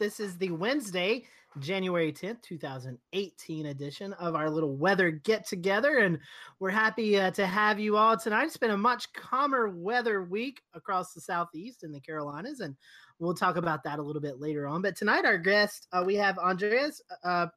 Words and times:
This 0.00 0.18
is 0.18 0.38
the 0.38 0.50
Wednesday, 0.52 1.26
January 1.58 2.10
10th, 2.10 2.40
2018 2.40 3.66
edition 3.66 4.14
of 4.14 4.34
our 4.34 4.48
little 4.48 4.74
weather 4.74 5.10
get 5.10 5.46
together. 5.46 5.98
And 5.98 6.18
we're 6.58 6.70
happy 6.70 7.20
uh, 7.20 7.32
to 7.32 7.46
have 7.46 7.78
you 7.78 7.98
all 7.98 8.16
tonight. 8.16 8.46
It's 8.46 8.56
been 8.56 8.70
a 8.70 8.78
much 8.78 9.12
calmer 9.12 9.68
weather 9.68 10.22
week 10.22 10.62
across 10.72 11.12
the 11.12 11.20
Southeast 11.20 11.82
and 11.82 11.94
the 11.94 12.00
Carolinas. 12.00 12.60
And 12.60 12.76
we'll 13.18 13.34
talk 13.34 13.56
about 13.56 13.84
that 13.84 13.98
a 13.98 14.02
little 14.02 14.22
bit 14.22 14.40
later 14.40 14.66
on. 14.66 14.80
But 14.80 14.96
tonight, 14.96 15.26
our 15.26 15.36
guest, 15.36 15.86
uh, 15.92 16.02
we 16.06 16.14
have 16.14 16.38
Andreas 16.38 17.02
uh, 17.22 17.48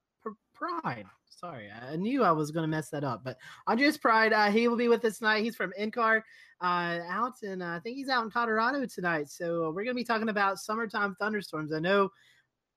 Pride. 0.54 1.06
Sorry, 1.30 1.70
I 1.72 1.96
knew 1.96 2.24
I 2.24 2.32
was 2.32 2.52
going 2.52 2.64
to 2.64 2.68
mess 2.68 2.90
that 2.90 3.06
up. 3.06 3.24
But 3.24 3.38
Andreas 3.70 3.98
Prein, 3.98 4.34
uh, 4.34 4.52
he 4.52 4.68
will 4.68 4.76
be 4.76 4.90
with 4.90 5.06
us 5.06 5.20
tonight. 5.20 5.44
He's 5.44 5.56
from 5.56 5.72
NCAR 5.80 6.24
uh, 6.64 7.00
out 7.10 7.42
and 7.44 7.62
uh, 7.62 7.68
I 7.68 7.80
think 7.80 7.98
he's 7.98 8.10
out 8.10 8.24
in 8.24 8.32
Colorado 8.32 8.86
tonight. 8.86 9.30
So 9.30 9.68
we're 9.68 9.84
going 9.84 9.88
to 9.88 9.94
be 9.96 10.04
talking 10.04 10.30
about 10.30 10.60
summertime 10.60 11.16
thunderstorms. 11.20 11.74
I 11.74 11.80
know 11.80 12.10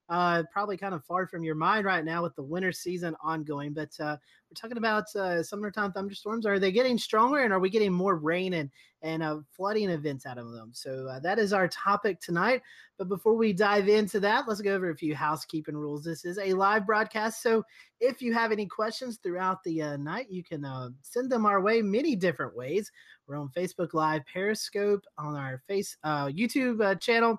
uh, 0.08 0.44
probably 0.52 0.76
kind 0.76 0.94
of 0.94 1.04
far 1.04 1.26
from 1.26 1.42
your 1.42 1.54
mind 1.54 1.84
right 1.84 2.04
now 2.04 2.22
with 2.22 2.34
the 2.36 2.42
winter 2.42 2.72
season 2.72 3.16
ongoing. 3.22 3.72
But 3.72 3.90
uh, 3.98 4.16
we're 4.48 4.54
talking 4.54 4.76
about 4.76 5.04
uh, 5.16 5.42
summertime 5.42 5.92
thunderstorms. 5.92 6.46
Are 6.46 6.58
they 6.58 6.70
getting 6.70 6.98
stronger, 6.98 7.40
and 7.40 7.52
are 7.52 7.58
we 7.58 7.70
getting 7.70 7.92
more 7.92 8.16
rain 8.16 8.54
and 8.54 8.70
and 9.02 9.22
uh, 9.22 9.38
flooding 9.50 9.90
events 9.90 10.24
out 10.24 10.38
of 10.38 10.52
them? 10.52 10.70
So 10.72 11.08
uh, 11.08 11.18
that 11.20 11.38
is 11.38 11.52
our 11.52 11.66
topic 11.68 12.20
tonight. 12.20 12.62
But 12.98 13.08
before 13.08 13.34
we 13.34 13.52
dive 13.52 13.88
into 13.88 14.20
that, 14.20 14.46
let's 14.46 14.60
go 14.60 14.74
over 14.74 14.90
a 14.90 14.96
few 14.96 15.14
housekeeping 15.14 15.76
rules. 15.76 16.04
This 16.04 16.24
is 16.24 16.38
a 16.38 16.54
live 16.54 16.86
broadcast, 16.86 17.42
so 17.42 17.64
if 17.98 18.22
you 18.22 18.32
have 18.32 18.52
any 18.52 18.66
questions 18.66 19.18
throughout 19.22 19.64
the 19.64 19.82
uh, 19.82 19.96
night, 19.96 20.26
you 20.30 20.44
can 20.44 20.64
uh, 20.64 20.90
send 21.02 21.30
them 21.30 21.46
our 21.46 21.60
way 21.60 21.82
many 21.82 22.14
different 22.14 22.56
ways. 22.56 22.92
We're 23.26 23.38
on 23.38 23.50
Facebook 23.56 23.92
Live, 23.92 24.22
Periscope, 24.32 25.04
on 25.18 25.34
our 25.34 25.62
face 25.66 25.96
uh, 26.04 26.26
YouTube 26.26 26.80
uh, 26.80 26.94
channel, 26.94 27.38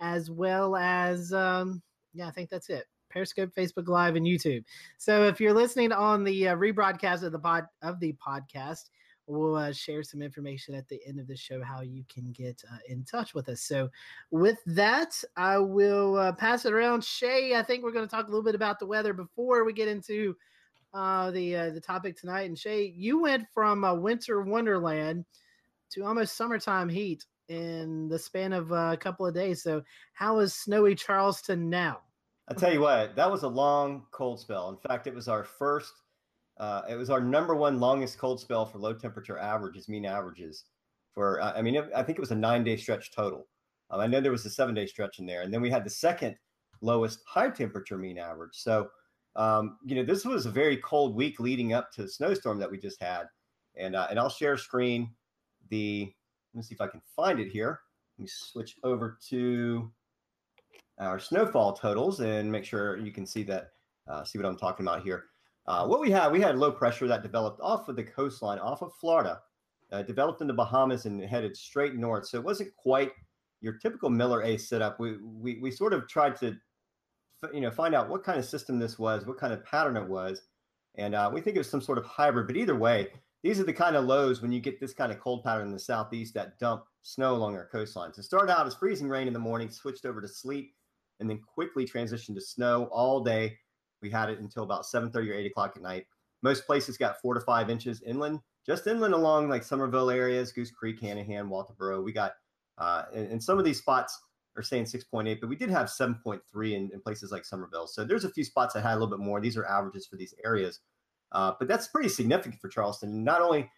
as 0.00 0.32
well 0.32 0.74
as. 0.74 1.32
Um, 1.32 1.80
yeah, 2.12 2.28
I 2.28 2.30
think 2.30 2.50
that's 2.50 2.68
it. 2.68 2.86
Periscope, 3.10 3.50
Facebook 3.56 3.88
Live, 3.88 4.16
and 4.16 4.26
YouTube. 4.26 4.64
So 4.98 5.24
if 5.24 5.40
you're 5.40 5.54
listening 5.54 5.92
on 5.92 6.24
the 6.24 6.48
uh, 6.48 6.56
rebroadcast 6.56 7.22
of 7.22 7.32
the 7.32 7.38
pod 7.38 7.66
of 7.82 8.00
the 8.00 8.14
podcast, 8.14 8.90
we'll 9.26 9.56
uh, 9.56 9.72
share 9.72 10.02
some 10.02 10.22
information 10.22 10.74
at 10.74 10.88
the 10.88 11.00
end 11.06 11.20
of 11.20 11.26
the 11.26 11.36
show 11.36 11.62
how 11.62 11.82
you 11.82 12.04
can 12.08 12.32
get 12.32 12.62
uh, 12.70 12.78
in 12.88 13.04
touch 13.04 13.34
with 13.34 13.48
us. 13.48 13.60
So 13.62 13.88
with 14.30 14.58
that, 14.66 15.22
I 15.36 15.58
will 15.58 16.16
uh, 16.16 16.32
pass 16.32 16.64
it 16.64 16.72
around. 16.72 17.04
Shay, 17.04 17.54
I 17.54 17.62
think 17.62 17.82
we're 17.82 17.92
going 17.92 18.06
to 18.06 18.10
talk 18.10 18.26
a 18.26 18.30
little 18.30 18.44
bit 18.44 18.54
about 18.54 18.78
the 18.78 18.86
weather 18.86 19.12
before 19.12 19.64
we 19.64 19.72
get 19.72 19.88
into 19.88 20.34
uh, 20.94 21.30
the 21.30 21.56
uh, 21.56 21.70
the 21.70 21.80
topic 21.80 22.16
tonight. 22.16 22.48
And 22.48 22.58
Shay, 22.58 22.92
you 22.96 23.20
went 23.20 23.46
from 23.52 23.84
a 23.84 23.94
winter 23.94 24.42
wonderland 24.42 25.24
to 25.90 26.04
almost 26.04 26.36
summertime 26.36 26.88
heat 26.88 27.24
in 27.48 28.08
the 28.08 28.18
span 28.18 28.52
of 28.52 28.70
a 28.72 28.96
couple 28.96 29.26
of 29.26 29.34
days. 29.34 29.62
So, 29.62 29.82
how 30.12 30.38
is 30.38 30.54
snowy 30.54 30.94
Charleston 30.94 31.68
now? 31.68 32.00
I'll 32.48 32.56
tell 32.56 32.72
you 32.72 32.80
what, 32.80 33.14
that 33.16 33.30
was 33.30 33.42
a 33.42 33.48
long 33.48 34.06
cold 34.10 34.40
spell. 34.40 34.70
In 34.70 34.76
fact, 34.76 35.06
it 35.06 35.14
was 35.14 35.28
our 35.28 35.44
first, 35.44 35.92
uh, 36.58 36.82
it 36.88 36.94
was 36.94 37.10
our 37.10 37.20
number 37.20 37.54
one 37.54 37.78
longest 37.78 38.18
cold 38.18 38.40
spell 38.40 38.64
for 38.64 38.78
low 38.78 38.94
temperature 38.94 39.36
averages, 39.38 39.88
mean 39.88 40.06
averages. 40.06 40.64
For 41.12 41.40
I 41.42 41.60
mean, 41.62 41.76
I 41.94 42.02
think 42.02 42.18
it 42.18 42.20
was 42.20 42.30
a 42.30 42.36
nine 42.36 42.64
day 42.64 42.76
stretch 42.76 43.12
total. 43.12 43.48
Um, 43.90 44.00
I 44.00 44.06
know 44.06 44.20
there 44.20 44.32
was 44.32 44.46
a 44.46 44.50
seven 44.50 44.74
day 44.74 44.86
stretch 44.86 45.18
in 45.18 45.26
there, 45.26 45.42
and 45.42 45.52
then 45.52 45.60
we 45.60 45.70
had 45.70 45.84
the 45.84 45.90
second 45.90 46.36
lowest 46.80 47.20
high 47.26 47.50
temperature 47.50 47.98
mean 47.98 48.18
average. 48.18 48.54
So, 48.54 48.88
um, 49.36 49.78
you 49.84 49.96
know, 49.96 50.04
this 50.04 50.24
was 50.24 50.46
a 50.46 50.50
very 50.50 50.76
cold 50.78 51.14
week 51.14 51.40
leading 51.40 51.72
up 51.72 51.90
to 51.92 52.02
the 52.02 52.08
snowstorm 52.08 52.58
that 52.58 52.70
we 52.70 52.78
just 52.78 53.02
had, 53.02 53.24
and 53.76 53.96
uh, 53.96 54.06
and 54.10 54.18
I'll 54.18 54.28
share 54.30 54.56
screen 54.56 55.10
the 55.70 56.12
let 56.54 56.58
me 56.58 56.62
see 56.62 56.74
if 56.74 56.80
I 56.80 56.86
can 56.86 57.02
find 57.14 57.40
it 57.40 57.50
here. 57.50 57.80
Let 58.18 58.24
me 58.24 58.28
switch 58.28 58.76
over 58.82 59.18
to 59.28 59.90
our 60.98 61.18
snowfall 61.18 61.74
totals 61.74 62.20
and 62.20 62.50
make 62.50 62.64
sure 62.64 62.96
you 62.96 63.12
can 63.12 63.26
see 63.26 63.42
that, 63.44 63.70
uh, 64.08 64.24
see 64.24 64.38
what 64.38 64.46
I'm 64.46 64.56
talking 64.56 64.86
about 64.86 65.02
here. 65.02 65.26
Uh, 65.66 65.86
what 65.86 66.00
we 66.00 66.10
had, 66.10 66.32
we 66.32 66.40
had 66.40 66.56
low 66.56 66.72
pressure 66.72 67.06
that 67.06 67.22
developed 67.22 67.60
off 67.62 67.88
of 67.88 67.96
the 67.96 68.02
coastline, 68.02 68.58
off 68.58 68.82
of 68.82 68.92
Florida, 68.94 69.40
uh, 69.92 70.02
developed 70.02 70.40
in 70.40 70.46
the 70.46 70.54
Bahamas 70.54 71.04
and 71.04 71.22
headed 71.22 71.56
straight 71.56 71.94
north. 71.94 72.26
So 72.26 72.38
it 72.38 72.44
wasn't 72.44 72.74
quite 72.76 73.12
your 73.60 73.74
typical 73.74 74.10
Miller 74.10 74.42
A 74.42 74.56
setup. 74.56 74.98
We, 74.98 75.18
we, 75.22 75.58
we 75.60 75.70
sort 75.70 75.92
of 75.92 76.08
tried 76.08 76.36
to, 76.36 76.56
you 77.52 77.60
know, 77.60 77.70
find 77.70 77.94
out 77.94 78.08
what 78.08 78.24
kind 78.24 78.38
of 78.38 78.44
system 78.44 78.78
this 78.78 78.98
was, 78.98 79.26
what 79.26 79.38
kind 79.38 79.52
of 79.52 79.64
pattern 79.64 79.96
it 79.96 80.08
was. 80.08 80.42
And 80.96 81.14
uh, 81.14 81.30
we 81.32 81.40
think 81.40 81.54
it 81.54 81.60
was 81.60 81.70
some 81.70 81.82
sort 81.82 81.98
of 81.98 82.04
hybrid, 82.04 82.46
but 82.46 82.56
either 82.56 82.74
way, 82.74 83.08
these 83.48 83.58
are 83.58 83.64
the 83.64 83.72
kind 83.72 83.96
of 83.96 84.04
lows 84.04 84.42
when 84.42 84.52
you 84.52 84.60
get 84.60 84.78
this 84.78 84.92
kind 84.92 85.10
of 85.10 85.18
cold 85.20 85.42
pattern 85.42 85.68
in 85.68 85.72
the 85.72 85.78
southeast 85.78 86.34
that 86.34 86.58
dump 86.58 86.84
snow 87.00 87.34
along 87.34 87.56
our 87.56 87.66
coastlines. 87.72 88.18
It 88.18 88.24
started 88.24 88.52
out 88.52 88.66
as 88.66 88.74
freezing 88.74 89.08
rain 89.08 89.26
in 89.26 89.32
the 89.32 89.38
morning, 89.38 89.70
switched 89.70 90.04
over 90.04 90.20
to 90.20 90.28
sleet, 90.28 90.72
and 91.18 91.30
then 91.30 91.40
quickly 91.40 91.86
transitioned 91.86 92.34
to 92.34 92.42
snow 92.42 92.90
all 92.92 93.24
day. 93.24 93.56
We 94.02 94.10
had 94.10 94.28
it 94.28 94.38
until 94.40 94.64
about 94.64 94.84
7:30 94.84 95.30
or 95.30 95.32
8 95.32 95.46
o'clock 95.46 95.72
at 95.76 95.82
night. 95.82 96.04
Most 96.42 96.66
places 96.66 96.98
got 96.98 97.22
four 97.22 97.32
to 97.32 97.40
five 97.40 97.70
inches 97.70 98.02
inland, 98.02 98.40
just 98.66 98.86
inland 98.86 99.14
along 99.14 99.48
like 99.48 99.62
Somerville 99.62 100.10
areas, 100.10 100.52
Goose 100.52 100.70
Creek, 100.70 101.00
Hanahan, 101.00 101.48
Walterboro. 101.48 102.04
We 102.04 102.12
got, 102.12 102.32
uh, 102.76 103.04
and, 103.14 103.32
and 103.32 103.42
some 103.42 103.58
of 103.58 103.64
these 103.64 103.78
spots 103.78 104.20
are 104.58 104.62
saying 104.62 104.84
6.8, 104.84 105.40
but 105.40 105.48
we 105.48 105.56
did 105.56 105.70
have 105.70 105.86
7.3 105.86 106.42
in, 106.74 106.90
in 106.92 107.00
places 107.00 107.32
like 107.32 107.46
Somerville. 107.46 107.86
So 107.86 108.04
there's 108.04 108.24
a 108.24 108.30
few 108.30 108.44
spots 108.44 108.74
that 108.74 108.82
had 108.82 108.92
a 108.92 108.98
little 108.98 109.08
bit 109.08 109.24
more. 109.24 109.40
These 109.40 109.56
are 109.56 109.64
averages 109.64 110.06
for 110.06 110.16
these 110.16 110.34
areas. 110.44 110.80
Uh, 111.32 111.52
but 111.58 111.68
that's 111.68 111.88
pretty 111.88 112.08
significant 112.08 112.60
for 112.60 112.68
Charleston. 112.68 113.22
Not 113.22 113.40
only 113.42 113.70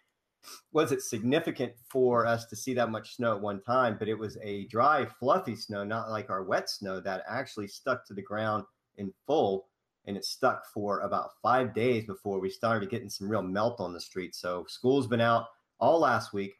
was 0.71 0.91
it 0.91 1.01
significant 1.01 1.73
for 1.89 2.25
us 2.25 2.45
to 2.45 2.55
see 2.55 2.73
that 2.73 2.89
much 2.89 3.15
snow 3.15 3.35
at 3.35 3.41
one 3.41 3.61
time, 3.61 3.97
but 3.99 4.07
it 4.07 4.17
was 4.17 4.37
a 4.41 4.65
dry, 4.67 5.05
fluffy 5.19 5.55
snow, 5.55 5.83
not 5.83 6.09
like 6.09 6.29
our 6.29 6.43
wet 6.43 6.69
snow 6.69 6.99
that 7.01 7.23
actually 7.27 7.67
stuck 7.67 8.05
to 8.07 8.13
the 8.13 8.21
ground 8.21 8.63
in 8.97 9.13
full. 9.27 9.67
And 10.05 10.17
it 10.17 10.25
stuck 10.25 10.65
for 10.73 11.01
about 11.01 11.29
five 11.43 11.75
days 11.75 12.05
before 12.05 12.39
we 12.39 12.49
started 12.49 12.89
getting 12.89 13.09
some 13.09 13.29
real 13.29 13.43
melt 13.43 13.79
on 13.79 13.93
the 13.93 14.01
street. 14.01 14.33
So 14.33 14.65
school's 14.67 15.05
been 15.05 15.21
out 15.21 15.45
all 15.79 15.99
last 15.99 16.33
week. 16.33 16.55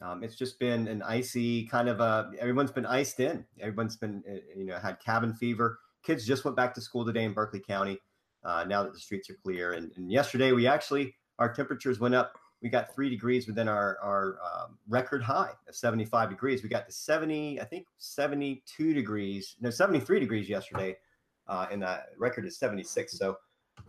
Um, 0.00 0.22
it's 0.22 0.36
just 0.36 0.60
been 0.60 0.86
an 0.86 1.02
icy 1.02 1.66
kind 1.66 1.88
of 1.88 2.00
a. 2.00 2.30
Everyone's 2.38 2.70
been 2.70 2.86
iced 2.86 3.18
in. 3.18 3.44
Everyone's 3.60 3.96
been 3.96 4.22
uh, 4.30 4.36
you 4.54 4.66
know 4.66 4.78
had 4.78 5.00
cabin 5.00 5.34
fever. 5.34 5.80
Kids 6.04 6.24
just 6.24 6.44
went 6.44 6.56
back 6.56 6.74
to 6.74 6.80
school 6.80 7.04
today 7.04 7.24
in 7.24 7.32
Berkeley 7.32 7.60
County 7.60 7.98
uh, 8.46 8.64
now 8.64 8.82
that 8.84 8.92
the 8.92 8.98
streets 8.98 9.28
are 9.28 9.36
clear. 9.42 9.72
And, 9.72 9.90
and, 9.96 10.10
yesterday, 10.10 10.52
we 10.52 10.66
actually, 10.66 11.14
our 11.38 11.52
temperatures 11.52 11.98
went 11.98 12.14
up. 12.14 12.38
We 12.62 12.70
got 12.70 12.94
three 12.94 13.10
degrees 13.10 13.46
within 13.46 13.68
our, 13.68 13.98
our 14.02 14.38
um, 14.44 14.78
record 14.88 15.22
high 15.22 15.50
of 15.68 15.74
75 15.74 16.30
degrees. 16.30 16.62
We 16.62 16.68
got 16.68 16.86
to 16.86 16.92
70, 16.92 17.60
I 17.60 17.64
think 17.64 17.86
72 17.98 18.94
degrees, 18.94 19.56
no, 19.60 19.68
73 19.68 20.20
degrees 20.20 20.48
yesterday. 20.48 20.96
Uh, 21.48 21.66
and 21.70 21.82
the 21.82 22.00
record 22.18 22.46
is 22.46 22.58
76. 22.58 23.18
So 23.18 23.36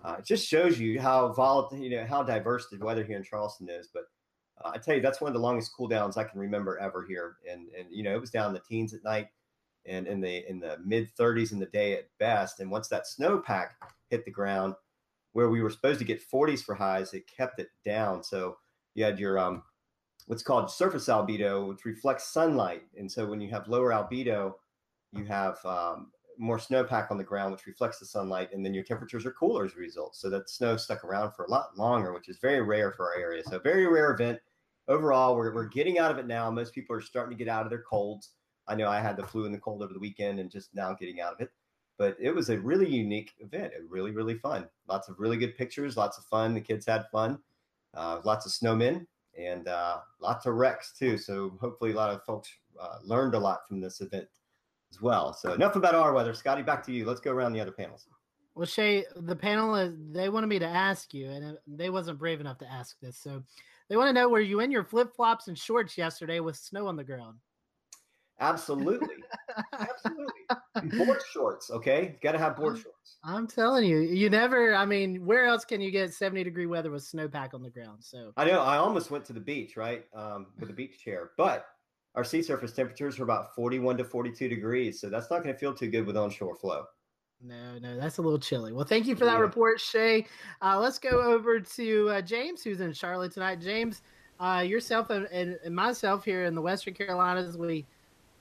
uh, 0.03 0.18
it 0.19 0.25
just 0.25 0.47
shows 0.47 0.79
you 0.79 1.00
how 1.00 1.31
volatile, 1.34 1.78
you 1.78 1.91
know, 1.91 2.06
how 2.06 2.24
diverse 2.24 2.68
the 2.69 2.78
weather 2.84 3.03
here 3.03 3.18
in 3.18 3.24
Charleston 3.24 3.69
is. 3.69 3.89
But 3.94 4.03
uh, 4.63 4.72
I 4.74 4.79
tell 4.79 4.95
you, 4.95 5.01
that's 5.01 5.22
one 5.22 5.29
of 5.29 5.34
the 5.34 5.39
longest 5.39 5.72
cool 5.78 5.88
downs 5.88 6.18
I 6.18 6.24
can 6.24 6.39
remember 6.39 6.78
ever 6.79 7.06
here. 7.07 7.38
And, 7.50 7.68
and, 7.78 7.88
you 7.89 8.03
know, 8.03 8.16
it 8.16 8.22
was 8.22 8.31
down 8.31 8.47
in 8.47 8.53
the 8.53 8.62
teens 8.68 8.94
at 8.94 9.03
night 9.03 9.28
and 9.85 10.06
in 10.07 10.19
the 10.19 10.50
in 10.50 10.59
the 10.59 10.78
mid 10.85 11.09
30s 11.16 11.53
in 11.53 11.59
the 11.59 11.68
day 11.68 11.94
at 11.94 12.09
best. 12.19 12.59
And 12.59 12.69
once 12.69 12.89
that 12.89 13.06
snowpack 13.06 13.69
hit 14.09 14.25
the 14.25 14.31
ground, 14.31 14.75
where 15.34 15.50
we 15.50 15.62
were 15.62 15.69
supposed 15.69 16.00
to 16.00 16.06
get 16.06 16.28
40s 16.29 16.63
for 16.63 16.75
highs, 16.75 17.13
it 17.13 17.23
kept 17.28 17.59
it 17.59 17.69
down. 17.85 18.23
So 18.23 18.57
you 18.95 19.03
had 19.03 19.19
your 19.19 19.38
um, 19.40 19.63
what's 20.28 20.44
called 20.44 20.69
surface 20.69 21.07
albedo, 21.07 21.68
which 21.68 21.85
reflects 21.85 22.31
sunlight. 22.31 22.84
And 22.97 23.12
so 23.12 23.25
when 23.25 23.41
you 23.41 23.50
have 23.50 23.68
lower 23.68 23.91
albedo, 23.91 24.53
you 25.13 25.25
have 25.25 25.57
um, 25.66 26.12
more 26.38 26.57
snowpack 26.57 27.09
on 27.12 27.18
the 27.18 27.23
ground, 27.23 27.51
which 27.51 27.66
reflects 27.66 28.00
the 28.00 28.06
sunlight, 28.06 28.50
and 28.53 28.66
then 28.66 28.73
your 28.73 28.84
temperatures 28.84 29.25
are 29.25 29.31
cooler 29.31 29.66
as 29.66 29.73
a 29.73 29.79
result. 29.79 30.16
So 30.16 30.29
that 30.29 30.50
snow 30.50 30.78
stuck 30.78 31.03
around 31.03 31.31
for 31.31 31.45
a 31.45 31.50
lot 31.50 31.78
longer, 31.78 32.13
which 32.13 32.29
is 32.29 32.38
very 32.38 32.62
rare 32.62 32.91
for 32.91 33.12
our 33.13 33.19
area. 33.19 33.44
So 33.45 33.59
very 33.59 33.88
rare 33.88 34.12
event. 34.12 34.39
Overall, 34.88 35.35
we're, 35.35 35.53
we're 35.53 35.66
getting 35.68 36.00
out 36.00 36.12
of 36.12 36.18
it 36.18 36.28
now. 36.28 36.50
Most 36.51 36.74
people 36.74 36.95
are 36.95 37.01
starting 37.01 37.38
to 37.38 37.44
get 37.44 37.51
out 37.51 37.66
of 37.66 37.69
their 37.69 37.81
colds. 37.81 38.31
I 38.68 38.75
know 38.75 38.88
I 38.88 39.00
had 39.00 39.18
the 39.18 39.25
flu 39.25 39.45
and 39.45 39.53
the 39.53 39.59
cold 39.59 39.81
over 39.81 39.94
the 39.94 40.00
weekend 40.00 40.39
and 40.39 40.51
just 40.51 40.74
now 40.74 40.94
getting 40.94 41.22
out 41.22 41.34
of 41.34 41.41
it. 41.41 41.51
But 41.97 42.16
it 42.19 42.31
was 42.31 42.50
a 42.50 42.60
really 42.60 42.88
unique 42.88 43.33
event. 43.39 43.74
It 43.74 43.83
really, 43.89 44.12
really 44.12 44.36
fun. 44.36 44.68
Lots 44.88 45.10
of 45.10 45.19
really 45.19 45.38
good 45.38 45.57
pictures, 45.57 45.98
lots 45.98 46.18
of 46.18 46.25
fun. 46.25 46.54
The 46.54 46.62
kids 46.62 46.86
had 46.86 47.06
fun. 47.12 47.39
Uh, 47.94 48.21
lots 48.24 48.45
of 48.45 48.51
snowmen 48.51 49.07
and 49.38 49.68
uh, 49.68 49.98
lots 50.19 50.45
of 50.45 50.56
wrecks 50.56 50.94
too. 50.98 51.18
So 51.18 51.57
hopefully 51.60 51.92
a 51.92 51.95
lot 51.95 52.12
of 52.12 52.24
folks 52.24 52.50
uh, 52.80 52.98
learned 53.04 53.36
a 53.36 53.39
lot 53.39 53.68
from 53.68 53.80
this 53.80 54.01
event 54.01 54.27
as 54.92 55.01
well. 55.01 55.33
So 55.33 55.54
enough 55.54 55.75
about 55.75 55.95
our 55.95 56.13
weather. 56.13 56.33
Scotty, 56.33 56.62
back 56.62 56.86
to 56.86 56.92
you. 56.92 57.06
Let's 57.06 57.19
go 57.19 57.31
around 57.31 57.54
the 57.54 57.62
other 57.62 57.71
panels. 57.71 58.07
Well, 58.56 58.66
Shay, 58.66 59.06
the 59.16 59.36
panel 59.36 59.75
is 59.75 59.94
they 60.12 60.30
wanted 60.30 60.48
me 60.48 60.57
to 60.60 60.68
ask 60.68 61.13
you, 61.13 61.30
and 61.30 61.57
they 61.68 61.92
wasn't 61.92 62.18
brave 62.18 62.42
enough 62.42 62.57
to 62.60 62.71
ask 62.71 63.00
this. 63.00 63.18
So 63.18 63.44
they 63.88 63.98
want 63.98 64.10
to 64.10 64.13
know 64.13 64.30
were 64.30 64.39
you 64.39 64.62
in 64.62 64.71
your 64.71 64.83
flip 64.83 65.16
flops 65.16 65.48
and 65.48 65.57
shorts 65.57 65.98
yesterday 65.98 66.39
with 66.39 66.56
snow 66.56 66.88
on 66.88 66.95
the 66.95 67.04
ground? 67.04 67.38
Absolutely. 68.39 69.16
Absolutely. 69.74 71.06
board 71.06 71.21
shorts, 71.31 71.71
okay? 71.71 72.18
Got 72.21 72.33
to 72.33 72.38
have 72.38 72.56
board 72.56 72.77
shorts. 72.77 73.18
I'm 73.24 73.48
telling 73.48 73.86
you, 73.86 74.00
you 74.00 74.30
never, 74.30 74.75
I 74.75 74.86
mean, 74.86 75.25
where 75.25 75.45
else 75.45 75.65
can 75.65 75.81
you 75.81 75.92
get 75.92 76.13
70 76.13 76.44
degree 76.44 76.65
weather 76.65 76.92
with 76.92 77.04
snowpack 77.04 77.54
on 77.54 77.62
the 77.62 77.69
ground? 77.69 78.04
So 78.04 78.31
I 78.38 78.45
know 78.45 78.62
I 78.62 78.77
almost 78.77 79.12
went 79.12 79.25
to 79.25 79.33
the 79.33 79.39
beach, 79.39 79.77
right? 79.77 80.06
Um, 80.15 80.48
with 80.59 80.69
a 80.69 80.74
beach 80.74 81.00
chair, 81.04 81.31
but 81.38 81.65
our 82.15 82.24
sea 82.24 82.42
surface 82.42 82.71
temperatures 82.71 83.19
are 83.19 83.24
about 83.24 83.54
41 83.56 83.98
to 83.98 84.04
42 84.04 84.48
degrees. 84.48 85.00
So 85.00 85.09
that's 85.09 85.30
not 85.30 85.44
going 85.44 85.54
to 85.54 85.59
feel 85.59 85.74
too 85.74 85.88
good 85.88 86.06
with 86.06 86.18
onshore 86.18 86.56
flow. 86.56 86.86
No, 87.42 87.77
no, 87.77 88.00
that's 88.00 88.18
a 88.18 88.21
little 88.21 88.39
chilly. 88.39 88.74
Well, 88.74 88.86
thank 88.86 89.06
you 89.06 89.15
for 89.15 89.25
that 89.25 89.36
yeah. 89.36 89.39
report, 89.42 89.80
Shay. 89.80 90.25
Uh, 90.62 90.80
let's 90.80 90.98
go 90.98 91.21
over 91.21 91.59
to 91.59 92.09
uh, 92.09 92.21
James, 92.21 92.63
who's 92.63 92.81
in 92.81 92.94
Charlotte 92.94 93.31
tonight. 93.31 93.62
James, 93.62 94.01
uh, 94.39 94.63
yourself 94.65 95.12
and, 95.12 95.27
and, 95.27 95.75
myself 95.75 96.25
here 96.25 96.45
in 96.45 96.56
the 96.56 96.62
Western 96.62 96.95
Carolinas, 96.95 97.57
we 97.57 97.86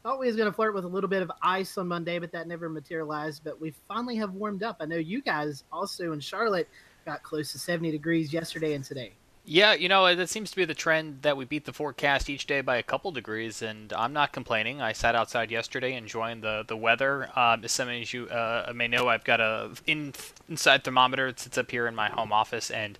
thought 0.06 0.20
we 0.20 0.26
was 0.26 0.36
going 0.36 0.48
to 0.48 0.54
flirt 0.54 0.72
with 0.72 0.84
a 0.84 0.88
little 0.88 1.10
bit 1.10 1.20
of 1.20 1.32
ice 1.42 1.76
on 1.76 1.88
Monday, 1.88 2.20
but 2.20 2.30
that 2.30 2.46
never 2.46 2.68
materialized. 2.68 3.42
But 3.42 3.60
we 3.60 3.74
finally 3.88 4.14
have 4.16 4.34
warmed 4.34 4.62
up. 4.62 4.76
I 4.78 4.84
know 4.84 4.96
you 4.96 5.20
guys 5.20 5.64
also 5.72 6.12
in 6.12 6.20
Charlotte 6.20 6.68
got 7.04 7.24
close 7.24 7.50
to 7.52 7.58
70 7.58 7.90
degrees 7.90 8.32
yesterday 8.32 8.74
and 8.74 8.84
today. 8.84 9.14
Yeah, 9.44 9.74
you 9.74 9.88
know, 9.88 10.14
that 10.14 10.28
seems 10.28 10.50
to 10.50 10.56
be 10.56 10.64
the 10.64 10.74
trend 10.74 11.22
that 11.22 11.36
we 11.36 11.44
beat 11.44 11.64
the 11.64 11.72
forecast 11.72 12.30
each 12.30 12.46
day 12.46 12.60
by 12.60 12.76
a 12.76 12.82
couple 12.84 13.10
degrees, 13.12 13.62
and 13.62 13.92
I'm 13.92 14.12
not 14.12 14.32
complaining. 14.32 14.80
I 14.80 14.92
sat 14.92 15.14
outside 15.14 15.52
yesterday 15.52 15.94
enjoying 15.94 16.40
the, 16.40 16.64
the 16.66 16.76
weather. 16.76 17.28
Um, 17.36 17.64
as 17.64 17.72
some 17.72 17.88
of 17.88 18.12
you 18.12 18.26
uh, 18.26 18.72
may 18.74 18.88
know, 18.88 19.08
I've 19.08 19.22
got 19.24 19.40
a 19.40 19.70
in, 19.86 20.14
inside 20.48 20.82
thermometer 20.82 21.28
that 21.28 21.38
sits 21.38 21.58
up 21.58 21.70
here 21.70 21.86
in 21.86 21.94
my 21.94 22.08
home 22.08 22.32
office, 22.32 22.72
and 22.72 22.98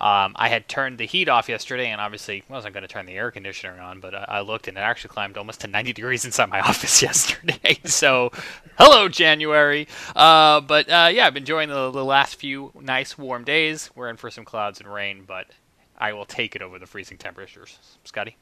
um, 0.00 0.34
I 0.36 0.48
had 0.48 0.68
turned 0.68 0.98
the 0.98 1.06
heat 1.06 1.28
off 1.28 1.48
yesterday, 1.48 1.88
and 1.88 2.00
obviously 2.00 2.44
wasn't 2.48 2.74
going 2.74 2.82
to 2.82 2.88
turn 2.88 3.06
the 3.06 3.14
air 3.16 3.30
conditioner 3.30 3.80
on, 3.80 3.98
but 4.00 4.14
I, 4.14 4.24
I 4.28 4.40
looked 4.40 4.68
and 4.68 4.78
it 4.78 4.80
actually 4.80 5.10
climbed 5.10 5.36
almost 5.36 5.60
to 5.62 5.66
90 5.66 5.92
degrees 5.92 6.24
inside 6.24 6.48
my 6.48 6.60
office 6.68 7.02
yesterday. 7.02 7.78
so, 7.84 8.30
hello, 8.78 9.08
January. 9.08 9.88
Uh, 10.14 10.60
but 10.60 10.88
uh, 10.88 11.10
yeah, 11.12 11.26
I've 11.26 11.34
been 11.34 11.42
enjoying 11.42 11.68
the, 11.68 11.90
the 11.90 12.04
last 12.04 12.36
few 12.36 12.70
nice 12.80 13.18
warm 13.18 13.44
days. 13.44 13.90
We're 13.94 14.10
in 14.10 14.16
for 14.16 14.30
some 14.30 14.44
clouds 14.44 14.80
and 14.80 14.92
rain, 14.92 15.24
but 15.26 15.46
I 15.96 16.12
will 16.12 16.26
take 16.26 16.54
it 16.54 16.62
over 16.62 16.78
the 16.78 16.86
freezing 16.86 17.18
temperatures. 17.18 17.78
Scotty. 18.04 18.36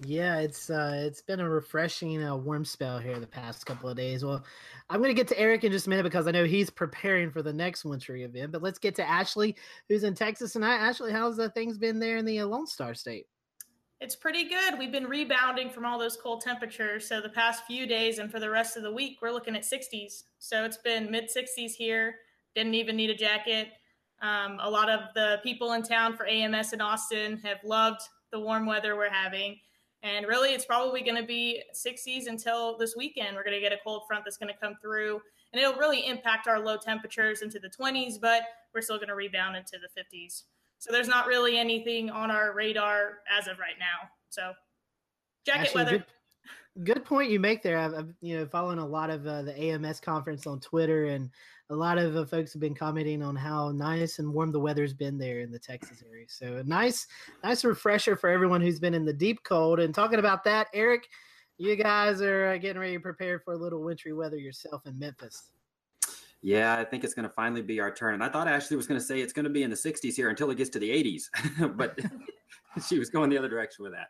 Yeah, 0.00 0.38
it's 0.38 0.70
uh, 0.70 0.92
it's 0.94 1.20
been 1.20 1.40
a 1.40 1.48
refreshing 1.48 2.22
uh, 2.22 2.36
warm 2.36 2.64
spell 2.64 3.00
here 3.00 3.18
the 3.18 3.26
past 3.26 3.66
couple 3.66 3.88
of 3.88 3.96
days. 3.96 4.24
Well, 4.24 4.44
I'm 4.88 5.00
going 5.00 5.10
to 5.10 5.14
get 5.14 5.26
to 5.28 5.38
Eric 5.38 5.64
in 5.64 5.72
just 5.72 5.88
a 5.88 5.90
minute 5.90 6.04
because 6.04 6.28
I 6.28 6.30
know 6.30 6.44
he's 6.44 6.70
preparing 6.70 7.32
for 7.32 7.42
the 7.42 7.52
next 7.52 7.84
wintry 7.84 8.22
event. 8.22 8.52
But 8.52 8.62
let's 8.62 8.78
get 8.78 8.94
to 8.96 9.08
Ashley, 9.08 9.56
who's 9.88 10.04
in 10.04 10.14
Texas 10.14 10.52
tonight. 10.52 10.76
Ashley, 10.76 11.10
how's 11.10 11.36
the 11.36 11.50
things 11.50 11.78
been 11.78 11.98
there 11.98 12.16
in 12.16 12.24
the 12.24 12.38
uh, 12.38 12.46
Lone 12.46 12.66
Star 12.66 12.94
State? 12.94 13.26
It's 14.00 14.14
pretty 14.14 14.48
good. 14.48 14.78
We've 14.78 14.92
been 14.92 15.08
rebounding 15.08 15.70
from 15.70 15.84
all 15.84 15.98
those 15.98 16.16
cold 16.16 16.42
temperatures. 16.42 17.08
So 17.08 17.20
the 17.20 17.30
past 17.30 17.64
few 17.66 17.84
days 17.84 18.20
and 18.20 18.30
for 18.30 18.38
the 18.38 18.48
rest 18.48 18.76
of 18.76 18.84
the 18.84 18.92
week, 18.92 19.18
we're 19.20 19.32
looking 19.32 19.56
at 19.56 19.62
60s. 19.62 20.22
So 20.38 20.64
it's 20.64 20.76
been 20.76 21.10
mid 21.10 21.24
60s 21.24 21.72
here. 21.72 22.14
Didn't 22.54 22.74
even 22.74 22.94
need 22.94 23.10
a 23.10 23.16
jacket. 23.16 23.70
Um, 24.22 24.58
a 24.60 24.70
lot 24.70 24.88
of 24.88 25.00
the 25.16 25.40
people 25.42 25.72
in 25.72 25.82
town 25.82 26.16
for 26.16 26.26
AMS 26.26 26.72
in 26.72 26.80
Austin 26.80 27.38
have 27.38 27.58
loved 27.64 28.02
the 28.30 28.38
warm 28.38 28.66
weather 28.66 28.94
we're 28.94 29.10
having. 29.10 29.58
And 30.02 30.26
really, 30.26 30.54
it's 30.54 30.64
probably 30.64 31.00
going 31.00 31.16
to 31.16 31.26
be 31.26 31.62
60s 31.74 32.28
until 32.28 32.76
this 32.78 32.94
weekend. 32.96 33.34
We're 33.34 33.42
going 33.42 33.56
to 33.56 33.60
get 33.60 33.72
a 33.72 33.78
cold 33.82 34.02
front 34.06 34.24
that's 34.24 34.36
going 34.36 34.52
to 34.52 34.58
come 34.58 34.76
through, 34.80 35.20
and 35.52 35.60
it'll 35.60 35.74
really 35.74 36.06
impact 36.06 36.46
our 36.46 36.60
low 36.60 36.76
temperatures 36.76 37.42
into 37.42 37.58
the 37.58 37.68
20s, 37.68 38.20
but 38.20 38.42
we're 38.74 38.80
still 38.80 38.96
going 38.96 39.08
to 39.08 39.16
rebound 39.16 39.56
into 39.56 39.76
the 39.78 40.00
50s. 40.00 40.44
So 40.78 40.92
there's 40.92 41.08
not 41.08 41.26
really 41.26 41.58
anything 41.58 42.10
on 42.10 42.30
our 42.30 42.54
radar 42.54 43.18
as 43.36 43.48
of 43.48 43.58
right 43.58 43.74
now. 43.80 44.08
So 44.30 44.52
jacket 45.44 45.60
Actually, 45.62 45.84
weather. 45.84 45.98
Good, 45.98 46.06
good, 46.84 47.04
point 47.04 47.30
you 47.30 47.40
make 47.40 47.62
there. 47.62 47.78
I've, 47.78 47.94
I've, 47.94 48.14
you 48.20 48.38
know 48.38 48.46
following 48.46 48.78
a 48.78 48.86
lot 48.86 49.10
of 49.10 49.26
uh, 49.26 49.42
the 49.42 49.58
AMS 49.58 50.00
conference 50.00 50.46
on 50.46 50.60
Twitter 50.60 51.06
and 51.06 51.30
a 51.70 51.74
lot 51.74 51.98
of 51.98 52.16
uh, 52.16 52.24
folks 52.24 52.52
have 52.52 52.60
been 52.60 52.74
commenting 52.74 53.22
on 53.22 53.36
how 53.36 53.70
nice 53.72 54.18
and 54.18 54.32
warm 54.32 54.52
the 54.52 54.60
weather's 54.60 54.94
been 54.94 55.18
there 55.18 55.40
in 55.40 55.50
the 55.50 55.58
Texas 55.58 56.02
area. 56.08 56.24
So 56.28 56.56
a 56.56 56.64
nice, 56.64 57.06
nice 57.44 57.64
refresher 57.64 58.16
for 58.16 58.30
everyone 58.30 58.60
who's 58.60 58.80
been 58.80 58.94
in 58.94 59.04
the 59.04 59.12
deep 59.12 59.42
cold. 59.44 59.80
And 59.80 59.94
talking 59.94 60.18
about 60.18 60.44
that, 60.44 60.68
Eric, 60.72 61.08
you 61.58 61.76
guys 61.76 62.22
are 62.22 62.52
uh, 62.52 62.56
getting 62.56 62.80
ready 62.80 62.94
to 62.94 63.00
prepare 63.00 63.38
for 63.38 63.52
a 63.52 63.56
little 63.56 63.82
wintry 63.82 64.14
weather 64.14 64.38
yourself 64.38 64.86
in 64.86 64.98
Memphis. 64.98 65.50
Yeah, 66.40 66.78
I 66.78 66.84
think 66.84 67.04
it's 67.04 67.14
going 67.14 67.28
to 67.28 67.34
finally 67.34 67.62
be 67.62 67.80
our 67.80 67.92
turn. 67.92 68.14
And 68.14 68.24
I 68.24 68.28
thought 68.28 68.48
Ashley 68.48 68.76
was 68.76 68.86
going 68.86 69.00
to 69.00 69.04
say 69.04 69.20
it's 69.20 69.32
going 69.32 69.44
to 69.44 69.50
be 69.50 69.64
in 69.64 69.70
the 69.70 69.76
60s 69.76 70.14
here 70.14 70.30
until 70.30 70.50
it 70.50 70.56
gets 70.56 70.70
to 70.70 70.78
the 70.78 70.88
80s, 70.88 71.76
but 71.76 71.98
she 72.88 72.98
was 72.98 73.10
going 73.10 73.28
the 73.28 73.36
other 73.36 73.48
direction 73.48 73.82
with 73.82 73.92
that. 73.92 74.08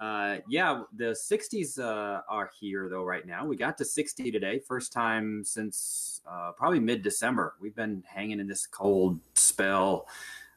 Uh, 0.00 0.36
yeah, 0.48 0.82
the 0.94 1.06
60s 1.06 1.78
uh, 1.78 2.22
are 2.28 2.50
here 2.60 2.88
though 2.88 3.02
right 3.02 3.26
now. 3.26 3.44
We 3.44 3.56
got 3.56 3.76
to 3.78 3.84
60 3.84 4.30
today, 4.30 4.60
first 4.60 4.92
time 4.92 5.44
since 5.44 6.20
uh, 6.30 6.52
probably 6.52 6.78
mid 6.78 7.02
December. 7.02 7.54
We've 7.60 7.74
been 7.74 8.04
hanging 8.06 8.38
in 8.38 8.46
this 8.46 8.66
cold 8.66 9.18
spell. 9.34 10.06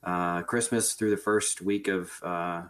Uh, 0.03 0.41
Christmas 0.43 0.93
through 0.93 1.11
the 1.11 1.17
first 1.17 1.61
week 1.61 1.88
of 1.88 2.11
uh, 2.23 2.63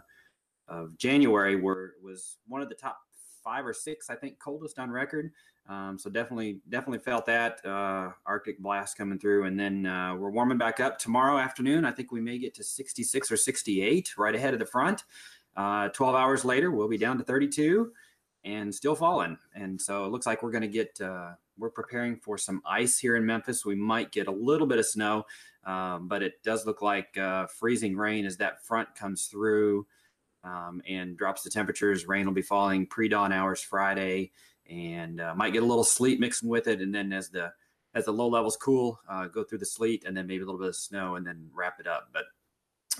of 0.68 0.96
January 0.96 1.56
were 1.56 1.94
was 2.02 2.38
one 2.48 2.62
of 2.62 2.70
the 2.70 2.74
top 2.74 3.00
five 3.44 3.66
or 3.66 3.74
six, 3.74 4.08
I 4.08 4.14
think, 4.14 4.38
coldest 4.38 4.78
on 4.78 4.90
record. 4.90 5.30
Um, 5.68 5.98
so 5.98 6.10
definitely, 6.10 6.60
definitely 6.68 6.98
felt 6.98 7.26
that 7.26 7.64
uh, 7.64 8.10
Arctic 8.26 8.58
blast 8.58 8.96
coming 8.96 9.18
through, 9.18 9.44
and 9.44 9.58
then 9.58 9.82
we're 10.18 10.30
warming 10.30 10.58
back 10.58 10.80
up 10.80 10.98
tomorrow 10.98 11.38
afternoon. 11.38 11.84
I 11.84 11.92
think 11.92 12.12
we 12.12 12.20
may 12.20 12.38
get 12.38 12.54
to 12.54 12.64
66 12.64 13.30
or 13.30 13.36
68, 13.36 14.16
right 14.16 14.34
ahead 14.34 14.54
of 14.54 14.60
the 14.60 14.66
front. 14.66 15.04
Uh, 15.56 15.88
12 15.90 16.14
hours 16.14 16.44
later, 16.44 16.70
we'll 16.70 16.88
be 16.88 16.98
down 16.98 17.18
to 17.18 17.24
32 17.24 17.92
and 18.44 18.74
still 18.74 18.94
falling. 18.94 19.36
And 19.54 19.80
so 19.80 20.04
it 20.04 20.08
looks 20.12 20.26
like 20.26 20.42
we're 20.42 20.50
going 20.50 20.62
to 20.62 20.68
get, 20.68 21.00
uh, 21.00 21.32
we're 21.58 21.70
preparing 21.70 22.16
for 22.16 22.38
some 22.38 22.62
ice 22.66 22.98
here 22.98 23.16
in 23.16 23.24
Memphis. 23.24 23.64
We 23.64 23.74
might 23.74 24.10
get 24.12 24.26
a 24.26 24.32
little 24.32 24.66
bit 24.66 24.78
of 24.78 24.86
snow, 24.86 25.24
um, 25.64 26.08
but 26.08 26.22
it 26.22 26.42
does 26.42 26.66
look 26.66 26.82
like 26.82 27.16
uh, 27.16 27.46
freezing 27.46 27.96
rain 27.96 28.26
as 28.26 28.36
that 28.38 28.64
front 28.64 28.94
comes 28.94 29.26
through 29.26 29.86
um, 30.42 30.82
and 30.88 31.16
drops 31.16 31.42
the 31.42 31.50
temperatures. 31.50 32.08
Rain 32.08 32.26
will 32.26 32.32
be 32.32 32.42
falling 32.42 32.86
pre 32.86 33.08
dawn 33.08 33.32
hours 33.32 33.60
Friday 33.60 34.32
and 34.68 35.20
uh, 35.20 35.34
might 35.34 35.52
get 35.52 35.62
a 35.62 35.66
little 35.66 35.84
sleet 35.84 36.18
mixing 36.18 36.48
with 36.48 36.66
it. 36.66 36.80
And 36.80 36.94
then 36.94 37.12
as 37.12 37.28
the, 37.28 37.52
as 37.94 38.06
the 38.06 38.12
low 38.12 38.28
levels 38.28 38.56
cool, 38.56 38.98
uh, 39.08 39.26
go 39.26 39.44
through 39.44 39.58
the 39.58 39.66
sleet 39.66 40.04
and 40.04 40.16
then 40.16 40.26
maybe 40.26 40.42
a 40.42 40.46
little 40.46 40.60
bit 40.60 40.68
of 40.68 40.76
snow 40.76 41.16
and 41.16 41.26
then 41.26 41.48
wrap 41.54 41.78
it 41.78 41.86
up. 41.86 42.08
But 42.12 42.24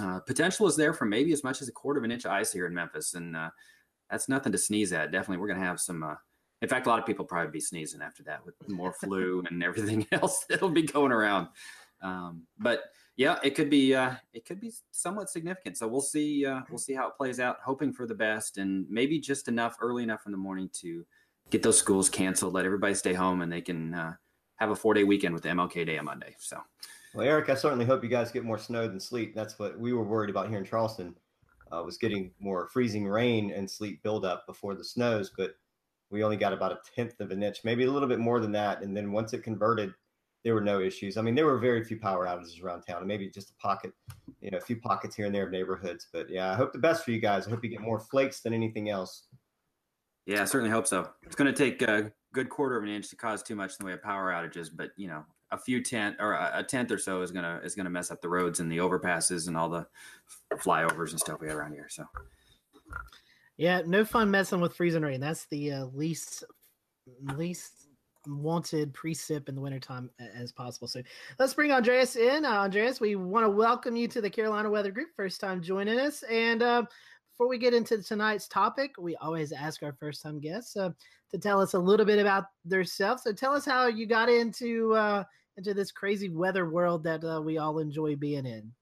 uh, 0.01 0.21
potential 0.21 0.67
is 0.67 0.77
there 0.77 0.93
for 0.93 1.05
maybe 1.05 1.33
as 1.33 1.45
much 1.45 1.61
as 1.61 1.69
a 1.69 1.73
quarter 1.73 1.99
of 1.99 2.05
an 2.05 2.13
inch 2.13 2.25
of 2.25 2.33
ice 2.33 2.53
here 2.53 2.67
in 2.67 2.75
Memphis, 2.75 3.15
and 3.15 3.37
uh, 3.37 3.51
that's 4.11 4.29
nothing 4.29 4.53
to 4.53 4.59
sneeze 4.59 4.93
at. 4.93 5.11
Definitely, 5.11 5.39
we're 5.39 5.49
going 5.49 5.61
to 5.61 5.67
have 5.67 5.81
some. 5.81 6.03
Uh, 6.03 6.15
in 6.61 6.69
fact, 6.69 6.87
a 6.87 6.89
lot 6.89 7.01
of 7.01 7.07
people 7.07 7.25
probably 7.25 7.51
be 7.51 7.61
sneezing 7.61 8.01
after 8.01 8.23
that 8.25 8.45
with 8.47 8.55
more 8.69 8.93
flu 9.01 9.43
and 9.51 9.63
everything 9.63 10.07
else 10.13 10.45
that'll 10.49 10.71
be 10.71 10.83
going 10.83 11.13
around. 11.13 11.49
Um, 12.03 12.45
but 12.59 12.85
yeah, 13.17 13.39
it 13.43 13.55
could 13.55 13.69
be 13.69 13.95
uh, 13.95 14.15
it 14.33 14.45
could 14.45 14.61
be 14.61 14.73
somewhat 14.91 15.31
significant. 15.31 15.77
So 15.77 15.87
we'll 15.89 16.01
see 16.01 16.47
uh, 16.47 16.61
we'll 16.71 16.79
see 16.79 16.95
how 16.95 17.09
it 17.09 17.17
plays 17.17 17.41
out. 17.41 17.59
Hoping 17.65 17.93
for 17.93 18.07
the 18.07 18.15
best, 18.15 18.59
and 18.59 18.87
maybe 18.89 19.19
just 19.19 19.49
enough 19.49 19.77
early 19.81 20.03
enough 20.03 20.23
in 20.27 20.33
the 20.33 20.39
morning 20.39 20.71
to 20.81 21.05
get 21.51 21.63
those 21.63 21.79
schools 21.79 22.09
canceled, 22.09 22.55
let 22.55 22.65
everybody 22.65 22.95
stay 22.95 23.13
home, 23.13 23.43
and 23.43 23.53
they 23.53 23.61
can 23.61 23.93
uh, 23.93 24.15
have 24.57 24.71
a 24.71 24.77
four 24.77 24.95
day 24.95 25.05
weekend 25.05 25.35
with 25.35 25.43
the 25.43 25.51
MLK 25.51 25.85
Day 25.85 25.99
on 25.99 26.07
Monday. 26.07 26.35
So. 26.39 26.59
Well, 27.15 27.27
Eric, 27.27 27.51
I 27.51 27.55
certainly 27.55 27.85
hope 27.85 28.03
you 28.03 28.09
guys 28.09 28.31
get 28.31 28.45
more 28.45 28.59
snow 28.59 28.89
than 28.89 28.99
sleet. 28.99 29.35
That's 29.35 29.59
what 29.59 29.79
we 29.79 29.93
were 29.93 30.05
worried 30.05 30.31
about 30.31 30.49
here 30.49 30.59
in 30.59 30.65
Charleston. 30.65 31.15
Uh, 31.71 31.83
was 31.83 31.97
getting 31.97 32.31
more 32.39 32.69
freezing 32.69 33.07
rain 33.07 33.53
and 33.53 33.71
sleet 33.71 34.03
buildup 34.03 34.47
before 34.47 34.75
the 34.75 34.85
snows, 34.85 35.31
but 35.37 35.55
we 36.11 36.23
only 36.23 36.37
got 36.37 36.53
about 36.53 36.73
a 36.73 36.79
tenth 36.95 37.19
of 37.21 37.31
an 37.31 37.43
inch, 37.43 37.61
maybe 37.65 37.85
a 37.85 37.91
little 37.91 38.09
bit 38.09 38.19
more 38.19 38.41
than 38.41 38.53
that. 38.53 38.83
And 38.83 38.95
then 38.97 39.13
once 39.13 39.33
it 39.33 39.43
converted, 39.43 39.95
there 40.45 40.55
were 40.55 40.61
no 40.61 40.81
issues. 40.81 41.17
I 41.17 41.23
mean, 41.23 41.35
there 41.35 41.47
were 41.47 41.59
very 41.59 41.85
few 41.85 41.99
power 41.99 42.27
outages 42.27 42.63
around 42.63 42.83
town, 42.83 42.99
and 42.99 43.07
maybe 43.07 43.29
just 43.31 43.51
a 43.51 43.55
pocket, 43.55 43.93
you 44.41 44.51
know, 44.51 44.59
a 44.59 44.61
few 44.61 44.77
pockets 44.77 45.17
here 45.17 45.27
and 45.27 45.35
there 45.35 45.47
of 45.47 45.51
neighborhoods. 45.51 46.09
But 46.13 46.29
yeah, 46.29 46.51
I 46.51 46.55
hope 46.55 46.73
the 46.73 46.79
best 46.79 47.05
for 47.05 47.11
you 47.11 47.21
guys. 47.21 47.47
I 47.47 47.51
hope 47.51 47.63
you 47.65 47.71
get 47.71 47.81
more 47.81 48.01
flakes 48.01 48.41
than 48.41 48.53
anything 48.53 48.91
else. 48.91 49.25
Yeah, 50.27 50.43
I 50.43 50.45
certainly 50.45 50.71
hope 50.71 50.87
so. 50.87 51.09
It's 51.23 51.37
going 51.37 51.53
to 51.53 51.57
take 51.57 51.83
a 51.83 52.13
good 52.33 52.49
quarter 52.49 52.77
of 52.77 52.85
an 52.85 52.91
inch 52.91 53.09
to 53.11 53.17
cause 53.17 53.43
too 53.43 53.57
much 53.57 53.73
in 53.73 53.77
the 53.81 53.87
way 53.87 53.93
of 53.93 54.03
power 54.03 54.31
outages, 54.31 54.69
but 54.75 54.91
you 54.97 55.09
know, 55.09 55.25
a 55.53 55.59
few 55.59 55.83
tenth 55.83 56.17
or 56.19 56.33
a 56.33 56.65
tenth 56.67 56.91
or 56.91 56.99
so 56.99 57.21
is 57.23 57.31
gonna 57.31 57.61
is 57.63 57.75
gonna 57.75 57.91
mess 57.91 58.11
up 58.11 58.21
the 58.21 58.29
roads 58.29 58.59
and 58.59 58.73
the 58.73 58.79
overpasses 58.79 59.47
and 59.47 59.57
all 59.57 59.69
the 59.69 59.87
flyovers 60.55 61.11
and 61.11 61.21
stuff 61.21 61.41
we 61.41 61.49
have 61.49 61.57
around 61.57 61.75
here. 61.75 61.89
So, 61.89 62.07
yeah, 63.59 63.83
no 63.87 64.05
fun 64.05 64.31
messing 64.31 64.61
with 64.61 64.75
freezing 64.75 65.03
rain. 65.03 65.21
That's 65.21 65.45
the 65.47 65.73
uh, 65.73 65.85
least 65.95 66.45
least 67.37 67.89
wanted 68.27 68.93
precip 68.95 69.49
in 69.49 69.55
the 69.55 69.61
wintertime 69.61 70.09
as 70.35 70.53
possible. 70.53 70.89
So 70.89 71.03
let's 71.39 71.55
bring 71.55 71.73
Andreas 71.73 72.17
in. 72.17 72.45
Uh, 72.45 72.51
Andreas, 72.51 73.01
we 73.01 73.17
want 73.17 73.45
to 73.45 73.51
welcome 73.51 73.97
you 73.97 74.09
to 74.09 74.21
the 74.21 74.31
Carolina 74.31 74.71
Weather 74.71 74.93
Group. 74.93 75.09
First 75.17 75.41
time 75.41 75.61
joining 75.61 75.99
us, 75.99 76.23
and 76.25 76.63
uh, 76.63 76.85
before 77.33 77.49
we 77.49 77.59
get 77.59 77.75
into 77.75 78.03
tonight's 78.03 78.49
topic, 78.49 78.93
we 78.99 79.17
always 79.17 79.53
ask 79.53 79.83
our 79.83 79.93
first 79.93 80.23
time 80.23 80.39
guests 80.39 80.77
uh, 80.77 80.91
to 81.31 81.39
tell 81.39 81.61
us 81.61 81.75
a 81.75 81.79
little 81.79 82.07
bit 82.07 82.19
about 82.19 82.45
themselves. 82.65 83.25
So 83.25 83.33
tell 83.33 83.55
us 83.55 83.65
how 83.65 83.87
you 83.87 84.07
got 84.07 84.29
into 84.29 84.95
uh, 84.95 85.25
into 85.57 85.75
this 85.75 85.93
crazy 85.93 86.29
weather 86.29 86.69
world 86.69 87.05
that 87.05 87.25
uh, 87.25 87.41
we 87.41 87.59
all 87.59 87.79
enjoy 87.79 88.17
being 88.17 88.47
in. 88.47 88.73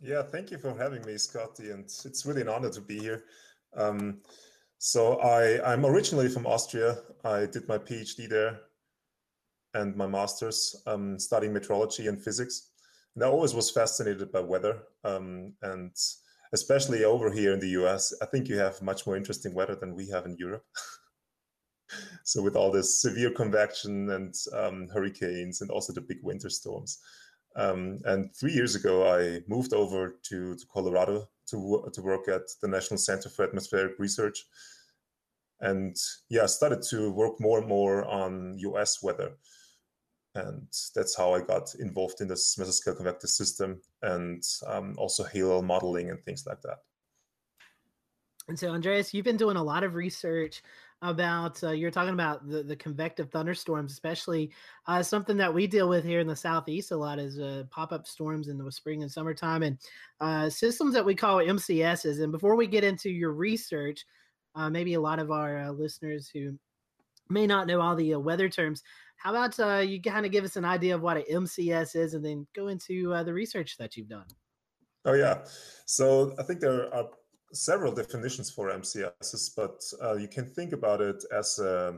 Yeah, 0.00 0.22
thank 0.22 0.50
you 0.50 0.58
for 0.58 0.76
having 0.76 1.04
me, 1.04 1.16
Scotty, 1.16 1.70
and 1.70 1.84
it's 1.84 2.26
really 2.26 2.42
an 2.42 2.48
honor 2.48 2.70
to 2.70 2.80
be 2.80 2.98
here. 2.98 3.24
Um, 3.76 4.18
so 4.78 5.20
I 5.20 5.72
I'm 5.72 5.86
originally 5.86 6.28
from 6.28 6.46
Austria. 6.46 6.98
I 7.24 7.46
did 7.46 7.68
my 7.68 7.78
PhD 7.78 8.28
there 8.28 8.60
and 9.74 9.96
my 9.96 10.06
master's 10.06 10.82
um, 10.86 11.18
studying 11.18 11.52
meteorology 11.52 12.08
and 12.08 12.22
physics. 12.22 12.70
And 13.14 13.24
I 13.24 13.28
always 13.28 13.54
was 13.54 13.70
fascinated 13.70 14.32
by 14.32 14.40
weather. 14.40 14.82
Um, 15.04 15.54
and 15.62 15.94
especially 16.52 17.04
over 17.04 17.30
here 17.30 17.52
in 17.52 17.60
the 17.60 17.70
US. 17.80 18.12
I 18.22 18.26
think 18.26 18.48
you 18.48 18.58
have 18.58 18.80
much 18.82 19.06
more 19.06 19.16
interesting 19.16 19.54
weather 19.54 19.74
than 19.74 19.94
we 19.94 20.08
have 20.08 20.26
in 20.26 20.36
Europe. 20.38 20.64
so 22.24 22.42
with 22.42 22.56
all 22.56 22.70
this 22.70 23.00
severe 23.00 23.30
convection 23.30 24.10
and 24.10 24.34
um, 24.52 24.88
hurricanes 24.92 25.60
and 25.60 25.70
also 25.70 25.92
the 25.92 26.00
big 26.00 26.18
winter 26.22 26.50
storms. 26.50 26.98
Um, 27.54 28.00
and 28.04 28.34
three 28.34 28.52
years 28.52 28.74
ago, 28.74 29.06
I 29.08 29.40
moved 29.46 29.74
over 29.74 30.16
to, 30.22 30.54
to 30.54 30.66
Colorado 30.72 31.28
to, 31.50 31.90
to 31.92 32.02
work 32.02 32.28
at 32.28 32.42
the 32.60 32.68
National 32.68 32.98
Center 32.98 33.28
for 33.28 33.44
Atmospheric 33.44 33.98
Research. 33.98 34.46
And 35.60 35.96
yeah, 36.28 36.46
started 36.46 36.82
to 36.90 37.10
work 37.12 37.40
more 37.40 37.58
and 37.58 37.68
more 37.68 38.04
on 38.04 38.56
US 38.58 39.02
weather. 39.02 39.32
And 40.34 40.66
that's 40.94 41.16
how 41.16 41.34
I 41.34 41.40
got 41.40 41.74
involved 41.78 42.20
in 42.22 42.28
this 42.28 42.56
mesoscale 42.56 42.96
convective 42.96 43.28
system 43.28 43.82
and 44.00 44.42
um, 44.66 44.94
also 44.96 45.24
hail 45.24 45.60
modeling 45.62 46.10
and 46.10 46.22
things 46.24 46.46
like 46.46 46.62
that. 46.62 46.78
And 48.48 48.58
so, 48.58 48.70
Andreas, 48.70 49.14
you've 49.14 49.24
been 49.24 49.36
doing 49.36 49.56
a 49.56 49.62
lot 49.62 49.84
of 49.84 49.94
research 49.94 50.62
about 51.02 51.62
uh, 51.64 51.72
you're 51.72 51.90
talking 51.90 52.14
about 52.14 52.48
the, 52.48 52.62
the 52.62 52.76
convective 52.76 53.28
thunderstorms 53.30 53.92
especially 53.92 54.50
uh, 54.86 55.02
something 55.02 55.36
that 55.36 55.52
we 55.52 55.66
deal 55.66 55.88
with 55.88 56.04
here 56.04 56.20
in 56.20 56.28
the 56.28 56.34
southeast 56.34 56.92
a 56.92 56.96
lot 56.96 57.18
is 57.18 57.40
uh, 57.40 57.64
pop-up 57.70 58.06
storms 58.06 58.48
in 58.48 58.56
the 58.56 58.70
spring 58.70 59.02
and 59.02 59.10
summertime 59.10 59.64
and 59.64 59.78
uh, 60.20 60.48
systems 60.48 60.94
that 60.94 61.04
we 61.04 61.14
call 61.14 61.38
mcs's 61.38 62.20
and 62.20 62.30
before 62.30 62.54
we 62.54 62.68
get 62.68 62.84
into 62.84 63.10
your 63.10 63.32
research 63.32 64.06
uh, 64.54 64.70
maybe 64.70 64.94
a 64.94 65.00
lot 65.00 65.18
of 65.18 65.32
our 65.32 65.58
uh, 65.58 65.70
listeners 65.70 66.30
who 66.32 66.56
may 67.28 67.46
not 67.46 67.66
know 67.66 67.80
all 67.80 67.96
the 67.96 68.14
weather 68.14 68.48
terms 68.48 68.82
how 69.16 69.34
about 69.34 69.88
you 69.88 70.00
kind 70.00 70.24
of 70.24 70.32
give 70.32 70.44
us 70.44 70.56
an 70.56 70.64
idea 70.64 70.94
of 70.94 71.02
what 71.02 71.16
an 71.16 71.24
mcs 71.30 71.96
is 71.96 72.14
and 72.14 72.24
then 72.24 72.46
go 72.54 72.68
into 72.68 73.12
the 73.24 73.32
research 73.32 73.76
that 73.78 73.96
you've 73.96 74.08
done? 74.08 74.26
Oh 75.04 75.14
yeah. 75.14 75.44
So 75.86 76.34
i 76.40 76.42
think 76.42 76.58
there 76.58 76.92
are 76.92 77.08
several 77.52 77.92
definitions 77.92 78.50
for 78.50 78.70
MCSs, 78.70 79.50
but 79.56 79.82
uh, 80.02 80.14
you 80.14 80.28
can 80.28 80.46
think 80.46 80.72
about 80.72 81.00
it 81.00 81.22
as 81.32 81.58
uh, 81.58 81.92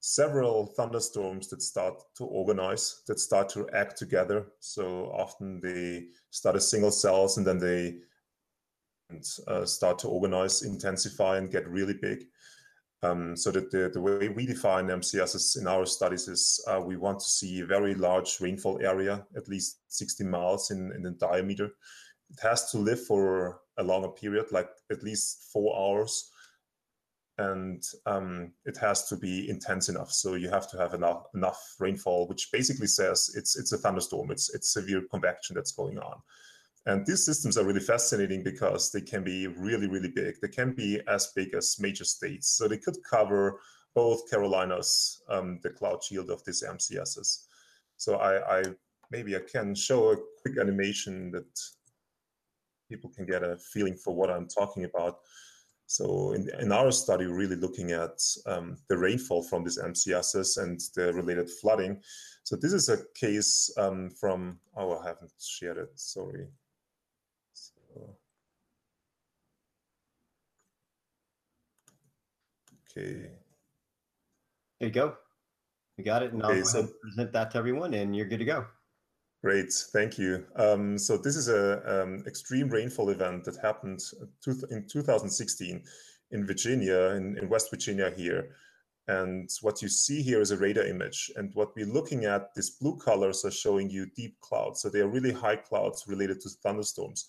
several 0.00 0.66
thunderstorms 0.66 1.48
that 1.48 1.62
start 1.62 1.94
to 2.16 2.24
organize, 2.24 3.02
that 3.06 3.18
start 3.18 3.48
to 3.50 3.68
act 3.70 3.96
together. 3.96 4.46
So 4.60 5.10
often 5.14 5.60
they 5.60 6.08
start 6.30 6.56
as 6.56 6.68
single 6.68 6.90
cells 6.90 7.38
and 7.38 7.46
then 7.46 7.58
they 7.58 7.96
uh, 9.48 9.64
start 9.64 9.98
to 10.00 10.08
organize, 10.08 10.62
intensify, 10.62 11.38
and 11.38 11.50
get 11.50 11.68
really 11.68 11.94
big. 11.94 12.24
Um, 13.02 13.36
so 13.36 13.50
that 13.50 13.70
the, 13.70 13.90
the 13.92 14.00
way 14.00 14.28
we 14.28 14.46
define 14.46 14.86
MCSs 14.86 15.58
in 15.58 15.66
our 15.66 15.84
studies 15.84 16.26
is 16.26 16.64
uh, 16.66 16.80
we 16.80 16.96
want 16.96 17.20
to 17.20 17.28
see 17.28 17.60
a 17.60 17.66
very 17.66 17.94
large 17.94 18.40
rainfall 18.40 18.80
area, 18.82 19.26
at 19.36 19.46
least 19.46 19.80
60 19.88 20.24
miles 20.24 20.70
in, 20.70 20.90
in 20.92 21.16
diameter. 21.18 21.70
Has 22.42 22.70
to 22.72 22.78
live 22.78 23.04
for 23.06 23.60
a 23.78 23.82
longer 23.82 24.08
period, 24.08 24.46
like 24.50 24.68
at 24.90 25.02
least 25.02 25.50
four 25.52 25.76
hours. 25.76 26.30
And 27.38 27.82
um, 28.06 28.52
it 28.64 28.76
has 28.76 29.08
to 29.08 29.16
be 29.16 29.50
intense 29.50 29.88
enough. 29.88 30.12
So 30.12 30.34
you 30.34 30.48
have 30.50 30.70
to 30.70 30.78
have 30.78 30.94
enough 30.94 31.24
enough 31.34 31.60
rainfall, 31.80 32.28
which 32.28 32.52
basically 32.52 32.86
says 32.86 33.30
it's 33.36 33.56
it's 33.58 33.72
a 33.72 33.78
thunderstorm. 33.78 34.30
It's 34.30 34.54
it's 34.54 34.72
severe 34.72 35.02
convection 35.10 35.56
that's 35.56 35.72
going 35.72 35.98
on. 35.98 36.20
And 36.86 37.04
these 37.06 37.24
systems 37.24 37.56
are 37.56 37.64
really 37.64 37.80
fascinating 37.80 38.42
because 38.42 38.92
they 38.92 39.00
can 39.00 39.24
be 39.24 39.46
really, 39.46 39.88
really 39.88 40.10
big. 40.14 40.34
They 40.40 40.48
can 40.48 40.74
be 40.74 41.00
as 41.08 41.32
big 41.34 41.54
as 41.54 41.80
major 41.80 42.04
states. 42.04 42.48
So 42.50 42.68
they 42.68 42.76
could 42.76 42.98
cover 43.08 43.58
both 43.94 44.28
Carolinas, 44.28 45.22
um, 45.28 45.60
the 45.62 45.70
cloud 45.70 46.04
shield 46.04 46.30
of 46.30 46.44
these 46.44 46.62
MCSs. 46.62 47.46
So 47.96 48.16
I, 48.16 48.58
I 48.58 48.64
maybe 49.10 49.34
I 49.36 49.40
can 49.40 49.74
show 49.74 50.10
a 50.10 50.16
quick 50.42 50.58
animation 50.58 51.30
that 51.30 51.60
people 52.94 53.10
can 53.10 53.26
get 53.26 53.42
a 53.42 53.56
feeling 53.56 53.96
for 53.96 54.14
what 54.14 54.30
I'm 54.30 54.46
talking 54.46 54.84
about. 54.84 55.18
So 55.86 56.32
in, 56.32 56.48
in 56.60 56.70
our 56.72 56.92
study, 56.92 57.26
we're 57.26 57.34
really 57.44 57.56
looking 57.56 57.90
at 57.90 58.18
um, 58.46 58.76
the 58.88 58.96
rainfall 58.96 59.42
from 59.42 59.64
these 59.64 59.78
MCSs 59.78 60.62
and 60.62 60.80
the 60.94 61.12
related 61.12 61.50
flooding. 61.60 62.00
So 62.44 62.56
this 62.56 62.72
is 62.72 62.88
a 62.88 62.98
case 63.14 63.70
um, 63.76 64.10
from, 64.10 64.58
oh, 64.76 64.98
I 64.98 65.08
haven't 65.08 65.32
shared 65.40 65.78
it, 65.78 65.90
sorry. 65.96 66.46
So, 67.52 68.16
okay. 72.96 73.30
There 74.78 74.88
you 74.88 74.94
go. 74.94 75.16
We 75.98 76.04
got 76.04 76.22
it, 76.22 76.32
and 76.32 76.42
Okay, 76.42 76.58
I'll 76.58 76.64
so- 76.64 76.88
present 77.02 77.32
that 77.32 77.50
to 77.52 77.58
everyone, 77.58 77.94
and 77.94 78.14
you're 78.16 78.26
good 78.26 78.38
to 78.38 78.44
go. 78.44 78.66
Great, 79.44 79.74
thank 79.92 80.16
you. 80.16 80.42
Um, 80.56 80.96
so 80.96 81.18
this 81.18 81.36
is 81.36 81.50
a 81.50 82.02
um, 82.02 82.24
extreme 82.26 82.70
rainfall 82.70 83.10
event 83.10 83.44
that 83.44 83.58
happened 83.58 84.00
two- 84.42 84.66
in 84.70 84.86
2016 84.88 85.82
in 86.30 86.46
Virginia, 86.46 87.10
in, 87.10 87.36
in 87.36 87.50
West 87.50 87.68
Virginia 87.68 88.10
here. 88.16 88.56
And 89.06 89.50
what 89.60 89.82
you 89.82 89.88
see 89.90 90.22
here 90.22 90.40
is 90.40 90.50
a 90.50 90.56
radar 90.56 90.84
image. 90.84 91.30
And 91.36 91.50
what 91.52 91.76
we're 91.76 91.84
looking 91.84 92.24
at, 92.24 92.54
these 92.54 92.70
blue 92.70 92.96
colors 92.96 93.44
are 93.44 93.50
showing 93.50 93.90
you 93.90 94.06
deep 94.16 94.40
clouds. 94.40 94.80
So 94.80 94.88
they 94.88 95.00
are 95.00 95.08
really 95.08 95.32
high 95.32 95.56
clouds 95.56 96.04
related 96.06 96.40
to 96.40 96.48
thunderstorms. 96.62 97.28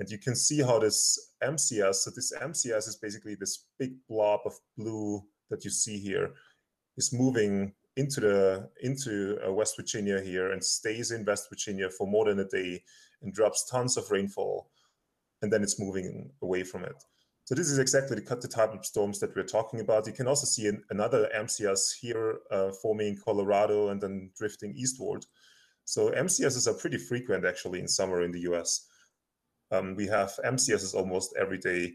And 0.00 0.10
you 0.10 0.18
can 0.18 0.34
see 0.34 0.62
how 0.62 0.80
this 0.80 1.34
MCS, 1.44 1.94
so 1.94 2.10
this 2.10 2.32
MCS 2.42 2.88
is 2.88 2.98
basically 3.00 3.36
this 3.36 3.66
big 3.78 3.92
blob 4.08 4.40
of 4.46 4.54
blue 4.76 5.22
that 5.48 5.64
you 5.64 5.70
see 5.70 6.00
here, 6.00 6.32
is 6.96 7.12
moving 7.12 7.72
into 7.96 8.20
the 8.20 8.68
into 8.82 9.38
uh, 9.46 9.52
West 9.52 9.76
Virginia 9.76 10.20
here 10.20 10.52
and 10.52 10.64
stays 10.64 11.10
in 11.10 11.24
West 11.24 11.48
Virginia 11.50 11.90
for 11.90 12.06
more 12.06 12.26
than 12.26 12.40
a 12.40 12.48
day 12.48 12.82
and 13.22 13.32
drops 13.32 13.68
tons 13.70 13.96
of 13.96 14.10
rainfall, 14.10 14.70
and 15.42 15.52
then 15.52 15.62
it's 15.62 15.78
moving 15.78 16.30
away 16.42 16.62
from 16.62 16.84
it. 16.84 17.04
So 17.44 17.54
this 17.54 17.68
is 17.68 17.78
exactly 17.78 18.16
the, 18.16 18.36
the 18.36 18.48
type 18.48 18.72
of 18.72 18.86
storms 18.86 19.18
that 19.20 19.34
we're 19.34 19.42
talking 19.42 19.80
about. 19.80 20.06
You 20.06 20.12
can 20.12 20.28
also 20.28 20.46
see 20.46 20.68
an, 20.68 20.82
another 20.90 21.28
MCS 21.36 21.98
here 22.00 22.38
uh, 22.50 22.70
forming 22.80 23.08
in 23.08 23.18
Colorado 23.22 23.88
and 23.88 24.00
then 24.00 24.30
drifting 24.38 24.74
eastward. 24.76 25.26
So 25.84 26.10
MCSs 26.10 26.68
are 26.68 26.78
pretty 26.78 26.98
frequent 26.98 27.44
actually 27.44 27.80
in 27.80 27.88
summer 27.88 28.22
in 28.22 28.30
the 28.30 28.40
US. 28.52 28.86
Um, 29.72 29.96
we 29.96 30.06
have 30.06 30.38
MCSs 30.44 30.94
almost 30.94 31.34
every 31.38 31.58
day 31.58 31.94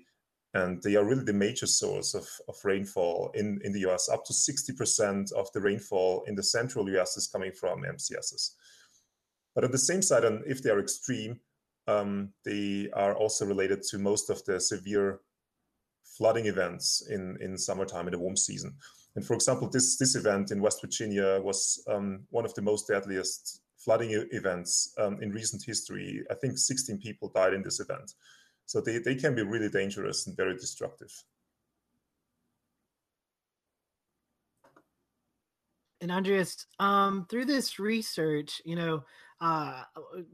and 0.58 0.82
they 0.82 0.96
are 0.96 1.06
really 1.06 1.24
the 1.24 1.34
major 1.34 1.68
source 1.68 2.16
of, 2.16 2.28
of 2.48 2.56
rainfall 2.64 3.32
in, 3.36 3.60
in 3.64 3.72
the 3.72 3.86
US. 3.88 4.10
Up 4.10 4.26
to 4.26 4.34
60% 4.34 5.32
of 5.34 5.52
the 5.54 5.62
rainfall 5.62 6.24
in 6.28 6.36
the 6.36 6.44
central 6.44 6.90
US 6.98 7.16
is 7.16 7.28
coming 7.28 7.52
from 7.52 7.84
MCSs. 7.84 8.56
But 9.54 9.66
on 9.66 9.72
the 9.72 9.78
same 9.78 10.02
side, 10.02 10.24
and 10.24 10.44
if 10.48 10.64
they 10.64 10.72
are 10.72 10.80
extreme, 10.80 11.40
um, 11.88 12.34
they 12.44 12.90
are 12.94 13.16
also 13.16 13.46
related 13.46 13.84
to 13.90 14.00
most 14.00 14.30
of 14.30 14.44
the 14.46 14.60
severe 14.60 15.20
flooding 16.18 16.48
events 16.48 17.08
in, 17.10 17.38
in 17.40 17.58
summertime 17.58 18.08
in 18.08 18.14
the 18.14 18.20
warm 18.20 18.36
season. 18.36 18.76
And 19.16 19.26
for 19.26 19.36
example, 19.36 19.70
this, 19.70 19.98
this 19.98 20.16
event 20.16 20.52
in 20.52 20.62
West 20.62 20.82
Virginia 20.82 21.40
was 21.42 21.84
um, 21.88 22.24
one 22.30 22.46
of 22.46 22.54
the 22.56 22.62
most 22.62 22.88
deadliest 22.88 23.62
flooding 23.78 24.10
events 24.32 24.94
um, 24.98 25.22
in 25.22 25.32
recent 25.32 25.64
history. 25.64 26.24
I 26.32 26.34
think 26.34 26.58
16 26.58 26.98
people 26.98 27.32
died 27.34 27.54
in 27.54 27.64
this 27.64 27.80
event. 27.80 28.14
So 28.68 28.82
they, 28.82 29.00
they 29.00 29.16
can 29.16 29.34
be 29.34 29.44
really 29.44 29.70
dangerous 29.70 30.28
and 30.28 30.36
very 30.36 30.54
destructive. 30.54 31.12
And 36.02 36.12
Andreas, 36.12 36.68
um, 36.80 37.26
through 37.30 37.46
this 37.46 37.80
research, 37.80 38.62
you 38.66 38.76
know, 38.76 39.04
uh, 39.40 39.84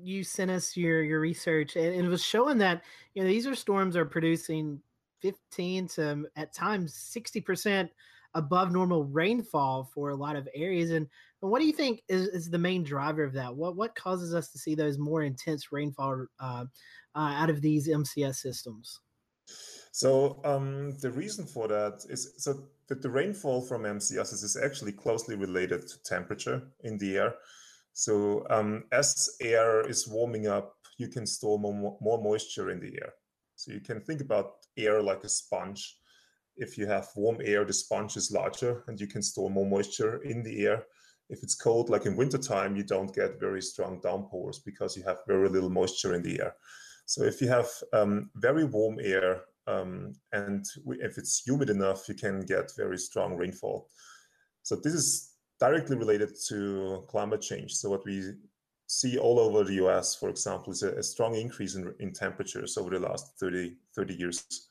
you 0.01 0.23
sent 0.23 0.51
us 0.51 0.75
your 0.75 1.03
your 1.03 1.19
research, 1.19 1.75
and, 1.75 1.93
and 1.93 2.05
it 2.05 2.09
was 2.09 2.23
showing 2.23 2.57
that 2.57 2.83
you 3.13 3.21
know 3.21 3.27
these 3.27 3.47
are 3.47 3.55
storms 3.55 3.95
are 3.95 4.05
producing 4.05 4.81
15 5.21 5.87
to 5.89 6.25
at 6.35 6.53
times 6.53 6.93
60 6.95 7.41
percent 7.41 7.91
above 8.35 8.71
normal 8.71 9.03
rainfall 9.05 9.89
for 9.93 10.09
a 10.09 10.15
lot 10.15 10.35
of 10.35 10.47
areas. 10.55 10.91
And, 10.91 11.07
and 11.41 11.51
what 11.51 11.59
do 11.59 11.65
you 11.65 11.73
think 11.73 12.01
is, 12.07 12.27
is 12.29 12.49
the 12.49 12.57
main 12.57 12.83
driver 12.83 13.23
of 13.23 13.33
that? 13.33 13.55
What 13.55 13.75
what 13.75 13.95
causes 13.95 14.33
us 14.33 14.51
to 14.51 14.57
see 14.57 14.75
those 14.75 14.97
more 14.97 15.23
intense 15.23 15.71
rainfall 15.71 16.25
uh, 16.39 16.65
uh, 17.15 17.33
out 17.39 17.49
of 17.49 17.61
these 17.61 17.87
MCS 17.87 18.35
systems? 18.35 18.99
So 19.91 20.41
um, 20.43 20.97
the 20.99 21.11
reason 21.11 21.45
for 21.45 21.67
that 21.67 22.03
is 22.09 22.33
so 22.37 22.63
that 22.87 23.01
the 23.01 23.09
rainfall 23.09 23.61
from 23.61 23.83
MCSs 23.83 24.43
is 24.43 24.57
actually 24.57 24.91
closely 24.91 25.35
related 25.35 25.87
to 25.87 26.03
temperature 26.03 26.63
in 26.83 26.97
the 26.97 27.17
air. 27.17 27.35
So 27.93 28.45
um, 28.49 28.85
as 28.91 29.29
air 29.39 29.87
is 29.87 30.07
warming 30.07 30.47
up, 30.47 30.75
you 30.97 31.07
can 31.07 31.27
store 31.27 31.59
more, 31.59 31.97
more 32.01 32.21
moisture 32.21 32.71
in 32.71 32.79
the 32.79 32.93
air. 33.01 33.13
So 33.55 33.71
you 33.71 33.81
can 33.81 34.01
think 34.01 34.21
about 34.21 34.53
air 34.77 35.01
like 35.01 35.23
a 35.23 35.29
sponge. 35.29 35.97
If 36.55 36.77
you 36.77 36.85
have 36.87 37.07
warm 37.15 37.37
air, 37.43 37.65
the 37.65 37.73
sponge 37.73 38.17
is 38.17 38.31
larger 38.31 38.83
and 38.87 38.99
you 38.99 39.07
can 39.07 39.21
store 39.21 39.49
more 39.49 39.65
moisture 39.65 40.21
in 40.23 40.43
the 40.43 40.65
air. 40.65 40.85
If 41.29 41.41
it's 41.41 41.55
cold, 41.55 41.89
like 41.89 42.05
in 42.05 42.15
wintertime, 42.15 42.75
you 42.75 42.83
don't 42.83 43.13
get 43.13 43.39
very 43.39 43.61
strong 43.61 43.99
downpours 44.01 44.59
because 44.59 44.95
you 44.95 45.03
have 45.03 45.19
very 45.27 45.49
little 45.49 45.69
moisture 45.69 46.13
in 46.13 46.21
the 46.21 46.39
air. 46.41 46.55
So 47.05 47.23
if 47.23 47.41
you 47.41 47.47
have 47.47 47.67
um, 47.91 48.29
very 48.35 48.65
warm 48.65 48.99
air 49.01 49.41
um, 49.67 50.13
and 50.31 50.65
if 50.87 51.17
it's 51.17 51.41
humid 51.45 51.69
enough, 51.69 52.07
you 52.07 52.15
can 52.15 52.41
get 52.41 52.71
very 52.75 52.97
strong 52.97 53.35
rainfall. 53.35 53.89
So 54.61 54.75
this 54.75 54.93
is 54.93 55.33
directly 55.59 55.95
related 55.95 56.31
to 56.49 57.03
climate 57.07 57.41
change. 57.41 57.73
So 57.73 57.89
what 57.89 58.05
we 58.05 58.33
see 58.87 59.17
all 59.17 59.39
over 59.39 59.63
the 59.63 59.85
US, 59.85 60.15
for 60.15 60.29
example, 60.29 60.73
is 60.73 60.83
a, 60.83 60.91
a 60.93 61.03
strong 61.03 61.35
increase 61.35 61.75
in, 61.75 61.93
in 61.99 62.13
temperatures 62.13 62.77
over 62.77 62.89
the 62.89 62.99
last 62.99 63.37
30, 63.39 63.75
30 63.95 64.13
years. 64.13 64.67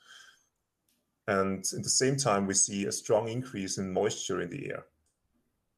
And 1.32 1.64
at 1.76 1.82
the 1.82 1.98
same 2.02 2.16
time, 2.16 2.46
we 2.46 2.54
see 2.54 2.84
a 2.86 2.92
strong 2.92 3.28
increase 3.28 3.78
in 3.78 3.92
moisture 3.92 4.42
in 4.42 4.50
the 4.50 4.70
air. 4.70 4.84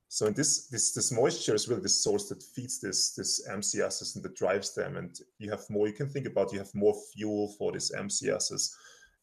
So 0.09 0.31
this, 0.31 0.67
this, 0.67 0.93
this 0.93 1.13
moisture 1.13 1.55
is 1.55 1.69
really 1.69 1.83
the 1.83 1.89
source 1.89 2.29
that 2.29 2.43
feeds 2.43 2.81
this, 2.81 3.15
this 3.15 3.47
MCSs 3.49 4.15
and 4.15 4.25
that 4.25 4.37
drives 4.37 4.75
them. 4.75 4.97
And 4.97 5.17
you 5.39 5.51
have 5.51 5.69
more, 5.71 5.87
you 5.87 5.93
can 5.93 6.09
think 6.09 6.27
about 6.27 6.53
you 6.53 6.59
have 6.59 6.75
more 6.75 6.95
fuel 7.13 7.55
for 7.59 7.73
these 7.73 7.93
MCSs 7.93 8.75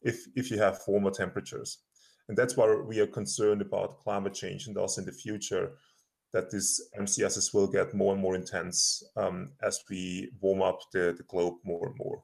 if, 0.02 0.26
if 0.34 0.50
you 0.50 0.58
have 0.58 0.80
warmer 0.86 1.10
temperatures. 1.10 1.78
And 2.28 2.36
that's 2.36 2.56
why 2.56 2.66
we 2.74 3.00
are 3.00 3.06
concerned 3.06 3.60
about 3.60 3.98
climate 3.98 4.34
change 4.34 4.68
and 4.68 4.76
also 4.78 5.02
in 5.02 5.06
the 5.06 5.12
future 5.12 5.72
that 6.32 6.50
these 6.50 6.80
MCSs 6.98 7.52
will 7.52 7.66
get 7.66 7.94
more 7.94 8.14
and 8.14 8.22
more 8.22 8.36
intense 8.36 9.02
um, 9.16 9.52
as 9.62 9.84
we 9.90 10.30
warm 10.40 10.62
up 10.62 10.80
the, 10.92 11.14
the 11.16 11.24
globe 11.24 11.56
more 11.64 11.88
and 11.88 11.96
more. 11.98 12.22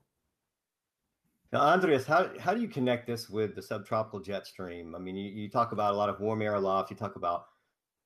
Now, 1.52 1.60
Andreas, 1.60 2.04
how, 2.04 2.30
how 2.38 2.52
do 2.52 2.60
you 2.60 2.68
connect 2.68 3.06
this 3.06 3.30
with 3.30 3.54
the 3.54 3.62
subtropical 3.62 4.20
jet 4.20 4.46
stream? 4.46 4.94
I 4.94 4.98
mean, 4.98 5.16
you, 5.16 5.30
you 5.30 5.48
talk 5.48 5.72
about 5.72 5.94
a 5.94 5.96
lot 5.96 6.10
of 6.10 6.20
warm 6.20 6.42
air 6.42 6.54
aloft. 6.54 6.90
You 6.90 6.96
talk 6.96 7.16
about 7.16 7.46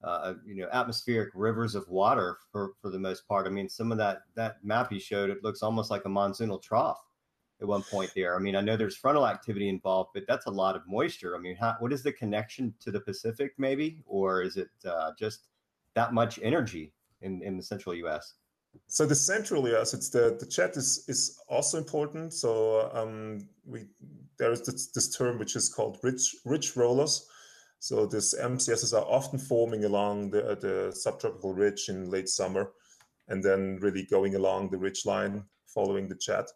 uh, 0.05 0.35
you 0.45 0.57
know 0.57 0.69
atmospheric 0.73 1.31
rivers 1.35 1.75
of 1.75 1.89
water 1.89 2.39
for 2.51 2.73
for 2.81 2.91
the 2.91 2.99
most 2.99 3.27
part. 3.27 3.47
I 3.47 3.51
mean, 3.51 3.69
some 3.69 3.91
of 3.91 3.99
that 3.99 4.23
that 4.37 4.65
map 4.65 4.93
you 4.93 5.01
showed 5.01 5.31
it 5.31 5.43
looks 5.43 5.63
almost 5.63 5.91
like 5.91 6.05
a 6.05 6.09
monsoonal 6.09 6.63
trough 6.63 7.01
at 7.61 7.67
one 7.67 7.83
point 7.83 8.13
there. 8.15 8.37
I 8.37 8.39
mean, 8.39 8.57
I 8.57 8.61
know 8.61 8.77
there's 8.77 8.97
frontal 8.97 9.27
activity 9.27 9.69
involved, 9.69 10.11
but 10.15 10.25
that's 10.29 10.47
a 10.47 10.51
lot 10.51 10.77
of 10.77 10.83
moisture. 10.87 11.37
I 11.37 11.41
mean, 11.41 11.57
how, 11.57 11.77
what 11.79 11.93
is 11.93 12.03
the 12.03 12.13
connection 12.13 12.75
to 12.81 12.91
the 12.91 13.01
Pacific, 13.01 13.53
maybe, 13.59 14.03
or 14.07 14.43
is 14.43 14.57
it 14.57 14.69
uh, 14.89 15.13
just 15.19 15.49
that 15.95 16.13
much 16.13 16.39
energy 16.43 16.93
in 17.23 17.43
in 17.43 17.57
the 17.57 17.63
central 17.63 17.95
U.S.? 17.97 18.35
So 18.87 19.07
the 19.07 19.15
central 19.15 19.69
US, 19.75 19.95
it's 19.95 20.11
the 20.11 20.37
the 20.39 20.47
jet 20.47 20.77
is 20.77 21.05
is 21.09 21.39
also 21.49 21.79
important. 21.79 22.33
So 22.33 22.91
um, 22.93 23.47
we 23.65 23.87
there 24.39 24.53
is 24.53 24.63
this, 24.63 24.89
this 24.89 25.17
term 25.17 25.39
which 25.39 25.57
is 25.57 25.69
called 25.69 25.99
rich 26.03 26.37
ridge 26.45 26.77
rollers 26.77 27.27
so 27.83 28.07
these 28.07 28.33
MCSs 28.41 28.97
are 28.97 29.05
often 29.11 29.41
forming 29.41 29.85
along 29.87 30.31
the, 30.31 30.57
the 30.61 30.93
subtropical 30.95 31.53
ridge 31.53 31.89
in 31.89 32.13
late 32.13 32.29
summer 32.29 32.71
and 33.27 33.43
then 33.43 33.77
really 33.81 34.05
going 34.05 34.37
along 34.37 34.71
the 34.71 34.79
ridge 34.79 35.05
line 35.05 35.43
following 35.67 36.07
the 36.07 36.15
jet. 36.15 36.47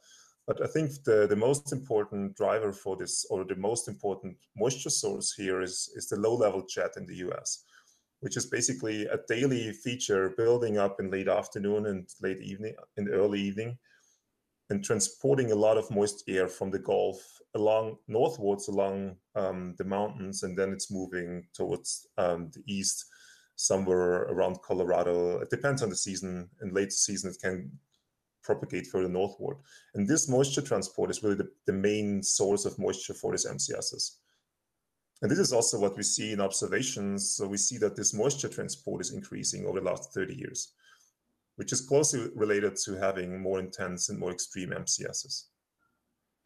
But 0.46 0.62
I 0.62 0.68
think 0.68 1.02
the, 1.02 1.26
the 1.26 1.34
most 1.34 1.72
important 1.72 2.36
driver 2.36 2.72
for 2.72 2.96
this, 2.96 3.26
or 3.28 3.44
the 3.44 3.56
most 3.56 3.88
important 3.88 4.36
moisture 4.56 4.88
source 4.88 5.32
here 5.32 5.62
is, 5.62 5.90
is 5.96 6.08
the 6.08 6.14
low 6.14 6.36
level 6.36 6.64
jet 6.64 6.92
in 6.96 7.06
the 7.06 7.16
US, 7.28 7.64
which 8.20 8.36
is 8.36 8.46
basically 8.46 9.06
a 9.06 9.18
daily 9.28 9.72
feature 9.72 10.34
building 10.36 10.78
up 10.78 11.00
in 11.00 11.10
late 11.10 11.28
afternoon 11.28 11.86
and 11.86 12.08
late 12.20 12.40
evening, 12.40 12.74
in 12.96 13.08
early 13.08 13.40
evening, 13.40 13.78
and 14.70 14.82
transporting 14.82 15.52
a 15.52 15.56
lot 15.56 15.76
of 15.76 15.90
moist 15.90 16.24
air 16.28 16.48
from 16.48 16.70
the 16.70 16.78
Gulf 16.78 17.18
along 17.54 17.96
northwards 18.08 18.68
along 18.68 19.16
um, 19.34 19.74
the 19.78 19.84
mountains, 19.84 20.42
and 20.42 20.56
then 20.56 20.70
it's 20.72 20.90
moving 20.90 21.46
towards 21.54 22.06
um, 22.18 22.50
the 22.52 22.62
east, 22.66 23.06
somewhere 23.56 24.22
around 24.24 24.60
Colorado. 24.62 25.38
It 25.38 25.50
depends 25.50 25.82
on 25.82 25.88
the 25.88 25.96
season. 25.96 26.50
In 26.62 26.74
late 26.74 26.92
season, 26.92 27.30
it 27.30 27.38
can 27.42 27.70
propagate 28.42 28.86
further 28.86 29.08
northward. 29.08 29.56
And 29.94 30.06
this 30.06 30.28
moisture 30.28 30.62
transport 30.62 31.10
is 31.10 31.22
really 31.22 31.36
the, 31.36 31.50
the 31.66 31.72
main 31.72 32.22
source 32.22 32.64
of 32.64 32.78
moisture 32.78 33.14
for 33.14 33.32
these 33.32 33.46
MCSs. 33.46 34.16
And 35.22 35.30
this 35.30 35.38
is 35.38 35.52
also 35.52 35.78
what 35.78 35.96
we 35.96 36.02
see 36.02 36.32
in 36.32 36.40
observations. 36.40 37.34
So 37.34 37.46
we 37.46 37.56
see 37.56 37.78
that 37.78 37.96
this 37.96 38.12
moisture 38.12 38.48
transport 38.48 39.00
is 39.00 39.12
increasing 39.12 39.66
over 39.66 39.80
the 39.80 39.86
last 39.86 40.12
30 40.12 40.34
years, 40.34 40.72
which 41.56 41.72
is 41.72 41.80
closely 41.80 42.28
related 42.34 42.76
to 42.84 42.94
having 42.94 43.40
more 43.40 43.58
intense 43.58 44.08
and 44.08 44.18
more 44.18 44.30
extreme 44.30 44.70
MCSs. 44.70 45.44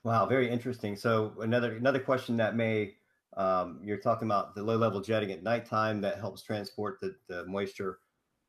Wow, 0.05 0.27
very 0.27 0.49
interesting. 0.49 0.97
So 0.97 1.35
another 1.41 1.77
another 1.77 1.99
question 1.99 2.37
that 2.39 2.57
may 2.57 2.95
um, 3.37 3.81
you're 3.85 3.99
talking 3.99 4.27
about 4.27 4.55
the 4.55 4.62
low 4.62 4.77
level 4.77 5.00
jetting 5.00 5.31
at 5.31 5.43
nighttime 5.43 6.00
that 6.00 6.19
helps 6.19 6.43
transport 6.43 6.99
the, 7.00 7.15
the 7.29 7.45
moisture 7.47 7.99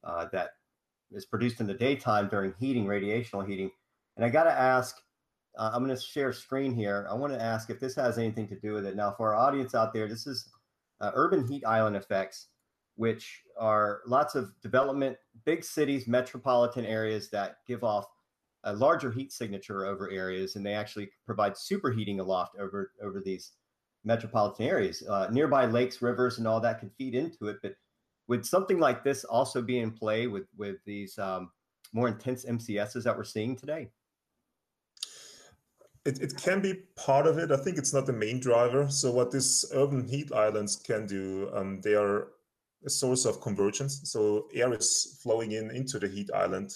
uh, 0.03 0.27
that 0.31 0.51
is 1.11 1.25
produced 1.25 1.59
in 1.59 1.67
the 1.67 1.73
daytime 1.73 2.29
during 2.29 2.53
heating, 2.59 2.85
radiational 2.85 3.47
heating. 3.47 3.69
And 4.15 4.25
I 4.25 4.29
got 4.29 4.45
to 4.45 4.51
ask, 4.51 4.95
uh, 5.57 5.71
I'm 5.73 5.83
going 5.83 5.95
to 5.95 6.01
share 6.01 6.31
screen 6.33 6.73
here. 6.73 7.07
I 7.09 7.13
want 7.13 7.33
to 7.33 7.41
ask 7.41 7.69
if 7.69 7.79
this 7.79 7.95
has 7.95 8.17
anything 8.17 8.47
to 8.49 8.59
do 8.59 8.73
with 8.73 8.85
it. 8.85 8.95
Now, 8.95 9.13
for 9.17 9.33
our 9.33 9.47
audience 9.47 9.75
out 9.75 9.93
there, 9.93 10.07
this 10.07 10.27
is 10.27 10.49
uh, 11.01 11.11
urban 11.13 11.45
heat 11.45 11.65
island 11.65 11.95
effects, 11.95 12.47
which 12.95 13.43
are 13.59 14.01
lots 14.05 14.35
of 14.35 14.53
development, 14.61 15.17
big 15.45 15.63
cities, 15.63 16.07
metropolitan 16.07 16.85
areas 16.85 17.29
that 17.31 17.57
give 17.67 17.83
off 17.83 18.05
a 18.63 18.73
larger 18.73 19.11
heat 19.11 19.33
signature 19.33 19.85
over 19.85 20.09
areas, 20.11 20.55
and 20.55 20.65
they 20.65 20.73
actually 20.73 21.09
provide 21.25 21.53
superheating 21.53 22.19
aloft 22.19 22.55
over 22.59 22.91
over 23.03 23.19
these 23.19 23.53
metropolitan 24.03 24.67
areas. 24.67 25.03
Uh, 25.07 25.27
nearby 25.31 25.65
lakes, 25.65 26.01
rivers, 26.01 26.37
and 26.37 26.47
all 26.47 26.59
that 26.59 26.79
can 26.79 26.91
feed 26.97 27.15
into 27.15 27.47
it. 27.47 27.57
But 27.61 27.73
would 28.27 28.45
something 28.45 28.79
like 28.79 29.03
this 29.03 29.23
also 29.23 29.61
be 29.61 29.79
in 29.79 29.91
play 29.91 30.27
with 30.27 30.45
with 30.55 30.77
these 30.85 31.17
um, 31.17 31.51
more 31.93 32.07
intense 32.07 32.45
MCSs 32.45 33.03
that 33.03 33.17
we're 33.17 33.23
seeing 33.23 33.55
today? 33.55 33.89
It, 36.03 36.19
it 36.19 36.35
can 36.37 36.61
be 36.61 36.73
part 36.95 37.27
of 37.27 37.37
it. 37.37 37.51
I 37.51 37.57
think 37.57 37.77
it's 37.77 37.93
not 37.93 38.05
the 38.05 38.13
main 38.13 38.39
driver. 38.39 38.89
So 38.89 39.11
what 39.11 39.31
these 39.31 39.65
urban 39.73 40.07
heat 40.07 40.31
islands 40.33 40.75
can 40.75 41.05
do, 41.05 41.51
um, 41.53 41.79
they 41.81 41.93
are 41.93 42.29
a 42.85 42.89
source 42.89 43.25
of 43.25 43.41
convergence. 43.41 44.01
So 44.05 44.47
air 44.53 44.73
is 44.73 45.19
flowing 45.21 45.51
in 45.51 45.69
into 45.69 45.99
the 45.99 46.07
heat 46.07 46.29
island 46.33 46.71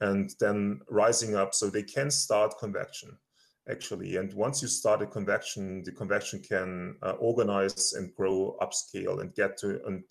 and 0.00 0.34
then 0.40 0.80
rising 0.90 1.36
up 1.36 1.54
so 1.54 1.68
they 1.68 1.82
can 1.82 2.10
start 2.10 2.58
convection 2.58 3.16
actually 3.68 4.16
and 4.16 4.32
once 4.34 4.62
you 4.62 4.68
start 4.68 5.02
a 5.02 5.06
convection 5.06 5.82
the 5.84 5.92
convection 5.92 6.40
can 6.40 6.94
uh, 7.02 7.12
organize 7.12 7.94
and 7.94 8.14
grow 8.14 8.56
upscale 8.60 9.20
and 9.20 9.34
get 9.34 9.56
to 9.56 9.80
and 9.86 10.04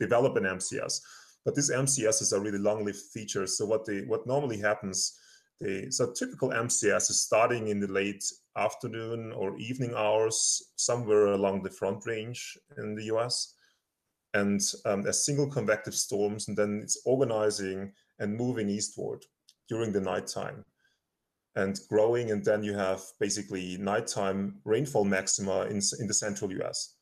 develop 0.00 0.36
an 0.36 0.44
mcs 0.44 1.00
but 1.44 1.54
these 1.54 1.70
mcss 1.70 2.32
are 2.32 2.40
really 2.40 2.58
long-lived 2.58 2.98
features 3.12 3.56
so 3.56 3.66
what 3.66 3.84
they 3.84 4.00
what 4.02 4.26
normally 4.26 4.58
happens 4.58 5.18
they 5.60 5.90
so 5.90 6.12
typical 6.12 6.50
mcs 6.50 7.10
is 7.10 7.22
starting 7.22 7.68
in 7.68 7.80
the 7.80 7.86
late 7.90 8.24
afternoon 8.56 9.32
or 9.32 9.56
evening 9.58 9.92
hours 9.96 10.62
somewhere 10.76 11.26
along 11.28 11.62
the 11.62 11.70
front 11.70 12.04
range 12.06 12.56
in 12.78 12.94
the 12.94 13.04
us 13.04 13.54
and 14.34 14.60
um, 14.84 15.06
as 15.06 15.24
single 15.24 15.48
convective 15.48 15.94
storms 15.94 16.48
and 16.48 16.56
then 16.56 16.80
it's 16.82 17.00
organizing 17.06 17.92
and 18.18 18.36
moving 18.36 18.68
eastward 18.68 19.24
during 19.68 19.92
the 19.92 20.00
nighttime 20.00 20.64
and 21.58 21.80
growing. 21.88 22.30
And 22.30 22.44
then 22.44 22.62
you 22.62 22.74
have 22.74 23.02
basically 23.20 23.76
nighttime 23.78 24.60
rainfall 24.64 25.04
maxima 25.04 25.62
in, 25.62 25.80
in 25.98 26.06
the 26.06 26.14
central 26.14 26.52
US. 26.62 26.94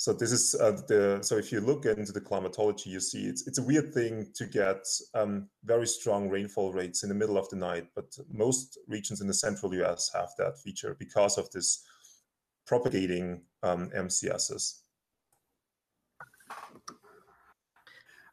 So 0.00 0.14
this 0.14 0.32
is 0.32 0.54
uh, 0.58 0.80
the 0.88 1.18
so 1.20 1.36
if 1.36 1.52
you 1.52 1.60
look 1.60 1.84
into 1.84 2.10
the 2.10 2.22
climatology, 2.22 2.88
you 2.88 3.00
see 3.00 3.26
it's 3.26 3.46
it's 3.46 3.58
a 3.58 3.62
weird 3.62 3.92
thing 3.92 4.28
to 4.34 4.46
get 4.46 4.86
um, 5.12 5.50
very 5.64 5.86
strong 5.86 6.30
rainfall 6.30 6.72
rates 6.72 7.02
in 7.02 7.10
the 7.10 7.14
middle 7.14 7.36
of 7.36 7.50
the 7.50 7.56
night, 7.56 7.86
but 7.94 8.06
most 8.32 8.78
regions 8.88 9.20
in 9.20 9.26
the 9.26 9.34
central 9.34 9.74
US 9.74 10.10
have 10.14 10.30
that 10.38 10.58
feature 10.64 10.96
because 10.98 11.36
of 11.36 11.50
this 11.50 11.84
propagating 12.66 13.42
um, 13.62 13.90
MCSs. 13.94 14.80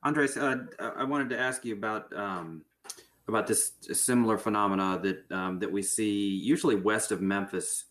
Andreas, 0.05 0.37
uh, 0.37 0.63
I 0.79 1.03
wanted 1.03 1.29
to 1.31 1.37
ask 1.37 1.65
you 1.65 1.73
about 1.73 2.15
um, 2.15 2.63
about 3.27 3.45
this 3.45 3.73
similar 3.91 4.37
phenomena 4.37 5.01
that 5.03 5.37
um, 5.37 5.59
that 5.59 5.69
we 5.73 5.81
see 5.81 6.29
usually 6.29 6.75
west 6.77 7.11
of 7.11 7.19
Memphis. 7.19 7.83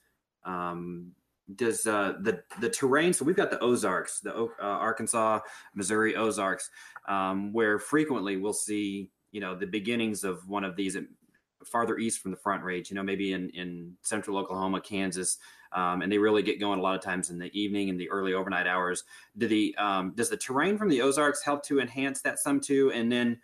Um, 0.47 1.13
does 1.55 1.87
uh, 1.87 2.15
the 2.21 2.43
the 2.61 2.69
terrain? 2.69 3.13
So 3.13 3.25
we've 3.25 3.37
got 3.37 3.51
the 3.51 3.61
Ozarks, 3.61 4.21
the 4.21 4.35
uh, 4.35 4.49
Arkansas, 4.61 5.41
Missouri 5.75 6.17
Ozarks, 6.17 6.71
um, 7.09 7.53
where 7.53 7.79
frequently 7.79 8.37
we'll 8.37 8.53
see 8.53 9.11
you 9.31 9.41
know 9.41 9.55
the 9.55 9.67
beginnings 9.67 10.25
of 10.25 10.49
one 10.49 10.65
of 10.65 10.75
these 10.77 10.97
farther 11.65 11.99
east 11.99 12.21
from 12.21 12.33
the 12.33 12.37
front 12.37 12.65
range. 12.65 12.91
You 12.91 12.97
know, 12.97 13.03
maybe 13.03 13.33
in 13.33 13.51
in 13.51 13.97
central 14.03 14.39
Oklahoma, 14.39 14.81
Kansas, 14.81 15.39
um, 15.73 16.03
and 16.03 16.11
they 16.11 16.19
really 16.19 16.43
get 16.43 16.59
going 16.59 16.81
a 16.81 16.83
lot 16.83 16.97
of 16.97 17.01
times 17.01 17.31
in 17.31 17.39
the 17.39 17.51
evening 17.59 17.91
and 17.91 18.01
the 18.01 18.11
early 18.11 18.33
overnight 18.35 18.67
hours. 18.67 19.05
Do 19.39 19.47
the 19.47 19.75
um, 19.79 20.13
does 20.17 20.31
the 20.31 20.37
terrain 20.37 20.77
from 20.77 20.89
the 20.89 21.01
Ozarks 21.01 21.45
help 21.45 21.63
to 21.67 21.81
enhance 21.81 22.23
that 22.23 22.41
some 22.41 22.61
too? 22.61 22.91
And 22.93 23.11
then 23.11 23.39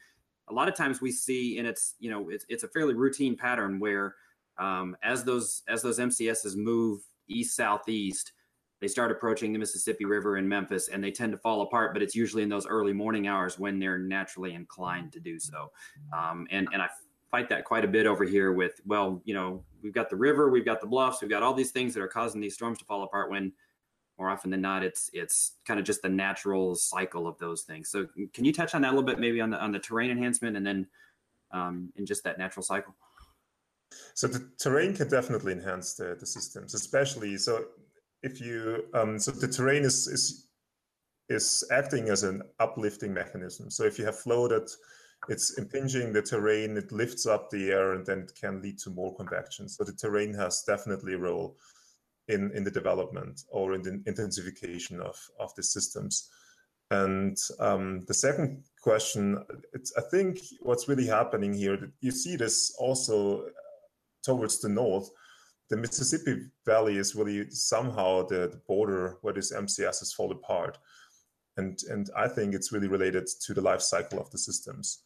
a 0.48 0.52
lot 0.52 0.68
of 0.68 0.74
times 0.74 1.00
we 1.00 1.12
see, 1.12 1.58
and 1.58 1.68
it's 1.68 1.94
you 2.00 2.10
know 2.10 2.30
it's 2.30 2.44
it's 2.48 2.64
a 2.64 2.68
fairly 2.68 2.94
routine 2.94 3.36
pattern 3.36 3.78
where 3.78 4.16
um, 4.58 4.96
as 5.04 5.22
those 5.22 5.62
as 5.68 5.82
those 5.82 6.00
MCSs 6.00 6.56
move 6.56 7.02
east 7.28 7.56
southeast, 7.56 8.32
they 8.80 8.88
start 8.88 9.10
approaching 9.10 9.52
the 9.52 9.58
Mississippi 9.58 10.04
River 10.04 10.36
in 10.36 10.48
Memphis, 10.48 10.88
and 10.88 11.02
they 11.02 11.10
tend 11.10 11.32
to 11.32 11.38
fall 11.38 11.62
apart. 11.62 11.92
But 11.92 12.02
it's 12.02 12.14
usually 12.14 12.42
in 12.42 12.48
those 12.48 12.66
early 12.66 12.92
morning 12.92 13.28
hours 13.28 13.58
when 13.58 13.78
they're 13.78 13.98
naturally 13.98 14.54
inclined 14.54 15.12
to 15.12 15.20
do 15.20 15.38
so. 15.38 15.70
Um, 16.12 16.46
and 16.50 16.68
and 16.72 16.82
I 16.82 16.88
fight 17.30 17.48
that 17.48 17.64
quite 17.64 17.84
a 17.84 17.88
bit 17.88 18.06
over 18.06 18.24
here 18.24 18.52
with 18.52 18.80
well, 18.84 19.22
you 19.24 19.34
know, 19.34 19.64
we've 19.82 19.94
got 19.94 20.10
the 20.10 20.16
river, 20.16 20.50
we've 20.50 20.64
got 20.64 20.80
the 20.80 20.86
bluffs, 20.86 21.20
we've 21.20 21.30
got 21.30 21.42
all 21.42 21.54
these 21.54 21.70
things 21.70 21.94
that 21.94 22.02
are 22.02 22.08
causing 22.08 22.40
these 22.40 22.54
storms 22.54 22.78
to 22.78 22.84
fall 22.84 23.02
apart 23.04 23.30
when 23.30 23.52
more 24.18 24.28
often 24.28 24.50
than 24.50 24.60
not 24.60 24.84
it's 24.84 25.10
it's 25.12 25.52
kind 25.64 25.80
of 25.80 25.86
just 25.86 26.02
the 26.02 26.08
natural 26.08 26.74
cycle 26.74 27.26
of 27.26 27.38
those 27.38 27.62
things. 27.62 27.88
So 27.88 28.06
can 28.34 28.44
you 28.44 28.52
touch 28.52 28.74
on 28.74 28.82
that 28.82 28.88
a 28.88 28.94
little 28.94 29.06
bit 29.06 29.18
maybe 29.18 29.40
on 29.40 29.50
the 29.50 29.58
on 29.58 29.72
the 29.72 29.78
terrain 29.78 30.10
enhancement 30.10 30.56
and 30.56 30.66
then 30.66 30.86
um, 31.52 31.92
in 31.96 32.06
just 32.06 32.24
that 32.24 32.38
natural 32.38 32.62
cycle. 32.62 32.94
So 34.14 34.26
the 34.26 34.48
terrain 34.58 34.94
can 34.94 35.08
definitely 35.08 35.52
enhance 35.52 35.94
the, 35.94 36.16
the 36.18 36.26
systems, 36.26 36.74
especially 36.74 37.36
so 37.36 37.64
if 38.22 38.40
you 38.40 38.84
um, 38.94 39.18
so 39.18 39.30
the 39.32 39.48
terrain 39.48 39.84
is 39.84 40.06
is 40.06 40.48
is 41.28 41.64
acting 41.70 42.08
as 42.08 42.22
an 42.22 42.42
uplifting 42.60 43.12
mechanism. 43.12 43.70
So 43.70 43.84
if 43.84 43.98
you 43.98 44.04
have 44.04 44.18
flow 44.18 44.48
that 44.48 44.70
it's 45.28 45.56
impinging 45.56 46.12
the 46.12 46.22
terrain, 46.22 46.76
it 46.76 46.90
lifts 46.90 47.26
up 47.26 47.48
the 47.48 47.70
air, 47.70 47.92
and 47.92 48.04
then 48.04 48.20
it 48.20 48.32
can 48.40 48.60
lead 48.60 48.78
to 48.80 48.90
more 48.90 49.14
convection. 49.14 49.68
So 49.68 49.84
the 49.84 49.92
terrain 49.92 50.34
has 50.34 50.64
definitely 50.66 51.14
a 51.14 51.18
role 51.18 51.56
in 52.28 52.50
in 52.54 52.64
the 52.64 52.70
development 52.70 53.42
or 53.50 53.74
in 53.74 53.82
the 53.82 54.02
intensification 54.06 55.00
of 55.00 55.16
of 55.38 55.54
the 55.54 55.62
systems. 55.62 56.28
And 56.90 57.38
um, 57.58 58.04
the 58.06 58.12
second 58.12 58.64
question, 58.82 59.42
I 59.74 60.02
think 60.10 60.40
what's 60.60 60.88
really 60.88 61.06
happening 61.06 61.54
here, 61.54 61.90
you 62.02 62.10
see 62.10 62.36
this 62.36 62.76
also 62.78 63.46
towards 64.22 64.60
the 64.60 64.68
north. 64.68 65.10
The 65.70 65.76
Mississippi 65.76 66.46
Valley 66.66 66.96
is 66.96 67.14
really 67.14 67.50
somehow 67.50 68.26
the, 68.26 68.48
the 68.48 68.60
border 68.68 69.18
where 69.22 69.34
these 69.34 69.52
MCSs 69.52 70.14
fall 70.14 70.32
apart. 70.32 70.78
And, 71.56 71.78
and 71.90 72.10
I 72.16 72.28
think 72.28 72.54
it's 72.54 72.72
really 72.72 72.88
related 72.88 73.28
to 73.46 73.54
the 73.54 73.60
life 73.60 73.82
cycle 73.82 74.18
of 74.18 74.30
the 74.30 74.38
systems 74.38 75.04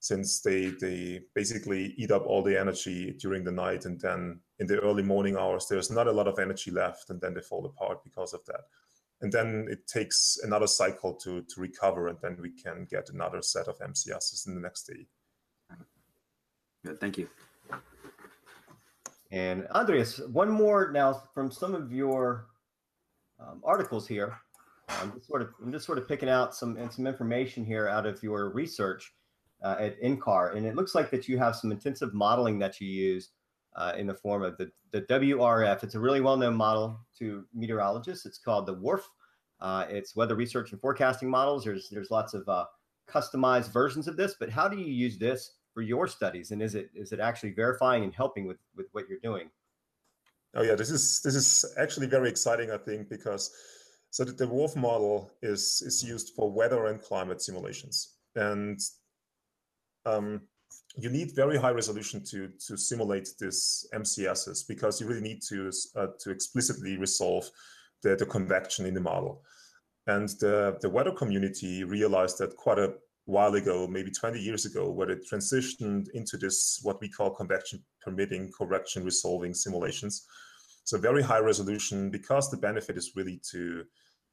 since 0.00 0.40
they 0.40 0.66
they 0.80 1.20
basically 1.34 1.94
eat 1.96 2.10
up 2.10 2.26
all 2.26 2.42
the 2.42 2.58
energy 2.58 3.12
during 3.18 3.42
the 3.44 3.52
night 3.52 3.86
and 3.86 4.00
then 4.00 4.38
in 4.58 4.66
the 4.66 4.78
early 4.80 5.02
morning 5.02 5.36
hours 5.36 5.66
there's 5.68 5.90
not 5.90 6.06
a 6.06 6.12
lot 6.12 6.28
of 6.28 6.38
energy 6.38 6.70
left 6.70 7.10
and 7.10 7.20
then 7.20 7.34
they 7.34 7.40
fall 7.40 7.64
apart 7.66 8.04
because 8.04 8.34
of 8.34 8.44
that 8.46 8.62
and 9.22 9.32
then 9.32 9.66
it 9.70 9.86
takes 9.86 10.38
another 10.42 10.66
cycle 10.66 11.14
to 11.14 11.42
to 11.42 11.60
recover 11.60 12.08
and 12.08 12.18
then 12.22 12.36
we 12.40 12.50
can 12.50 12.86
get 12.90 13.08
another 13.10 13.40
set 13.42 13.68
of 13.68 13.78
mcs's 13.78 14.44
in 14.46 14.54
the 14.54 14.60
next 14.60 14.82
day 14.84 15.06
good 16.84 17.00
thank 17.00 17.16
you 17.16 17.28
and 19.32 19.66
andreas 19.74 20.18
one 20.32 20.50
more 20.50 20.90
now 20.92 21.22
from 21.34 21.50
some 21.50 21.74
of 21.74 21.92
your 21.92 22.46
um, 23.40 23.60
articles 23.64 24.06
here 24.06 24.36
i'm 24.88 25.12
just 25.12 25.26
sort 25.26 25.42
of 25.42 25.48
i'm 25.62 25.72
just 25.72 25.84
sort 25.84 25.98
of 25.98 26.06
picking 26.06 26.28
out 26.28 26.54
some 26.54 26.76
and 26.76 26.92
some 26.92 27.06
information 27.06 27.64
here 27.64 27.88
out 27.88 28.06
of 28.06 28.22
your 28.22 28.50
research 28.50 29.12
uh, 29.62 29.76
at 29.78 30.00
NCAR. 30.00 30.56
And 30.56 30.66
it 30.66 30.74
looks 30.74 30.94
like 30.94 31.10
that 31.10 31.28
you 31.28 31.38
have 31.38 31.56
some 31.56 31.72
intensive 31.72 32.14
modeling 32.14 32.58
that 32.60 32.80
you 32.80 32.88
use 32.88 33.30
uh, 33.74 33.92
in 33.96 34.06
the 34.06 34.14
form 34.14 34.42
of 34.42 34.56
the, 34.56 34.70
the 34.92 35.02
WRF. 35.02 35.82
It's 35.82 35.94
a 35.94 36.00
really 36.00 36.20
well-known 36.20 36.54
model 36.54 36.98
to 37.18 37.44
meteorologists. 37.54 38.26
It's 38.26 38.38
called 38.38 38.66
the 38.66 38.76
WRF. 38.76 39.02
Uh, 39.60 39.86
it's 39.88 40.14
weather 40.14 40.34
research 40.34 40.72
and 40.72 40.80
forecasting 40.80 41.30
models. 41.30 41.64
There's 41.64 41.88
there's 41.88 42.10
lots 42.10 42.34
of 42.34 42.46
uh, 42.46 42.66
customized 43.08 43.72
versions 43.72 44.06
of 44.06 44.18
this, 44.18 44.36
but 44.38 44.50
how 44.50 44.68
do 44.68 44.76
you 44.76 44.84
use 44.84 45.16
this 45.16 45.52
for 45.76 45.82
your 45.82 46.08
studies? 46.08 46.52
And 46.52 46.62
is 46.62 46.74
it 46.74 46.88
is 46.94 47.12
it 47.12 47.20
actually 47.20 47.52
verifying 47.52 48.02
and 48.02 48.14
helping 48.14 48.46
with 48.46 48.56
with 48.74 48.86
what 48.92 49.04
you're 49.10 49.26
doing? 49.30 49.50
Oh 50.54 50.62
yeah, 50.62 50.74
this 50.74 50.90
is 50.90 51.20
this 51.20 51.34
is 51.34 51.48
actually 51.76 52.06
very 52.06 52.30
exciting, 52.30 52.70
I 52.70 52.78
think, 52.78 53.10
because 53.10 53.50
so 54.10 54.24
the, 54.24 54.32
the 54.32 54.46
WRF 54.46 54.74
model 54.76 55.30
is 55.42 55.82
is 55.84 56.02
used 56.02 56.32
for 56.34 56.50
weather 56.50 56.86
and 56.86 56.98
climate 57.02 57.42
simulations, 57.42 58.14
and 58.34 58.80
um, 60.06 60.40
you 60.96 61.10
need 61.10 61.36
very 61.36 61.58
high 61.58 61.74
resolution 61.80 62.24
to 62.30 62.48
to 62.66 62.78
simulate 62.78 63.28
this 63.38 63.86
MCSs 63.92 64.66
because 64.66 64.98
you 64.98 65.06
really 65.06 65.28
need 65.30 65.42
to 65.50 65.70
uh, 65.94 66.06
to 66.20 66.30
explicitly 66.30 66.96
resolve 66.96 67.44
the, 68.02 68.16
the 68.16 68.24
convection 68.24 68.86
in 68.86 68.94
the 68.94 69.08
model. 69.12 69.42
And 70.08 70.28
the, 70.40 70.78
the 70.80 70.88
weather 70.88 71.10
community 71.10 71.82
realized 71.82 72.38
that 72.38 72.56
quite 72.56 72.78
a 72.78 72.94
while 73.26 73.54
ago, 73.54 73.86
maybe 73.86 74.10
20 74.10 74.40
years 74.40 74.64
ago, 74.64 74.90
where 74.90 75.10
it 75.10 75.28
transitioned 75.30 76.08
into 76.14 76.36
this 76.36 76.80
what 76.82 77.00
we 77.00 77.08
call 77.08 77.30
convection 77.30 77.82
permitting 78.00 78.50
correction 78.56 79.04
resolving 79.04 79.52
simulations. 79.52 80.26
So 80.84 80.96
very 80.98 81.22
high 81.22 81.40
resolution 81.40 82.10
because 82.10 82.50
the 82.50 82.56
benefit 82.56 82.96
is 82.96 83.12
really 83.16 83.40
to 83.50 83.84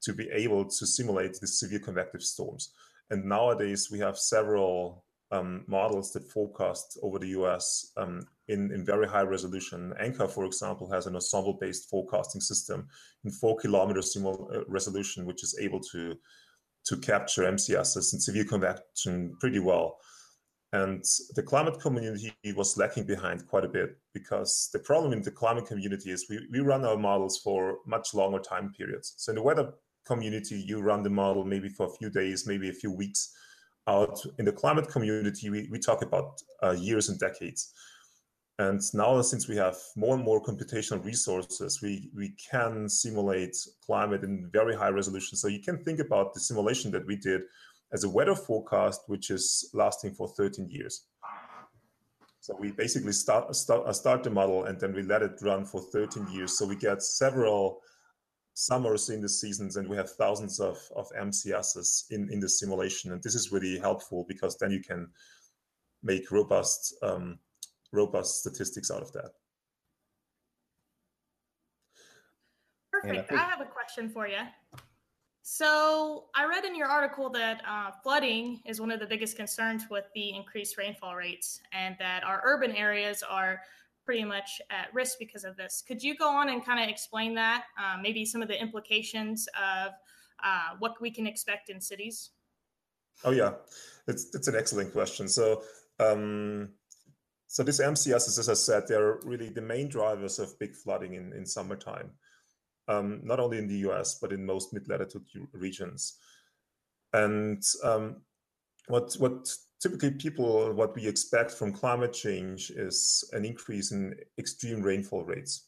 to 0.03 0.13
be 0.13 0.29
able 0.31 0.65
to 0.65 0.85
simulate 0.85 1.39
the 1.39 1.47
severe 1.47 1.79
convective 1.79 2.21
storms. 2.21 2.73
And 3.09 3.25
nowadays 3.25 3.89
we 3.89 3.99
have 3.99 4.17
several 4.17 5.05
um, 5.31 5.63
models 5.67 6.11
that 6.11 6.29
forecast 6.31 6.99
over 7.01 7.19
the 7.19 7.29
US 7.39 7.91
um, 7.97 8.27
in, 8.47 8.71
in 8.71 8.85
very 8.85 9.07
high 9.07 9.23
resolution. 9.23 9.93
NCAR, 9.99 10.29
for 10.29 10.45
example, 10.45 10.91
has 10.91 11.07
an 11.07 11.15
ensemble 11.15 11.57
based 11.59 11.89
forecasting 11.89 12.41
system 12.41 12.87
in 13.23 13.31
four 13.31 13.57
kilometer 13.57 14.01
simul- 14.01 14.49
uh, 14.53 14.63
resolution, 14.67 15.25
which 15.25 15.43
is 15.43 15.57
able 15.59 15.79
to, 15.79 16.15
to 16.85 16.97
capture 16.97 17.43
MCSs 17.43 18.13
and 18.13 18.21
severe 18.21 18.45
convection 18.45 19.35
pretty 19.39 19.59
well. 19.59 19.97
And 20.73 21.03
the 21.35 21.43
climate 21.43 21.79
community 21.79 22.33
was 22.55 22.77
lacking 22.77 23.05
behind 23.05 23.47
quite 23.47 23.63
a 23.63 23.69
bit 23.69 23.95
because 24.13 24.69
the 24.73 24.79
problem 24.79 25.13
in 25.13 25.21
the 25.21 25.31
climate 25.31 25.67
community 25.67 26.09
is 26.09 26.25
we, 26.29 26.39
we 26.51 26.59
run 26.59 26.83
our 26.83 26.97
models 26.97 27.39
for 27.43 27.77
much 27.85 28.15
longer 28.15 28.39
time 28.39 28.73
periods. 28.75 29.13
So 29.17 29.31
in 29.31 29.35
the 29.35 29.43
weather 29.43 29.73
community, 30.05 30.55
you 30.55 30.81
run 30.81 31.03
the 31.03 31.11
model 31.11 31.45
maybe 31.45 31.69
for 31.69 31.85
a 31.85 31.97
few 31.97 32.09
days, 32.09 32.47
maybe 32.47 32.69
a 32.69 32.73
few 32.73 32.91
weeks 32.91 33.33
out 33.87 34.19
in 34.39 34.45
the 34.45 34.51
climate 34.51 34.87
community, 34.87 35.49
we, 35.49 35.67
we 35.71 35.79
talk 35.79 36.01
about 36.01 36.41
uh, 36.61 36.71
years 36.71 37.09
and 37.09 37.19
decades. 37.19 37.73
And 38.59 38.81
now, 38.93 39.19
since 39.21 39.47
we 39.47 39.55
have 39.55 39.75
more 39.95 40.15
and 40.15 40.23
more 40.23 40.41
computational 40.41 41.03
resources, 41.03 41.81
we, 41.81 42.11
we 42.15 42.35
can 42.51 42.87
simulate 42.87 43.55
climate 43.83 44.23
in 44.23 44.49
very 44.53 44.75
high 44.75 44.89
resolution. 44.89 45.37
So 45.37 45.47
you 45.47 45.59
can 45.59 45.83
think 45.83 45.99
about 45.99 46.33
the 46.33 46.39
simulation 46.39 46.91
that 46.91 47.05
we 47.05 47.15
did 47.15 47.41
as 47.93 48.03
a 48.03 48.09
weather 48.09 48.35
forecast, 48.35 49.01
which 49.07 49.31
is 49.31 49.69
lasting 49.73 50.13
for 50.13 50.27
13 50.27 50.69
years. 50.69 51.07
So 52.41 52.57
we 52.59 52.71
basically 52.71 53.13
start, 53.13 53.55
start, 53.55 53.87
uh, 53.87 53.93
start 53.93 54.21
the 54.21 54.29
model 54.29 54.65
and 54.65 54.77
then 54.77 54.93
we 54.93 55.01
let 55.01 55.21
it 55.21 55.39
run 55.41 55.63
for 55.63 55.79
13 55.79 56.27
years. 56.29 56.57
So 56.57 56.65
we 56.65 56.75
get 56.75 57.01
several 57.01 57.79
summers 58.53 59.09
in 59.09 59.21
the 59.21 59.29
seasons 59.29 59.77
and 59.77 59.87
we 59.87 59.95
have 59.95 60.09
thousands 60.11 60.59
of, 60.59 60.77
of 60.95 61.07
MCSs 61.17 62.11
in, 62.11 62.29
in 62.31 62.41
the 62.41 62.49
simulation. 62.49 63.13
And 63.13 63.23
this 63.23 63.33
is 63.33 63.51
really 63.51 63.79
helpful 63.79 64.25
because 64.27 64.57
then 64.57 64.71
you 64.71 64.81
can 64.81 65.07
make 66.03 66.31
robust, 66.31 66.95
um, 67.01 67.39
robust 67.93 68.39
statistics 68.39 68.91
out 68.91 69.01
of 69.01 69.11
that. 69.13 69.31
Perfect. 72.91 73.31
I. 73.31 73.35
I, 73.35 73.39
have 73.39 73.61
a 73.61 73.65
question 73.65 74.09
for 74.09 74.27
you. 74.27 74.37
So 75.41 76.25
I 76.35 76.45
read 76.45 76.63
in 76.63 76.75
your 76.75 76.87
article 76.87 77.29
that 77.31 77.61
uh, 77.67 77.91
flooding 78.01 78.61
is 78.65 78.79
one 78.79 78.91
of 78.91 78.99
the 78.99 79.05
biggest 79.05 79.35
concerns 79.35 79.85
with 79.89 80.05
the 80.15 80.33
increased 80.33 80.77
rainfall 80.77 81.15
rates, 81.15 81.59
and 81.71 81.95
that 81.99 82.23
our 82.23 82.41
urban 82.45 82.71
areas 82.71 83.23
are 83.27 83.61
pretty 84.05 84.23
much 84.23 84.61
at 84.69 84.93
risk 84.93 85.17
because 85.19 85.43
of 85.43 85.55
this. 85.57 85.83
Could 85.85 86.03
you 86.03 86.15
go 86.15 86.29
on 86.29 86.49
and 86.49 86.63
kind 86.63 86.81
of 86.81 86.89
explain 86.89 87.35
that? 87.35 87.65
Uh, 87.77 87.97
maybe 88.01 88.25
some 88.25 88.41
of 88.41 88.47
the 88.47 88.59
implications 88.59 89.47
of 89.57 89.91
uh, 90.43 90.75
what 90.79 90.99
we 91.01 91.09
can 91.11 91.27
expect 91.27 91.69
in 91.69 91.79
cities? 91.79 92.31
Oh 93.23 93.31
yeah, 93.31 93.53
it's 94.07 94.33
it's 94.33 94.47
an 94.47 94.55
excellent 94.55 94.91
question. 94.91 95.27
So 95.27 95.63
um, 95.99 96.69
so 97.53 97.61
these 97.61 97.79
MCSs, 97.79 98.39
as 98.39 98.49
I 98.49 98.55
said, 98.55 98.87
they're 98.87 99.19
really 99.23 99.49
the 99.49 99.61
main 99.61 99.87
drivers 99.87 100.39
of 100.39 100.57
big 100.57 100.73
flooding 100.73 101.13
in 101.13 101.31
in 101.33 101.45
summertime. 101.45 102.09
Um, 102.87 103.21
not 103.23 103.39
only 103.39 103.59
in 103.59 103.67
the 103.67 103.77
U.S. 103.89 104.17
but 104.19 104.33
in 104.33 104.43
most 104.43 104.73
mid-latitude 104.73 105.27
regions. 105.53 106.17
And 107.13 107.63
um, 107.83 108.23
what 108.87 109.13
what 109.19 109.53
typically 109.79 110.09
people 110.09 110.73
what 110.73 110.95
we 110.95 111.05
expect 111.05 111.51
from 111.51 111.71
climate 111.71 112.11
change 112.11 112.71
is 112.71 113.23
an 113.33 113.45
increase 113.45 113.91
in 113.91 114.15
extreme 114.39 114.81
rainfall 114.81 115.23
rates 115.23 115.67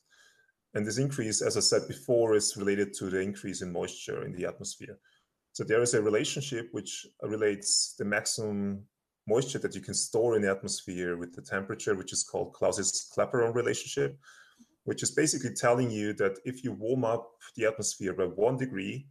and 0.73 0.85
this 0.85 0.97
increase 0.97 1.41
as 1.41 1.55
i 1.55 1.59
said 1.59 1.87
before 1.87 2.35
is 2.35 2.57
related 2.57 2.93
to 2.93 3.09
the 3.09 3.19
increase 3.19 3.61
in 3.61 3.71
moisture 3.71 4.25
in 4.25 4.33
the 4.33 4.45
atmosphere 4.45 4.97
so 5.51 5.63
there 5.63 5.81
is 5.81 5.93
a 5.93 6.01
relationship 6.01 6.69
which 6.71 7.05
relates 7.23 7.95
the 7.97 8.05
maximum 8.05 8.83
moisture 9.27 9.59
that 9.59 9.75
you 9.75 9.81
can 9.81 9.93
store 9.93 10.35
in 10.35 10.41
the 10.41 10.51
atmosphere 10.51 11.17
with 11.17 11.33
the 11.35 11.41
temperature 11.41 11.95
which 11.95 12.13
is 12.13 12.23
called 12.23 12.53
clausius-clapeyron 12.53 13.53
relationship 13.53 14.17
which 14.83 15.01
is 15.01 15.11
basically 15.11 15.53
telling 15.53 15.89
you 15.89 16.13
that 16.13 16.37
if 16.45 16.63
you 16.63 16.71
warm 16.71 17.03
up 17.03 17.31
the 17.55 17.65
atmosphere 17.65 18.13
by 18.13 18.25
one 18.25 18.57
degree 18.57 19.07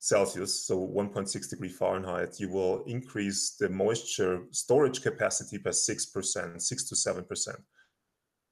Celsius, 0.00 0.66
so 0.66 0.88
1.6 0.88 1.50
degree 1.50 1.68
Fahrenheit, 1.68 2.40
you 2.40 2.48
will 2.48 2.82
increase 2.84 3.56
the 3.60 3.68
moisture 3.68 4.44
storage 4.50 5.02
capacity 5.02 5.58
by 5.58 5.70
6%, 5.70 6.62
6 6.62 6.84
to 6.84 6.94
7%. 6.94 7.56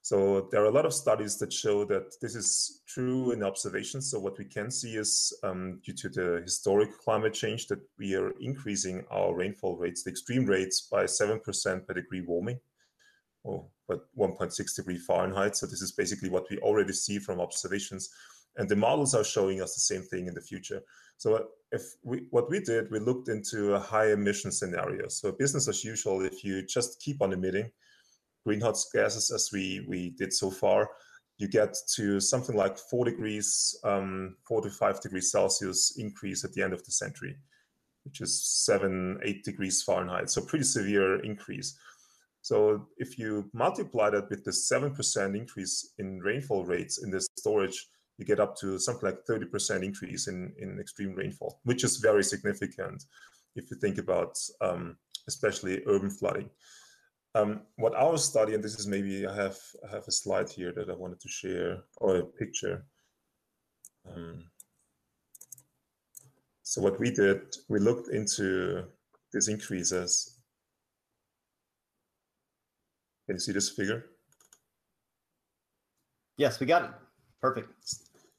So 0.08 0.48
there 0.50 0.62
are 0.62 0.72
a 0.72 0.78
lot 0.78 0.86
of 0.86 0.94
studies 0.94 1.36
that 1.36 1.52
show 1.52 1.84
that 1.84 2.18
this 2.22 2.34
is 2.34 2.80
true 2.88 3.32
in 3.32 3.42
observations. 3.42 4.10
So 4.10 4.18
what 4.18 4.38
we 4.38 4.46
can 4.46 4.70
see 4.70 4.96
is 4.96 5.38
um, 5.42 5.82
due 5.84 5.92
to 5.92 6.08
the 6.08 6.40
historic 6.42 6.98
climate 6.98 7.34
change 7.34 7.66
that 7.66 7.80
we 7.98 8.14
are 8.14 8.30
increasing 8.40 9.04
our 9.10 9.34
rainfall 9.34 9.76
rates, 9.76 10.04
the 10.04 10.10
extreme 10.10 10.46
rates 10.46 10.88
by 10.90 11.04
7% 11.04 11.86
per 11.86 11.92
degree 11.92 12.22
warming, 12.22 12.58
or 13.44 13.66
but 13.86 14.06
1.6 14.16 14.76
degree 14.76 14.96
Fahrenheit. 14.96 15.56
So 15.56 15.66
this 15.66 15.82
is 15.82 15.92
basically 15.92 16.30
what 16.30 16.48
we 16.50 16.56
already 16.60 16.94
see 16.94 17.18
from 17.18 17.38
observations 17.38 18.08
and 18.56 18.66
the 18.66 18.76
models 18.76 19.14
are 19.14 19.24
showing 19.24 19.60
us 19.60 19.74
the 19.74 19.94
same 19.94 20.02
thing 20.02 20.26
in 20.26 20.32
the 20.32 20.40
future. 20.40 20.80
So 21.18 21.48
if 21.70 21.82
we 22.02 22.24
what 22.30 22.48
we 22.48 22.60
did, 22.60 22.90
we 22.90 22.98
looked 22.98 23.28
into 23.28 23.74
a 23.74 23.78
high 23.78 24.12
emission 24.12 24.52
scenario. 24.52 25.08
So 25.08 25.32
business 25.32 25.68
as 25.68 25.84
usual, 25.84 26.24
if 26.24 26.42
you 26.42 26.64
just 26.64 26.98
keep 26.98 27.20
on 27.20 27.34
emitting 27.34 27.70
greenhouse 28.48 28.88
gases 28.94 29.30
as 29.30 29.50
we 29.52 29.84
we 29.86 30.00
did 30.20 30.32
so 30.32 30.50
far, 30.50 30.80
you 31.36 31.48
get 31.60 31.72
to 31.96 32.18
something 32.18 32.56
like 32.56 32.78
four 32.90 33.04
degrees, 33.04 33.78
um, 33.84 34.36
four 34.48 34.60
to 34.62 34.70
five 34.70 35.00
degrees 35.02 35.30
Celsius 35.30 35.80
increase 35.98 36.44
at 36.44 36.52
the 36.54 36.62
end 36.62 36.72
of 36.72 36.82
the 36.84 36.90
century, 37.02 37.36
which 38.04 38.22
is 38.22 38.32
seven, 38.68 39.20
eight 39.22 39.44
degrees 39.44 39.82
Fahrenheit. 39.82 40.30
So 40.30 40.40
pretty 40.40 40.64
severe 40.64 41.10
increase. 41.30 41.78
So 42.40 42.86
if 42.96 43.18
you 43.18 43.50
multiply 43.52 44.08
that 44.10 44.30
with 44.30 44.42
the 44.44 44.52
7% 44.52 45.36
increase 45.36 45.92
in 45.98 46.20
rainfall 46.20 46.64
rates 46.64 47.02
in 47.04 47.10
the 47.10 47.20
storage, 47.36 47.78
you 48.16 48.24
get 48.24 48.40
up 48.40 48.56
to 48.60 48.78
something 48.78 49.06
like 49.10 49.26
30% 49.26 49.84
increase 49.84 50.28
in, 50.28 50.54
in 50.58 50.80
extreme 50.80 51.12
rainfall, 51.14 51.60
which 51.64 51.84
is 51.84 51.98
very 51.98 52.24
significant 52.24 53.04
if 53.56 53.70
you 53.70 53.76
think 53.76 53.98
about 53.98 54.32
um, 54.62 54.96
especially 55.26 55.82
urban 55.86 56.10
flooding. 56.10 56.48
Um, 57.38 57.60
what 57.76 57.94
our 57.94 58.16
study, 58.16 58.54
and 58.54 58.64
this 58.64 58.78
is 58.78 58.86
maybe 58.86 59.26
I 59.26 59.34
have 59.34 59.58
I 59.86 59.94
have 59.94 60.08
a 60.08 60.12
slide 60.12 60.48
here 60.48 60.72
that 60.72 60.90
I 60.90 60.94
wanted 60.94 61.20
to 61.20 61.28
share 61.28 61.84
or 61.98 62.16
a 62.16 62.24
picture. 62.24 62.84
Um, 64.08 64.44
so 66.62 66.82
what 66.82 66.98
we 66.98 67.10
did, 67.10 67.42
we 67.68 67.78
looked 67.78 68.08
into 68.08 68.84
these 69.32 69.48
increases. 69.48 70.40
Can 73.26 73.36
you 73.36 73.40
see 73.40 73.52
this 73.52 73.70
figure? 73.70 74.06
Yes, 76.38 76.58
we 76.58 76.66
got 76.66 76.84
it. 76.84 76.90
Perfect. 77.40 77.68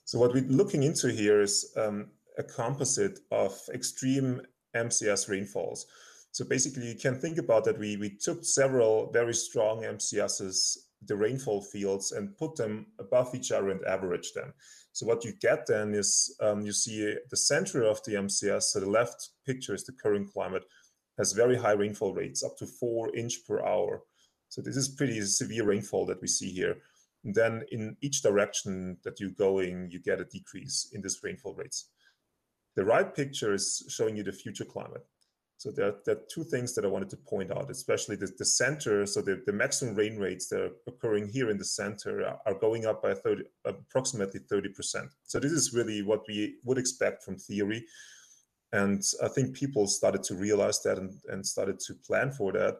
So 0.04 0.20
what 0.20 0.34
we're 0.34 0.44
looking 0.48 0.84
into 0.84 1.10
here 1.12 1.42
is 1.42 1.74
um, 1.78 2.08
a 2.38 2.44
composite 2.44 3.20
of 3.32 3.58
extreme 3.74 4.42
MCS 4.76 5.30
rainfalls. 5.30 5.86
So 6.32 6.46
basically, 6.46 6.88
you 6.88 6.96
can 6.96 7.16
think 7.16 7.38
about 7.38 7.64
that. 7.66 7.80
We 7.80 7.98
we 7.98 8.10
took 8.10 8.44
several 8.44 9.12
very 9.12 9.34
strong 9.34 9.82
MCSs, 9.82 10.78
the 11.06 11.16
rainfall 11.16 11.62
fields, 11.62 12.12
and 12.12 12.38
put 12.38 12.56
them 12.56 12.88
above 13.00 13.34
each 13.34 13.52
other 13.52 13.70
and 13.70 13.84
average 13.86 14.34
them. 14.34 14.54
So 14.92 15.06
what 15.06 15.24
you 15.24 15.34
get 15.42 15.66
then 15.66 15.94
is 15.94 16.36
um, 16.42 16.62
you 16.62 16.72
see 16.72 17.16
the 17.30 17.38
center 17.38 17.84
of 17.84 18.04
the 18.04 18.14
MCS. 18.14 18.64
So 18.64 18.80
the 18.80 18.90
left 18.90 19.30
picture 19.46 19.74
is 19.74 19.86
the 19.86 19.94
current 19.94 20.32
climate 20.32 20.66
has 21.20 21.34
very 21.34 21.58
high 21.58 21.74
rainfall 21.74 22.14
rates, 22.14 22.44
up 22.44 22.58
to 22.58 22.66
four 22.66 23.16
inch 23.16 23.46
per 23.46 23.62
hour. 23.64 24.02
So 24.48 24.62
this 24.62 24.78
is 24.78 24.88
pretty 24.88 25.22
severe 25.22 25.66
rainfall 25.66 26.06
that 26.08 26.22
we 26.22 26.28
see 26.28 26.50
here. 26.50 26.78
And 27.24 27.36
then 27.36 27.64
in 27.72 27.98
each 28.02 28.22
direction 28.22 28.98
that 29.04 29.20
you're 29.20 29.32
going, 29.32 29.90
you 29.92 30.00
get 30.00 30.22
a 30.22 30.26
decrease 30.26 30.90
in 30.94 31.02
this 31.02 31.20
rainfall 31.24 31.56
rates. 31.56 31.90
The 32.76 32.86
right 32.86 33.14
picture 33.14 33.54
is 33.54 33.86
showing 33.90 34.16
you 34.16 34.24
the 34.24 34.32
future 34.32 34.64
climate. 34.64 35.06
So 35.60 35.72
there, 35.72 35.96
there 36.06 36.16
are 36.16 36.22
two 36.34 36.46
things 36.46 36.74
that 36.74 36.86
I 36.86 36.88
wanted 36.88 37.10
to 37.10 37.18
point 37.18 37.52
out, 37.52 37.70
especially 37.70 38.16
the, 38.16 38.32
the 38.38 38.46
center. 38.46 39.06
So 39.06 39.22
the, 39.22 39.44
the 39.46 39.52
maximum 39.52 39.94
rain 39.94 40.18
rates 40.18 40.48
that 40.48 40.62
are 40.62 40.72
occurring 40.88 41.28
here 41.28 41.50
in 41.50 41.58
the 41.58 41.66
center 41.66 42.26
are, 42.26 42.40
are 42.46 42.54
going 42.54 42.86
up 42.86 43.04
by 43.04 43.14
30, 43.14 43.44
approximately 43.66 44.40
30%. 44.40 45.10
So 45.26 45.38
this 45.38 45.52
is 45.52 45.74
really 45.74 46.02
what 46.02 46.22
we 46.30 46.56
would 46.64 46.78
expect 46.78 47.26
from 47.26 47.36
theory. 47.36 47.86
And 48.72 49.04
I 49.22 49.28
think 49.28 49.54
people 49.54 49.86
started 49.88 50.24
to 50.24 50.36
realize 50.36 50.82
that 50.84 50.98
and, 50.98 51.14
and 51.28 51.46
started 51.46 51.82
to 51.82 51.94
plan 52.08 52.32
for 52.32 52.54
that. 52.54 52.78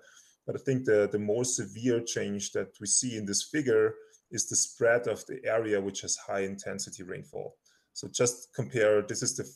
But 0.48 0.56
I 0.56 0.60
think 0.60 0.86
the, 0.86 1.10
the 1.12 1.20
more 1.20 1.44
severe 1.44 2.00
change 2.00 2.54
that 2.54 2.70
we 2.80 2.88
see 2.88 3.18
in 3.18 3.26
this 3.26 3.44
figure 3.44 3.96
is 4.32 4.48
the 4.48 4.56
spread 4.56 5.10
of 5.10 5.26
the 5.26 5.42
area 5.44 5.82
which 5.82 6.00
has 6.00 6.16
high 6.16 6.44
intensity 6.44 7.04
rainfall. 7.04 7.58
So 7.92 8.08
just 8.08 8.54
compare, 8.56 9.02
this 9.02 9.22
is 9.22 9.36
the 9.36 9.52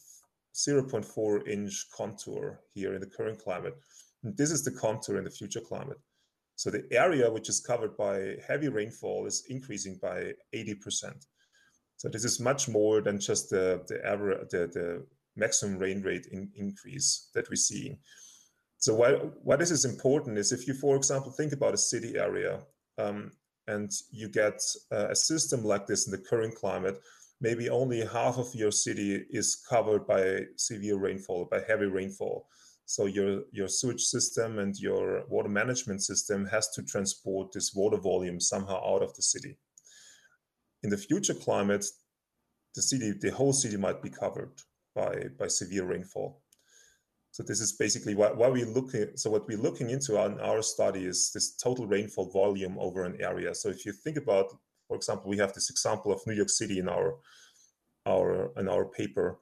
0.4 0.53 1.47
inch 1.47 1.85
contour 1.95 2.59
here 2.73 2.93
in 2.93 3.01
the 3.01 3.07
current 3.07 3.39
climate. 3.39 3.75
And 4.23 4.37
this 4.37 4.51
is 4.51 4.63
the 4.63 4.71
contour 4.71 5.17
in 5.17 5.23
the 5.23 5.31
future 5.31 5.61
climate. 5.61 5.97
So 6.55 6.69
the 6.69 6.85
area 6.91 7.31
which 7.31 7.49
is 7.49 7.59
covered 7.59 7.97
by 7.97 8.35
heavy 8.47 8.69
rainfall 8.69 9.25
is 9.25 9.43
increasing 9.49 9.99
by 10.01 10.33
80%. 10.55 11.25
So 11.97 12.09
this 12.09 12.23
is 12.23 12.39
much 12.39 12.67
more 12.67 13.01
than 13.01 13.19
just 13.19 13.49
the 13.49 13.81
the 13.87 14.05
average 14.05 14.49
the, 14.49 14.67
the 14.67 15.05
maximum 15.35 15.79
rain 15.79 16.01
rate 16.01 16.27
in, 16.31 16.51
increase 16.55 17.29
that 17.33 17.49
we're 17.49 17.55
seeing. 17.55 17.97
So 18.77 18.93
why 18.95 19.13
why 19.43 19.55
this 19.55 19.71
is 19.71 19.85
important 19.85 20.37
is 20.37 20.51
if 20.51 20.67
you, 20.67 20.73
for 20.73 20.95
example, 20.95 21.31
think 21.31 21.53
about 21.53 21.73
a 21.73 21.77
city 21.77 22.17
area 22.17 22.59
um, 22.97 23.31
and 23.67 23.91
you 24.11 24.27
get 24.27 24.59
uh, 24.91 25.07
a 25.09 25.15
system 25.15 25.63
like 25.63 25.87
this 25.87 26.05
in 26.05 26.11
the 26.11 26.25
current 26.29 26.55
climate, 26.55 26.99
maybe 27.43 27.69
only 27.69 27.99
half 28.05 28.37
of 28.37 28.55
your 28.55 28.71
city 28.71 29.25
is 29.29 29.55
covered 29.69 30.07
by 30.07 30.23
severe 30.55 30.97
rainfall, 30.97 31.45
by 31.51 31.59
heavy 31.67 31.85
rainfall. 31.85 32.47
So 32.85 33.05
your 33.05 33.43
your 33.51 33.67
sewage 33.67 34.03
system 34.15 34.59
and 34.59 34.73
your 34.79 35.25
water 35.27 35.49
management 35.49 36.01
system 36.01 36.45
has 36.47 36.69
to 36.75 36.83
transport 36.83 37.51
this 37.51 37.73
water 37.75 37.99
volume 38.11 38.39
somehow 38.39 38.79
out 38.91 39.03
of 39.03 39.13
the 39.15 39.21
city. 39.21 39.57
In 40.83 40.89
the 40.89 41.03
future 41.09 41.37
climate, 41.45 41.85
the 42.75 42.81
city, 42.81 43.11
the 43.11 43.31
whole 43.31 43.53
city 43.53 43.77
might 43.77 44.01
be 44.01 44.09
covered 44.09 44.53
by 44.95 45.13
by 45.39 45.47
severe 45.47 45.85
rainfall. 45.93 46.41
So 47.31 47.41
this 47.43 47.61
is 47.61 47.73
basically 47.73 48.15
why, 48.15 48.31
why 48.39 48.49
we 48.49 48.63
looking. 48.63 49.07
So 49.15 49.29
what 49.31 49.47
we're 49.47 49.65
looking 49.67 49.89
into 49.89 50.11
in 50.25 50.39
our 50.39 50.61
study 50.61 51.03
is 51.13 51.31
this 51.33 51.55
total 51.55 51.87
rainfall 51.87 52.29
volume 52.31 52.77
over 52.77 53.03
an 53.05 53.17
area. 53.19 53.55
So 53.55 53.69
if 53.69 53.85
you 53.85 53.91
think 53.91 54.17
about, 54.17 54.47
for 54.93 54.97
example, 54.97 55.27
we 55.27 55.37
have 55.37 55.53
this 55.53 55.71
example 55.71 56.11
of 56.11 56.21
New 56.27 56.35
York 56.35 56.51
City 56.51 56.77
in 56.77 56.87
our 56.87 57.15
our 58.05 58.51
in 58.59 58.69
our 58.69 58.85
paper. 58.85 59.39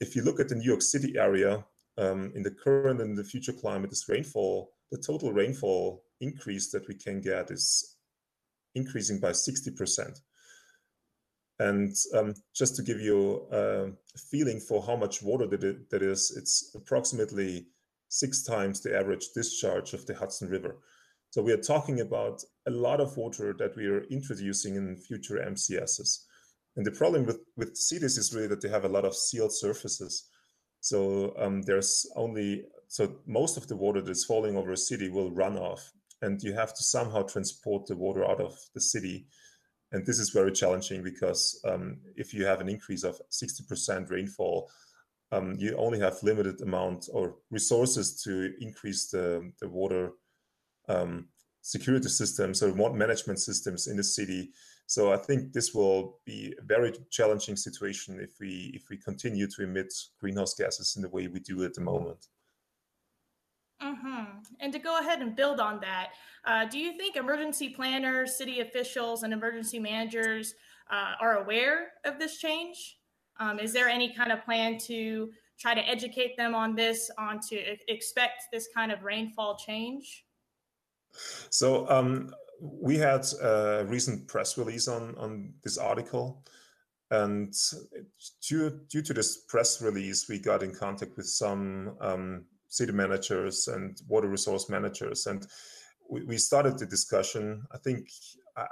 If 0.00 0.16
you 0.16 0.22
look 0.22 0.40
at 0.40 0.48
the 0.48 0.56
New 0.56 0.68
York 0.68 0.82
City 0.82 1.16
area 1.16 1.64
um, 1.96 2.32
in 2.34 2.42
the 2.42 2.50
current 2.50 3.00
and 3.00 3.16
the 3.16 3.22
future 3.22 3.52
climate, 3.52 3.90
this 3.90 4.08
rainfall, 4.08 4.72
the 4.90 4.98
total 4.98 5.32
rainfall 5.32 6.02
increase 6.20 6.72
that 6.72 6.88
we 6.88 6.94
can 6.96 7.20
get 7.20 7.52
is 7.52 7.98
increasing 8.74 9.20
by 9.20 9.30
60%. 9.30 10.18
And 11.60 11.94
um, 12.14 12.34
just 12.52 12.74
to 12.74 12.82
give 12.82 13.00
you 13.00 13.46
a 13.52 13.92
feeling 14.32 14.58
for 14.58 14.82
how 14.82 14.96
much 14.96 15.22
water 15.22 15.46
that, 15.46 15.62
it, 15.62 15.88
that 15.90 16.02
is, 16.02 16.34
it's 16.36 16.74
approximately 16.74 17.68
six 18.08 18.42
times 18.42 18.80
the 18.80 18.98
average 18.98 19.26
discharge 19.36 19.94
of 19.94 20.04
the 20.06 20.16
Hudson 20.16 20.48
River. 20.48 20.78
So 21.34 21.42
we 21.42 21.50
are 21.50 21.56
talking 21.56 22.00
about 22.00 22.44
a 22.68 22.70
lot 22.70 23.00
of 23.00 23.16
water 23.16 23.52
that 23.58 23.74
we 23.74 23.86
are 23.86 24.04
introducing 24.04 24.76
in 24.76 24.96
future 24.96 25.44
MCSs. 25.44 26.20
And 26.76 26.86
the 26.86 26.92
problem 26.92 27.26
with, 27.26 27.40
with 27.56 27.76
cities 27.76 28.16
is 28.18 28.32
really 28.32 28.46
that 28.46 28.60
they 28.60 28.68
have 28.68 28.84
a 28.84 28.88
lot 28.88 29.04
of 29.04 29.16
sealed 29.16 29.52
surfaces. 29.52 30.28
So 30.78 31.34
um, 31.36 31.62
there's 31.62 32.06
only, 32.14 32.66
so 32.86 33.16
most 33.26 33.56
of 33.56 33.66
the 33.66 33.74
water 33.74 34.00
that's 34.00 34.24
falling 34.24 34.56
over 34.56 34.70
a 34.70 34.76
city 34.76 35.08
will 35.08 35.32
run 35.32 35.56
off 35.56 35.90
and 36.22 36.40
you 36.40 36.54
have 36.54 36.72
to 36.72 36.84
somehow 36.84 37.22
transport 37.22 37.86
the 37.86 37.96
water 37.96 38.24
out 38.24 38.40
of 38.40 38.56
the 38.72 38.80
city 38.80 39.26
and 39.90 40.06
this 40.06 40.20
is 40.20 40.30
very 40.30 40.52
challenging 40.52 41.02
because 41.02 41.60
um, 41.64 41.98
if 42.14 42.32
you 42.32 42.46
have 42.46 42.60
an 42.60 42.68
increase 42.68 43.02
of 43.02 43.20
60% 43.32 44.08
rainfall, 44.08 44.70
um, 45.32 45.56
you 45.58 45.76
only 45.78 45.98
have 45.98 46.22
limited 46.22 46.60
amount 46.60 47.08
or 47.12 47.34
resources 47.50 48.22
to 48.22 48.52
increase 48.60 49.10
the, 49.10 49.50
the 49.60 49.68
water 49.68 50.12
um, 50.88 51.28
security 51.62 52.08
systems 52.08 52.62
or 52.62 52.72
water 52.72 52.94
management 52.94 53.38
systems 53.40 53.86
in 53.86 53.96
the 53.96 54.04
city. 54.04 54.50
So 54.86 55.12
I 55.12 55.16
think 55.16 55.52
this 55.52 55.72
will 55.72 56.20
be 56.26 56.54
a 56.58 56.62
very 56.62 56.92
challenging 57.10 57.56
situation 57.56 58.20
if 58.20 58.32
we 58.38 58.70
if 58.74 58.90
we 58.90 58.98
continue 58.98 59.46
to 59.46 59.62
emit 59.62 59.92
greenhouse 60.20 60.54
gases 60.54 60.96
in 60.96 61.02
the 61.02 61.08
way 61.08 61.26
we 61.26 61.40
do 61.40 61.64
at 61.64 61.74
the 61.74 61.80
moment. 61.80 62.26
Mm-hmm. 63.82 64.24
And 64.60 64.72
to 64.72 64.78
go 64.78 65.00
ahead 65.00 65.20
and 65.20 65.34
build 65.34 65.58
on 65.58 65.80
that, 65.80 66.10
uh, 66.46 66.66
do 66.66 66.78
you 66.78 66.96
think 66.96 67.16
emergency 67.16 67.70
planners, 67.70 68.36
city 68.36 68.60
officials, 68.60 69.22
and 69.22 69.32
emergency 69.32 69.78
managers 69.78 70.54
uh, 70.90 71.12
are 71.20 71.38
aware 71.42 71.92
of 72.04 72.18
this 72.18 72.38
change? 72.38 72.98
Um, 73.40 73.58
is 73.58 73.72
there 73.72 73.88
any 73.88 74.14
kind 74.14 74.30
of 74.32 74.44
plan 74.44 74.78
to 74.86 75.30
try 75.58 75.74
to 75.74 75.80
educate 75.88 76.36
them 76.36 76.54
on 76.54 76.74
this, 76.74 77.10
on 77.18 77.40
to 77.48 77.56
expect 77.88 78.44
this 78.52 78.68
kind 78.74 78.92
of 78.92 79.02
rainfall 79.02 79.56
change? 79.56 80.24
So 81.50 81.88
um, 81.88 82.34
we 82.60 82.96
had 82.96 83.26
a 83.42 83.84
recent 83.86 84.28
press 84.28 84.58
release 84.58 84.88
on 84.88 85.14
on 85.16 85.54
this 85.62 85.78
article, 85.78 86.44
and 87.10 87.54
due 88.48 88.80
due 88.88 89.02
to 89.02 89.14
this 89.14 89.38
press 89.48 89.82
release, 89.82 90.28
we 90.28 90.38
got 90.38 90.62
in 90.62 90.74
contact 90.74 91.16
with 91.16 91.26
some 91.26 91.96
um, 92.00 92.44
city 92.68 92.92
managers 92.92 93.68
and 93.68 94.00
water 94.08 94.28
resource 94.28 94.68
managers. 94.68 95.26
And 95.26 95.46
we, 96.10 96.24
we 96.24 96.36
started 96.38 96.78
the 96.78 96.86
discussion. 96.86 97.64
I 97.72 97.78
think 97.78 98.08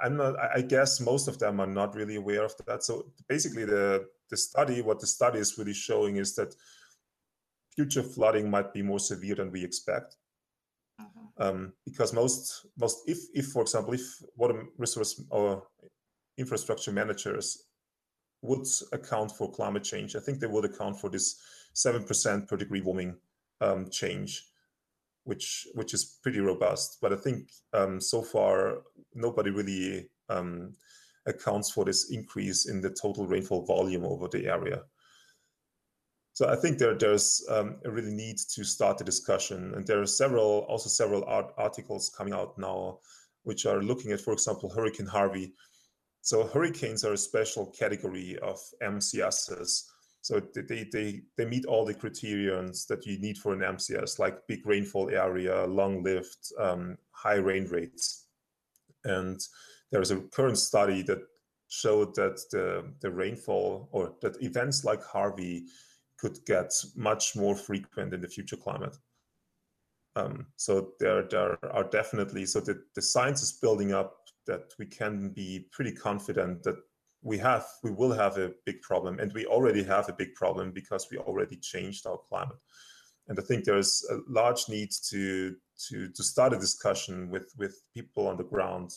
I'm 0.01 0.17
not, 0.17 0.35
I 0.39 0.61
guess 0.61 0.99
most 0.99 1.27
of 1.27 1.39
them 1.39 1.59
are 1.59 1.67
not 1.67 1.95
really 1.95 2.15
aware 2.15 2.43
of 2.43 2.53
that. 2.67 2.83
So 2.83 3.05
basically 3.27 3.65
the, 3.65 4.07
the 4.29 4.37
study, 4.37 4.81
what 4.81 4.99
the 4.99 5.07
study 5.07 5.39
is 5.39 5.57
really 5.57 5.73
showing 5.73 6.17
is 6.17 6.35
that 6.35 6.55
future 7.75 8.03
flooding 8.03 8.49
might 8.49 8.73
be 8.73 8.81
more 8.81 8.99
severe 8.99 9.35
than 9.35 9.51
we 9.51 9.63
expect. 9.63 10.15
Uh-huh. 10.99 11.49
Um, 11.49 11.73
because 11.85 12.13
most, 12.13 12.67
most, 12.77 13.03
if, 13.07 13.17
if 13.33 13.47
for 13.47 13.61
example, 13.61 13.93
if 13.93 14.01
water 14.35 14.63
resource 14.77 15.21
or 15.29 15.63
infrastructure 16.37 16.91
managers 16.91 17.65
would 18.41 18.67
account 18.91 19.31
for 19.31 19.51
climate 19.51 19.83
change. 19.83 20.15
I 20.15 20.19
think 20.19 20.39
they 20.39 20.47
would 20.47 20.65
account 20.65 20.99
for 20.99 21.09
this 21.09 21.41
seven 21.73 22.03
percent 22.03 22.47
per 22.47 22.57
degree 22.57 22.81
warming 22.81 23.15
um, 23.61 23.89
change, 23.89 24.45
which 25.23 25.67
which 25.73 25.93
is 25.93 26.19
pretty 26.21 26.39
robust. 26.39 26.97
But 27.01 27.13
I 27.13 27.15
think 27.15 27.49
um, 27.73 28.01
so 28.01 28.21
far 28.21 28.79
nobody 29.15 29.49
really 29.49 30.09
um, 30.29 30.73
accounts 31.25 31.71
for 31.71 31.85
this 31.85 32.11
increase 32.11 32.67
in 32.67 32.81
the 32.81 32.89
total 32.89 33.25
rainfall 33.27 33.65
volume 33.65 34.05
over 34.05 34.27
the 34.27 34.47
area. 34.47 34.83
So 36.33 36.49
I 36.49 36.55
think 36.55 36.79
there 36.79 36.95
there's 36.95 37.45
um, 37.47 37.77
a 37.85 37.91
really 37.91 38.11
need 38.11 38.37
to 38.55 38.63
start 38.63 38.97
the 38.97 39.03
discussion, 39.03 39.73
and 39.75 39.85
there 39.85 40.01
are 40.01 40.07
several 40.07 40.65
also 40.67 40.89
several 40.89 41.23
art 41.25 41.53
articles 41.57 42.09
coming 42.09 42.33
out 42.33 42.57
now, 42.57 42.99
which 43.43 43.67
are 43.67 43.83
looking 43.83 44.11
at, 44.11 44.21
for 44.21 44.33
example, 44.33 44.69
Hurricane 44.69 45.05
Harvey. 45.05 45.53
So 46.21 46.47
hurricanes 46.47 47.03
are 47.05 47.13
a 47.13 47.17
special 47.17 47.67
category 47.67 48.39
of 48.39 48.59
MCSs. 48.81 49.83
So 50.21 50.41
they 50.55 50.87
they 50.91 51.21
they 51.37 51.45
meet 51.45 51.65
all 51.65 51.85
the 51.85 51.93
criterions 51.93 52.87
that 52.87 53.05
you 53.05 53.19
need 53.19 53.37
for 53.37 53.53
an 53.53 53.59
MCS, 53.59 54.17
like 54.17 54.47
big 54.47 54.65
rainfall 54.65 55.11
area, 55.11 55.67
long 55.67 56.01
lived, 56.01 56.51
um, 56.57 56.97
high 57.11 57.35
rain 57.35 57.65
rates, 57.65 58.25
and 59.03 59.39
there 59.91 60.01
is 60.01 60.09
a 60.09 60.21
current 60.21 60.57
study 60.57 61.03
that 61.03 61.19
showed 61.67 62.15
that 62.15 62.39
the 62.51 62.91
the 63.01 63.11
rainfall 63.11 63.89
or 63.91 64.15
that 64.21 64.41
events 64.41 64.83
like 64.83 65.03
Harvey 65.03 65.65
could 66.23 66.39
get 66.45 66.71
much 66.95 67.35
more 67.35 67.53
frequent 67.53 68.13
in 68.13 68.21
the 68.21 68.29
future 68.29 68.55
climate. 68.55 68.95
Um, 70.15 70.47
so 70.55 70.91
there, 71.01 71.23
there 71.23 71.57
are 71.69 71.83
definitely 71.83 72.45
so 72.45 72.61
that 72.61 72.77
the 72.95 73.01
science 73.01 73.41
is 73.41 73.59
building 73.61 73.91
up 73.91 74.15
that 74.47 74.71
we 74.79 74.85
can 74.85 75.29
be 75.29 75.67
pretty 75.73 75.91
confident 75.91 76.63
that 76.63 76.77
we 77.23 77.37
have 77.37 77.65
we 77.83 77.91
will 77.91 78.11
have 78.11 78.37
a 78.37 78.51
big 78.65 78.81
problem 78.81 79.19
and 79.19 79.33
we 79.33 79.45
already 79.45 79.83
have 79.83 80.07
a 80.07 80.13
big 80.13 80.33
problem 80.35 80.71
because 80.71 81.07
we 81.09 81.17
already 81.17 81.55
changed 81.55 82.05
our 82.05 82.19
climate 82.29 82.57
and 83.29 83.39
i 83.39 83.41
think 83.41 83.63
there's 83.63 84.05
a 84.11 84.17
large 84.27 84.67
need 84.67 84.89
to 85.09 85.55
to 85.87 86.09
to 86.09 86.21
start 86.21 86.51
a 86.51 86.59
discussion 86.59 87.29
with 87.29 87.47
with 87.57 87.81
people 87.93 88.27
on 88.27 88.35
the 88.35 88.43
ground 88.43 88.89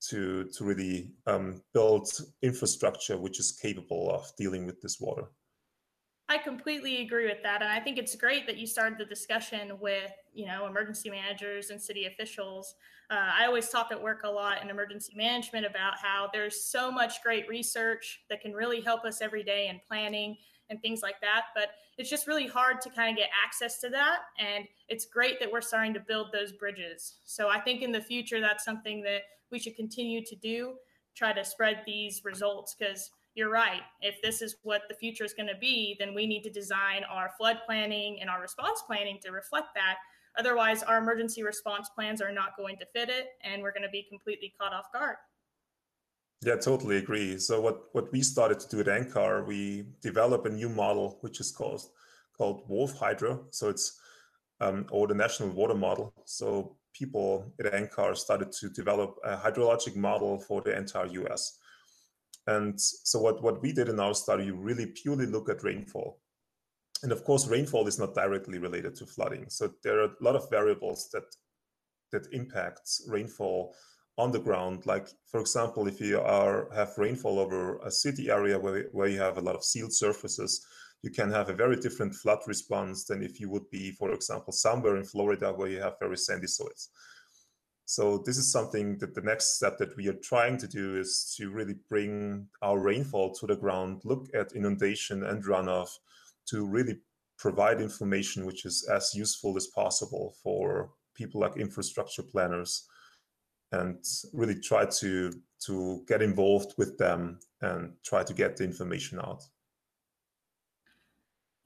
to 0.00 0.44
to 0.56 0.64
really 0.64 1.10
um, 1.26 1.60
build 1.72 2.08
infrastructure 2.42 3.18
which 3.18 3.40
is 3.40 3.58
capable 3.60 4.12
of 4.12 4.30
dealing 4.38 4.64
with 4.64 4.80
this 4.80 5.00
water 5.00 5.26
I 6.34 6.38
completely 6.38 7.00
agree 7.00 7.26
with 7.26 7.44
that. 7.44 7.62
And 7.62 7.70
I 7.70 7.78
think 7.78 7.96
it's 7.96 8.16
great 8.16 8.44
that 8.48 8.56
you 8.56 8.66
started 8.66 8.98
the 8.98 9.04
discussion 9.04 9.78
with, 9.80 10.10
you 10.32 10.46
know, 10.46 10.66
emergency 10.66 11.08
managers 11.08 11.70
and 11.70 11.80
city 11.80 12.06
officials. 12.06 12.74
Uh, 13.08 13.30
I 13.38 13.46
always 13.46 13.68
talk 13.68 13.92
at 13.92 14.02
work 14.02 14.22
a 14.24 14.28
lot 14.28 14.60
in 14.60 14.68
emergency 14.68 15.12
management 15.14 15.64
about 15.64 15.96
how 16.02 16.28
there's 16.32 16.64
so 16.64 16.90
much 16.90 17.22
great 17.22 17.46
research 17.48 18.22
that 18.30 18.40
can 18.40 18.52
really 18.52 18.80
help 18.80 19.04
us 19.04 19.22
every 19.22 19.44
day 19.44 19.68
in 19.68 19.80
planning 19.86 20.36
and 20.70 20.82
things 20.82 21.02
like 21.02 21.20
that. 21.20 21.42
But 21.54 21.68
it's 21.98 22.10
just 22.10 22.26
really 22.26 22.48
hard 22.48 22.80
to 22.80 22.90
kind 22.90 23.10
of 23.12 23.16
get 23.16 23.30
access 23.46 23.78
to 23.82 23.88
that. 23.90 24.22
And 24.40 24.64
it's 24.88 25.06
great 25.06 25.38
that 25.38 25.52
we're 25.52 25.60
starting 25.60 25.94
to 25.94 26.00
build 26.00 26.32
those 26.32 26.50
bridges. 26.50 27.18
So 27.24 27.48
I 27.48 27.60
think 27.60 27.80
in 27.80 27.92
the 27.92 28.00
future, 28.00 28.40
that's 28.40 28.64
something 28.64 29.02
that 29.02 29.20
we 29.52 29.60
should 29.60 29.76
continue 29.76 30.24
to 30.24 30.34
do, 30.34 30.74
try 31.14 31.32
to 31.32 31.44
spread 31.44 31.82
these 31.86 32.22
results 32.24 32.74
because 32.76 33.12
you're 33.34 33.50
right. 33.50 33.82
If 34.00 34.22
this 34.22 34.42
is 34.42 34.56
what 34.62 34.82
the 34.88 34.94
future 34.94 35.24
is 35.24 35.34
going 35.34 35.48
to 35.48 35.58
be, 35.60 35.96
then 35.98 36.14
we 36.14 36.26
need 36.26 36.42
to 36.44 36.50
design 36.50 37.02
our 37.10 37.32
flood 37.36 37.58
planning 37.66 38.20
and 38.20 38.30
our 38.30 38.40
response 38.40 38.82
planning 38.86 39.18
to 39.24 39.32
reflect 39.32 39.68
that. 39.74 39.96
Otherwise, 40.38 40.82
our 40.82 40.98
emergency 40.98 41.42
response 41.42 41.88
plans 41.94 42.20
are 42.20 42.32
not 42.32 42.56
going 42.56 42.76
to 42.78 42.86
fit 42.86 43.08
it, 43.08 43.28
and 43.42 43.62
we're 43.62 43.72
going 43.72 43.82
to 43.82 43.88
be 43.88 44.04
completely 44.08 44.52
caught 44.58 44.72
off 44.72 44.92
guard. 44.92 45.16
Yeah, 46.44 46.56
totally 46.56 46.98
agree. 46.98 47.38
So 47.38 47.60
what 47.60 47.84
what 47.92 48.12
we 48.12 48.22
started 48.22 48.60
to 48.60 48.68
do 48.68 48.80
at 48.80 48.86
NCAR, 48.86 49.46
we 49.46 49.86
develop 50.02 50.44
a 50.44 50.50
new 50.50 50.68
model 50.68 51.18
which 51.22 51.40
is 51.40 51.50
called 51.50 51.82
called 52.36 52.68
WRF-Hydro. 52.68 53.46
So 53.50 53.68
it's 53.70 53.98
um, 54.60 54.86
or 54.90 55.06
the 55.06 55.14
National 55.14 55.50
Water 55.50 55.74
Model. 55.74 56.12
So 56.24 56.76
people 56.92 57.52
at 57.58 57.72
NCAR 57.72 58.16
started 58.16 58.52
to 58.52 58.68
develop 58.68 59.18
a 59.24 59.36
hydrologic 59.36 59.96
model 59.96 60.38
for 60.38 60.60
the 60.60 60.76
entire 60.76 61.06
US. 61.06 61.58
And 62.46 62.78
so 62.80 63.20
what, 63.20 63.42
what 63.42 63.62
we 63.62 63.72
did 63.72 63.88
in 63.88 64.00
our 64.00 64.14
study, 64.14 64.50
really 64.50 64.86
purely 64.86 65.26
look 65.26 65.48
at 65.48 65.62
rainfall. 65.62 66.20
And 67.02 67.12
of 67.12 67.24
course, 67.24 67.46
rainfall 67.46 67.86
is 67.86 67.98
not 67.98 68.14
directly 68.14 68.58
related 68.58 68.94
to 68.96 69.06
flooding. 69.06 69.46
So 69.48 69.72
there 69.82 70.00
are 70.00 70.06
a 70.06 70.24
lot 70.24 70.36
of 70.36 70.48
variables 70.50 71.10
that 71.12 71.24
that 72.12 72.32
impacts 72.32 73.04
rainfall 73.08 73.74
on 74.16 74.30
the 74.30 74.38
ground. 74.38 74.86
Like, 74.86 75.08
for 75.26 75.40
example, 75.40 75.88
if 75.88 76.00
you 76.00 76.20
are 76.20 76.68
have 76.72 76.96
rainfall 76.96 77.38
over 77.38 77.78
a 77.78 77.90
city 77.90 78.30
area 78.30 78.58
where, 78.58 78.84
where 78.92 79.08
you 79.08 79.18
have 79.18 79.36
a 79.36 79.42
lot 79.42 79.56
of 79.56 79.64
sealed 79.64 79.92
surfaces, 79.92 80.64
you 81.02 81.10
can 81.10 81.30
have 81.30 81.50
a 81.50 81.54
very 81.54 81.76
different 81.76 82.14
flood 82.14 82.38
response 82.46 83.04
than 83.04 83.22
if 83.22 83.40
you 83.40 83.50
would 83.50 83.68
be, 83.70 83.90
for 83.90 84.12
example, 84.12 84.52
somewhere 84.52 84.96
in 84.96 85.04
Florida 85.04 85.52
where 85.52 85.68
you 85.68 85.80
have 85.80 85.98
very 85.98 86.16
sandy 86.16 86.46
soils. 86.46 86.90
So 87.86 88.18
this 88.18 88.38
is 88.38 88.50
something 88.50 88.98
that 88.98 89.14
the 89.14 89.20
next 89.20 89.56
step 89.56 89.76
that 89.78 89.96
we 89.96 90.08
are 90.08 90.14
trying 90.14 90.56
to 90.58 90.66
do 90.66 90.96
is 90.96 91.34
to 91.36 91.50
really 91.50 91.76
bring 91.88 92.48
our 92.62 92.78
rainfall 92.78 93.34
to 93.34 93.46
the 93.46 93.56
ground, 93.56 94.00
look 94.04 94.28
at 94.34 94.52
inundation 94.52 95.24
and 95.24 95.44
runoff 95.44 95.90
to 96.46 96.66
really 96.66 97.00
provide 97.38 97.80
information 97.80 98.46
which 98.46 98.64
is 98.64 98.88
as 98.90 99.14
useful 99.14 99.56
as 99.56 99.66
possible 99.66 100.34
for 100.42 100.90
people 101.14 101.40
like 101.40 101.56
infrastructure 101.56 102.22
planners 102.22 102.86
and 103.72 103.98
really 104.32 104.58
try 104.60 104.84
to 104.86 105.32
to 105.66 106.04
get 106.06 106.22
involved 106.22 106.74
with 106.76 106.96
them 106.98 107.38
and 107.62 107.92
try 108.04 108.22
to 108.22 108.34
get 108.34 108.56
the 108.56 108.64
information 108.64 109.18
out. 109.18 109.42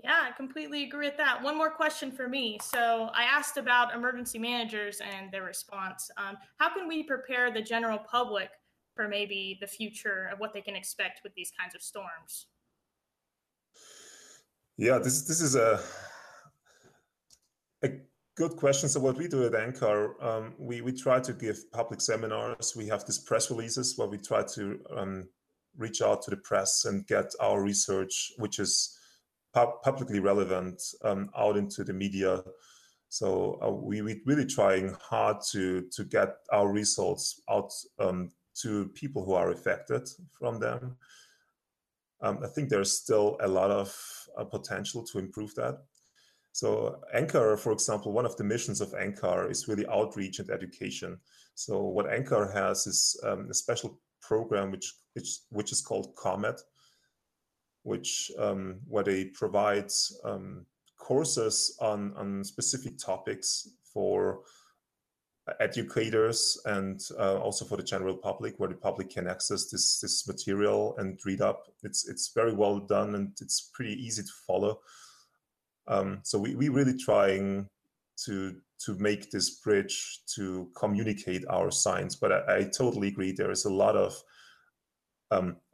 Yeah, 0.04 0.28
I 0.28 0.30
completely 0.36 0.84
agree 0.84 1.06
with 1.06 1.16
that. 1.16 1.42
One 1.42 1.56
more 1.56 1.70
question 1.70 2.12
for 2.12 2.28
me. 2.28 2.58
So 2.62 3.10
I 3.14 3.24
asked 3.24 3.56
about 3.56 3.94
emergency 3.94 4.38
managers 4.38 5.00
and 5.00 5.30
their 5.32 5.42
response. 5.42 6.08
Um, 6.16 6.36
how 6.58 6.72
can 6.72 6.86
we 6.86 7.02
prepare 7.02 7.52
the 7.52 7.62
general 7.62 7.98
public 7.98 8.50
for 8.94 9.08
maybe 9.08 9.58
the 9.60 9.66
future 9.66 10.30
of 10.32 10.38
what 10.38 10.52
they 10.52 10.60
can 10.60 10.76
expect 10.76 11.20
with 11.24 11.34
these 11.34 11.50
kinds 11.58 11.74
of 11.74 11.82
storms? 11.82 12.46
Yeah, 14.76 14.98
this 14.98 15.22
this 15.22 15.40
is 15.40 15.56
a 15.56 15.80
a 17.82 17.90
good 18.36 18.56
question. 18.56 18.88
So 18.88 19.00
what 19.00 19.16
we 19.16 19.26
do 19.26 19.44
at 19.44 19.52
NCAR, 19.52 20.22
um, 20.22 20.54
we 20.58 20.80
we 20.80 20.92
try 20.92 21.18
to 21.18 21.32
give 21.32 21.58
public 21.72 22.00
seminars. 22.00 22.76
We 22.76 22.86
have 22.86 23.04
these 23.04 23.18
press 23.18 23.50
releases 23.50 23.98
where 23.98 24.06
we 24.06 24.18
try 24.18 24.44
to 24.54 24.80
um, 24.96 25.28
reach 25.76 26.00
out 26.00 26.22
to 26.22 26.30
the 26.30 26.36
press 26.36 26.84
and 26.84 27.04
get 27.08 27.32
our 27.40 27.60
research, 27.60 28.32
which 28.38 28.60
is 28.60 28.96
pu- 29.54 29.78
publicly 29.82 30.20
relevant 30.20 30.80
um, 31.04 31.30
out 31.36 31.56
into 31.56 31.84
the 31.84 31.92
media. 31.92 32.42
So 33.08 33.58
uh, 33.62 33.70
we 33.70 34.02
we 34.02 34.22
really 34.26 34.46
trying 34.46 34.96
hard 35.00 35.38
to 35.52 35.88
to 35.92 36.04
get 36.04 36.36
our 36.52 36.68
results 36.70 37.42
out 37.48 37.72
um, 37.98 38.30
to 38.62 38.88
people 38.94 39.24
who 39.24 39.34
are 39.34 39.50
affected 39.50 40.08
from 40.38 40.58
them. 40.58 40.96
Um, 42.20 42.40
I 42.42 42.48
think 42.48 42.68
there's 42.68 42.92
still 42.92 43.36
a 43.40 43.48
lot 43.48 43.70
of 43.70 43.96
uh, 44.36 44.44
potential 44.44 45.04
to 45.04 45.18
improve 45.18 45.54
that. 45.54 45.78
So 46.52 47.00
NCAR, 47.14 47.58
for 47.58 47.72
example, 47.72 48.12
one 48.12 48.26
of 48.26 48.36
the 48.36 48.42
missions 48.42 48.80
of 48.80 48.90
NCAR 48.92 49.48
is 49.48 49.68
really 49.68 49.86
outreach 49.86 50.40
and 50.40 50.50
education. 50.50 51.20
So 51.54 51.80
what 51.84 52.06
NCAR 52.06 52.52
has 52.52 52.86
is 52.86 53.20
um, 53.22 53.46
a 53.48 53.54
special 53.54 54.00
program 54.20 54.72
which, 54.72 54.92
which 55.14 55.38
which 55.50 55.70
is 55.70 55.80
called 55.80 56.14
COMET, 56.16 56.60
which 57.88 58.30
um, 58.38 58.80
where 58.86 59.04
they 59.04 59.24
provide 59.24 59.90
um, 60.24 60.66
courses 60.98 61.76
on 61.80 62.12
on 62.16 62.44
specific 62.44 62.98
topics 62.98 63.68
for 63.92 64.40
educators 65.60 66.60
and 66.66 67.00
uh, 67.18 67.38
also 67.38 67.64
for 67.64 67.76
the 67.76 67.82
general 67.82 68.14
public 68.14 68.54
where 68.58 68.68
the 68.68 68.74
public 68.74 69.08
can 69.08 69.26
access 69.26 69.70
this 69.70 70.00
this 70.00 70.28
material 70.28 70.94
and 70.98 71.18
read 71.24 71.40
up. 71.40 71.68
It's 71.82 72.06
it's 72.08 72.32
very 72.34 72.52
well 72.52 72.78
done 72.78 73.14
and 73.14 73.32
it's 73.40 73.70
pretty 73.72 73.94
easy 73.94 74.22
to 74.22 74.32
follow. 74.46 74.80
Um, 75.86 76.20
so 76.22 76.38
we, 76.38 76.54
we 76.54 76.68
really 76.68 76.96
trying 76.96 77.68
to 78.24 78.56
to 78.84 78.94
make 78.96 79.30
this 79.30 79.60
bridge 79.60 80.20
to 80.34 80.68
communicate 80.76 81.44
our 81.48 81.70
science 81.70 82.16
but 82.16 82.32
i, 82.32 82.56
I 82.58 82.64
totally 82.64 83.08
agree 83.08 83.32
there 83.32 83.50
is 83.50 83.64
a 83.64 83.72
lot 83.72 83.96
of 83.96 84.14
um, 85.30 85.48
uh, 85.48 85.67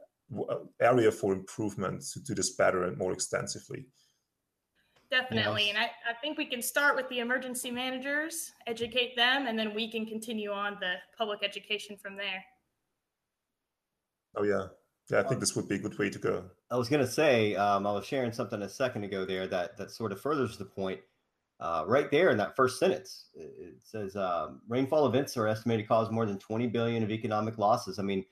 area 0.81 1.11
for 1.11 1.33
improvement 1.33 2.03
to 2.13 2.19
do 2.19 2.33
this 2.33 2.55
better 2.55 2.83
and 2.83 2.97
more 2.97 3.13
extensively. 3.13 3.85
Definitely. 5.11 5.67
Yes. 5.67 5.75
And 5.75 5.77
I, 5.77 5.91
I 6.09 6.13
think 6.21 6.37
we 6.37 6.45
can 6.45 6.61
start 6.61 6.95
with 6.95 7.07
the 7.09 7.19
emergency 7.19 7.71
managers, 7.71 8.51
educate 8.67 9.15
them, 9.15 9.47
and 9.47 9.57
then 9.57 9.73
we 9.73 9.89
can 9.89 10.05
continue 10.05 10.51
on 10.51 10.77
the 10.79 10.95
public 11.17 11.43
education 11.43 11.95
from 11.95 12.17
there. 12.17 12.43
Oh, 14.35 14.43
yeah. 14.43 14.67
Yeah, 15.11 15.19
I 15.19 15.23
think 15.23 15.39
this 15.39 15.55
would 15.55 15.69
be 15.69 15.75
a 15.75 15.79
good 15.79 15.97
way 15.99 16.09
to 16.09 16.17
go. 16.17 16.45
I 16.71 16.77
was 16.77 16.89
going 16.89 17.05
to 17.05 17.11
say, 17.11 17.55
um, 17.55 17.85
I 17.85 17.91
was 17.91 18.05
sharing 18.05 18.31
something 18.31 18.63
a 18.63 18.69
second 18.69 19.03
ago 19.03 19.23
there 19.23 19.45
that, 19.47 19.77
that 19.77 19.91
sort 19.91 20.11
of 20.11 20.19
furthers 20.19 20.57
the 20.57 20.65
point. 20.65 20.99
Uh, 21.59 21.83
right 21.87 22.11
there 22.11 22.31
in 22.31 22.37
that 22.37 22.55
first 22.55 22.79
sentence, 22.79 23.27
it 23.35 23.75
says 23.81 24.15
um, 24.15 24.61
rainfall 24.67 25.05
events 25.05 25.37
are 25.37 25.47
estimated 25.47 25.85
to 25.85 25.87
cause 25.87 26.11
more 26.11 26.25
than 26.25 26.39
20 26.39 26.67
billion 26.67 27.03
of 27.03 27.11
economic 27.11 27.57
losses. 27.57 27.99
I 27.99 28.01
mean, 28.01 28.25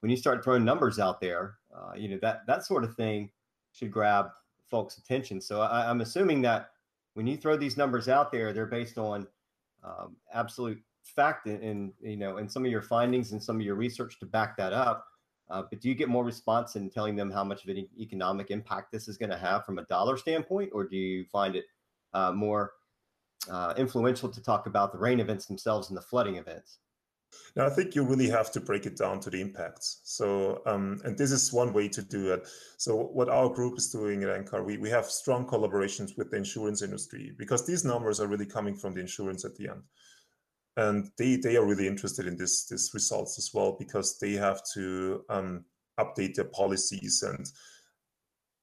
when 0.00 0.10
you 0.10 0.16
start 0.16 0.44
throwing 0.44 0.64
numbers 0.64 0.98
out 0.98 1.20
there, 1.20 1.56
uh, 1.74 1.92
you 1.96 2.08
know 2.08 2.18
that 2.22 2.46
that 2.46 2.64
sort 2.64 2.84
of 2.84 2.94
thing 2.94 3.30
should 3.72 3.90
grab 3.90 4.26
folks' 4.70 4.98
attention. 4.98 5.40
So 5.40 5.60
I, 5.60 5.90
am 5.90 6.00
assuming 6.00 6.42
that 6.42 6.70
when 7.14 7.26
you 7.26 7.36
throw 7.36 7.56
these 7.56 7.76
numbers 7.76 8.08
out 8.08 8.30
there, 8.30 8.52
they're 8.52 8.66
based 8.66 8.98
on 8.98 9.26
um, 9.84 10.16
absolute 10.32 10.80
fact 11.02 11.46
and 11.46 11.92
you 12.00 12.16
know 12.16 12.36
and 12.36 12.50
some 12.50 12.64
of 12.64 12.70
your 12.70 12.82
findings 12.82 13.32
and 13.32 13.42
some 13.42 13.56
of 13.56 13.62
your 13.62 13.74
research 13.74 14.18
to 14.20 14.26
back 14.26 14.56
that 14.56 14.72
up. 14.72 15.06
Uh, 15.50 15.62
but 15.70 15.80
do 15.80 15.88
you 15.88 15.94
get 15.94 16.10
more 16.10 16.24
response 16.24 16.76
in 16.76 16.90
telling 16.90 17.16
them 17.16 17.30
how 17.30 17.42
much 17.42 17.64
of 17.64 17.70
an 17.70 17.88
economic 17.98 18.50
impact 18.50 18.92
this 18.92 19.08
is 19.08 19.16
going 19.16 19.30
to 19.30 19.36
have 19.36 19.64
from 19.64 19.78
a 19.78 19.84
dollar 19.84 20.16
standpoint, 20.16 20.70
or 20.74 20.84
do 20.84 20.96
you 20.96 21.24
find 21.24 21.56
it 21.56 21.64
uh, 22.12 22.30
more 22.32 22.72
uh, 23.50 23.72
influential 23.78 24.28
to 24.28 24.42
talk 24.42 24.66
about 24.66 24.92
the 24.92 24.98
rain 24.98 25.20
events 25.20 25.46
themselves 25.46 25.88
and 25.88 25.96
the 25.96 26.02
flooding 26.02 26.36
events? 26.36 26.78
Now, 27.56 27.66
I 27.66 27.70
think 27.70 27.94
you 27.94 28.04
really 28.04 28.28
have 28.28 28.50
to 28.52 28.60
break 28.60 28.86
it 28.86 28.96
down 28.96 29.20
to 29.20 29.30
the 29.30 29.40
impacts. 29.40 30.00
So, 30.04 30.62
um, 30.66 31.00
and 31.04 31.16
this 31.16 31.32
is 31.32 31.52
one 31.52 31.72
way 31.72 31.88
to 31.88 32.02
do 32.02 32.32
it. 32.32 32.46
So, 32.76 32.96
what 32.96 33.28
our 33.28 33.48
group 33.48 33.78
is 33.78 33.90
doing 33.90 34.22
at 34.22 34.28
NCAR, 34.28 34.64
we, 34.64 34.78
we 34.78 34.90
have 34.90 35.06
strong 35.06 35.46
collaborations 35.46 36.16
with 36.16 36.30
the 36.30 36.36
insurance 36.36 36.82
industry 36.82 37.32
because 37.38 37.66
these 37.66 37.84
numbers 37.84 38.20
are 38.20 38.28
really 38.28 38.46
coming 38.46 38.74
from 38.74 38.94
the 38.94 39.00
insurance 39.00 39.44
at 39.44 39.56
the 39.56 39.68
end. 39.68 39.82
And 40.76 41.10
they, 41.18 41.36
they 41.36 41.56
are 41.56 41.66
really 41.66 41.88
interested 41.88 42.26
in 42.26 42.36
this, 42.36 42.66
this 42.66 42.94
results 42.94 43.38
as 43.38 43.50
well 43.52 43.76
because 43.78 44.18
they 44.18 44.32
have 44.34 44.62
to 44.74 45.24
um, 45.28 45.64
update 45.98 46.34
their 46.34 46.44
policies 46.46 47.22
and 47.22 47.46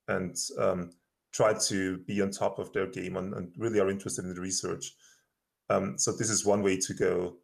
and 0.08 0.36
um, 0.60 0.92
try 1.34 1.54
to 1.54 1.98
be 2.00 2.22
on 2.22 2.30
top 2.30 2.60
of 2.60 2.72
their 2.72 2.88
game 2.88 3.18
and, 3.18 3.34
and 3.34 3.52
really 3.58 3.80
are 3.80 3.90
interested 3.90 4.24
in 4.24 4.34
the 4.34 4.40
research. 4.40 4.94
Um, 5.70 5.98
so 5.98 6.12
this 6.12 6.30
is 6.30 6.46
one 6.46 6.62
way 6.62 6.78
to 6.78 6.94
go. 6.94 7.38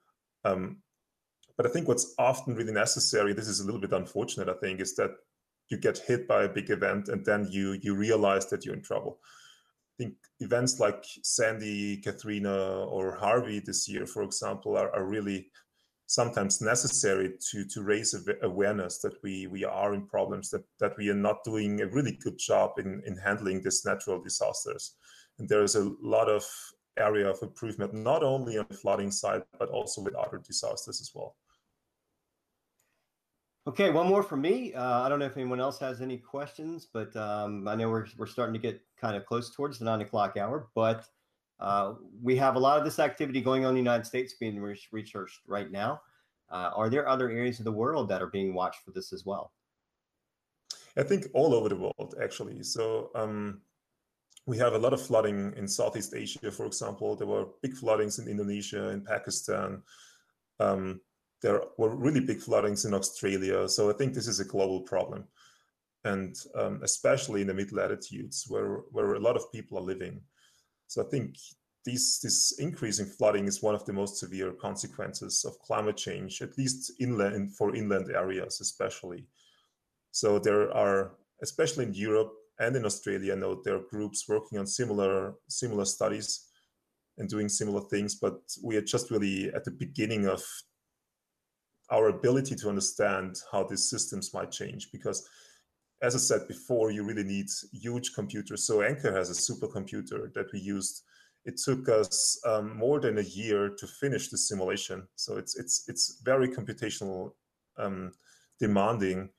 Um, 0.46 0.78
but 1.62 1.70
I 1.70 1.74
think 1.74 1.88
what's 1.88 2.16
often 2.18 2.56
really 2.56 2.74
necessary, 2.74 3.34
this 3.34 3.48
is 3.48 3.60
a 3.60 3.64
little 3.64 3.80
bit 3.80 3.92
unfortunate, 3.92 4.50
I 4.50 4.54
think, 4.54 4.82
is 4.82 4.96
that 4.96 5.12
you 5.70 5.78
get 5.78 6.00
hit 6.00 6.28
by 6.28 6.46
a 6.46 6.50
big 6.50 6.72
event 6.72 7.08
and 7.08 7.24
then 7.24 7.48
you 7.52 7.78
you 7.84 7.94
realize 7.94 8.48
that 8.48 8.66
you're 8.66 8.74
in 8.74 8.82
trouble. 8.82 9.20
I 9.22 9.96
think 10.00 10.16
events 10.40 10.80
like 10.80 11.06
Sandy, 11.22 11.98
Katrina, 11.98 12.86
or 12.86 13.16
Harvey 13.16 13.60
this 13.60 13.88
year, 13.88 14.08
for 14.08 14.24
example, 14.24 14.76
are, 14.76 14.92
are 14.96 15.06
really 15.06 15.52
sometimes 16.08 16.62
necessary 16.62 17.34
to 17.52 17.64
to 17.66 17.84
raise 17.84 18.16
awareness 18.42 18.98
that 19.04 19.22
we 19.22 19.46
we 19.46 19.64
are 19.64 19.94
in 19.94 20.08
problems 20.08 20.50
that 20.50 20.64
that 20.80 20.98
we 20.98 21.10
are 21.10 21.24
not 21.28 21.44
doing 21.44 21.82
a 21.82 21.92
really 21.96 22.18
good 22.24 22.40
job 22.40 22.80
in 22.80 23.04
in 23.06 23.16
handling 23.18 23.62
these 23.62 23.86
natural 23.86 24.20
disasters 24.20 24.96
and 25.38 25.48
there 25.48 25.64
is 25.64 25.76
a 25.76 25.92
lot 26.02 26.28
of 26.28 26.44
area 26.98 27.30
of 27.30 27.38
improvement 27.44 27.94
not 27.94 28.24
only 28.24 28.58
on 28.58 28.66
the 28.68 28.76
flooding 28.76 29.12
side 29.12 29.44
but 29.60 29.70
also 29.70 30.02
with 30.02 30.16
other 30.16 30.40
disasters 30.40 31.00
as 31.00 31.12
well 31.16 31.36
okay 33.68 33.90
one 33.90 34.08
more 34.08 34.24
for 34.24 34.38
me 34.38 34.74
uh, 34.74 35.02
i 35.02 35.10
don't 35.10 35.20
know 35.20 35.26
if 35.26 35.38
anyone 35.38 35.60
else 35.60 35.80
has 35.80 36.02
any 36.02 36.18
questions 36.18 36.88
but 36.92 37.16
um, 37.16 37.68
i 37.68 37.76
know 37.76 37.90
we're, 37.90 38.08
we're 38.18 38.26
starting 38.26 38.54
to 38.54 38.60
get 38.60 38.82
kind 39.00 39.16
of 39.16 39.26
close 39.26 39.54
towards 39.54 39.80
the 39.80 39.86
nine 39.86 40.02
o'clock 40.02 40.38
hour 40.38 40.68
but 40.76 41.08
uh, 41.62 41.94
we 42.22 42.36
have 42.36 42.56
a 42.56 42.60
lot 42.60 42.78
of 42.80 42.84
this 42.84 43.00
activity 43.00 43.40
going 43.40 43.64
on 43.64 43.70
in 43.70 43.76
the 43.76 43.80
United 43.80 44.06
States 44.06 44.34
being 44.34 44.60
re- 44.60 44.80
researched 44.92 45.42
right 45.48 45.72
now. 45.72 46.02
Uh, 46.50 46.72
are 46.76 46.90
there 46.90 47.08
other 47.08 47.30
areas 47.30 47.60
of 47.60 47.66
the 47.66 47.72
world 47.72 48.10
that 48.10 48.22
are 48.22 48.28
being 48.28 48.54
watched 48.54 48.84
for 48.84 48.92
this 48.92 49.14
as 49.14 49.26
well? 49.26 49.54
I 50.98 51.04
think 51.04 51.28
all 51.34 51.54
over 51.54 51.70
the 51.70 51.78
world, 51.78 52.16
actually. 52.22 52.64
So 52.64 53.12
um, 53.16 53.62
we 54.48 54.58
have 54.58 54.74
a 54.74 54.78
lot 54.78 54.92
of 54.92 55.02
flooding 55.02 55.54
in 55.56 55.68
Southeast 55.68 56.14
Asia, 56.16 56.52
for 56.52 56.66
example. 56.66 57.16
There 57.16 57.28
were 57.28 57.46
big 57.62 57.76
floodings 57.76 58.20
in 58.20 58.28
Indonesia, 58.28 58.90
in 58.90 59.02
Pakistan. 59.02 59.84
Um, 60.60 61.00
there 61.42 61.62
were 61.78 61.96
really 61.96 62.20
big 62.20 62.40
floodings 62.40 62.86
in 62.86 62.94
Australia. 62.94 63.68
So 63.68 63.90
I 63.90 63.94
think 63.94 64.14
this 64.14 64.28
is 64.28 64.40
a 64.40 64.46
global 64.46 64.82
problem. 64.82 65.26
And 66.04 66.36
um, 66.56 66.82
especially 66.84 67.42
in 67.42 67.48
the 67.48 67.54
mid 67.54 67.72
latitudes 67.72 68.46
where, 68.48 68.82
where 68.92 69.14
a 69.14 69.20
lot 69.20 69.36
of 69.36 69.52
people 69.52 69.78
are 69.78 69.82
living. 69.82 70.22
So 70.88 71.04
I 71.04 71.10
think 71.10 71.36
this, 71.86 72.20
this 72.20 72.60
increasing 72.60 73.06
flooding 73.06 73.48
is 73.48 73.62
one 73.62 73.76
of 73.76 73.86
the 73.86 73.94
most 73.94 74.18
severe 74.18 74.52
consequences 74.52 75.46
of 75.46 75.60
climate 75.60 75.98
change, 75.98 76.42
at 76.42 76.58
least 76.58 76.92
inland 77.00 77.56
for 77.56 77.76
inland 77.76 78.12
areas, 78.12 78.62
especially. 78.62 79.26
So 80.12 80.40
there 80.40 80.72
are, 80.76 81.14
especially 81.42 81.86
in 81.86 81.94
Europe 81.94 82.34
and 82.60 82.76
in 82.76 82.86
Australia, 82.86 83.34
I 83.34 83.38
know 83.38 83.62
there 83.64 83.76
are 83.76 83.90
groups 83.90 84.28
working 84.28 84.60
on 84.60 84.68
similar 84.68 85.36
similar 85.48 85.86
studies 85.86 86.48
and 87.18 87.28
doing 87.28 87.50
similar 87.50 87.82
things, 87.82 88.16
but 88.16 88.40
we 88.64 88.76
are 88.78 88.82
just 88.82 89.10
really 89.10 89.52
at 89.54 89.64
the 89.64 89.72
beginning 89.72 90.28
of 90.28 90.44
our 91.92 92.08
ability 92.08 92.56
to 92.56 92.70
understand 92.70 93.36
how 93.52 93.64
these 93.64 93.90
systems 93.90 94.34
might 94.34 94.52
change 94.52 94.92
because 94.92 95.28
as 96.02 96.16
I 96.16 96.18
said 96.18 96.48
before, 96.48 96.92
you 96.92 97.04
really 97.04 97.24
need 97.24 97.48
huge 97.72 98.14
computers. 98.14 98.66
So 98.66 98.80
NCAR 98.80 99.16
has 99.16 99.30
a 99.30 99.34
supercomputer 99.54 100.34
that 100.34 100.52
we 100.52 100.60
used. 100.60 101.04
It 101.46 101.58
took 101.58 101.90
us 101.90 102.40
um, 102.46 102.76
more 102.76 103.00
than 103.00 103.20
a 103.20 103.24
year 103.24 103.70
to 103.70 103.88
finish 103.88 104.30
the 104.30 104.38
simulation. 104.38 105.08
So 105.16 105.38
it's 105.38 105.56
it's 105.58 105.86
it's 105.88 106.22
very 106.24 106.48
computational 106.48 107.32
um, 107.78 108.14
demanding, 108.60 109.30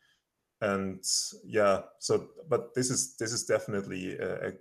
and 0.60 1.02
yeah. 1.44 1.80
So 1.98 2.28
but 2.48 2.74
this 2.74 2.90
is 2.90 3.16
this 3.16 3.32
is 3.32 3.44
definitely 3.44 4.16
a, 4.18 4.52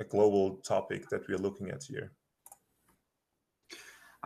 a 0.00 0.04
global 0.04 0.56
topic 0.58 1.08
that 1.10 1.26
we 1.28 1.34
are 1.34 1.38
looking 1.46 1.70
at 1.70 1.84
here. 1.84 2.12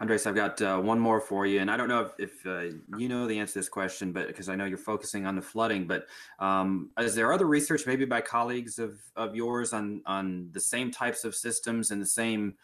Andreas, 0.00 0.26
I've 0.26 0.34
got 0.34 0.62
uh, 0.62 0.78
one 0.78 1.00
more 1.00 1.20
for 1.20 1.44
you, 1.44 1.60
and 1.60 1.70
I 1.70 1.76
don't 1.76 1.88
know 1.88 2.02
if, 2.02 2.12
if 2.18 2.46
uh, 2.46 2.76
you 2.96 3.08
know 3.08 3.26
the 3.26 3.38
answer 3.38 3.54
to 3.54 3.58
this 3.58 3.68
question, 3.68 4.12
but 4.12 4.28
because 4.28 4.48
I 4.48 4.54
know 4.54 4.64
you're 4.64 4.78
focusing 4.78 5.26
on 5.26 5.34
the 5.34 5.42
flooding, 5.42 5.86
but 5.88 6.06
um, 6.38 6.90
is 7.00 7.16
there 7.16 7.32
other 7.32 7.46
research, 7.46 7.84
maybe 7.84 8.04
by 8.04 8.20
colleagues 8.20 8.78
of, 8.78 9.00
of 9.16 9.34
yours, 9.34 9.72
on 9.72 10.02
on 10.06 10.50
the 10.52 10.60
same 10.60 10.92
types 10.92 11.24
of 11.24 11.34
systems 11.34 11.90
and 11.90 12.00
the 12.00 12.06
same 12.06 12.54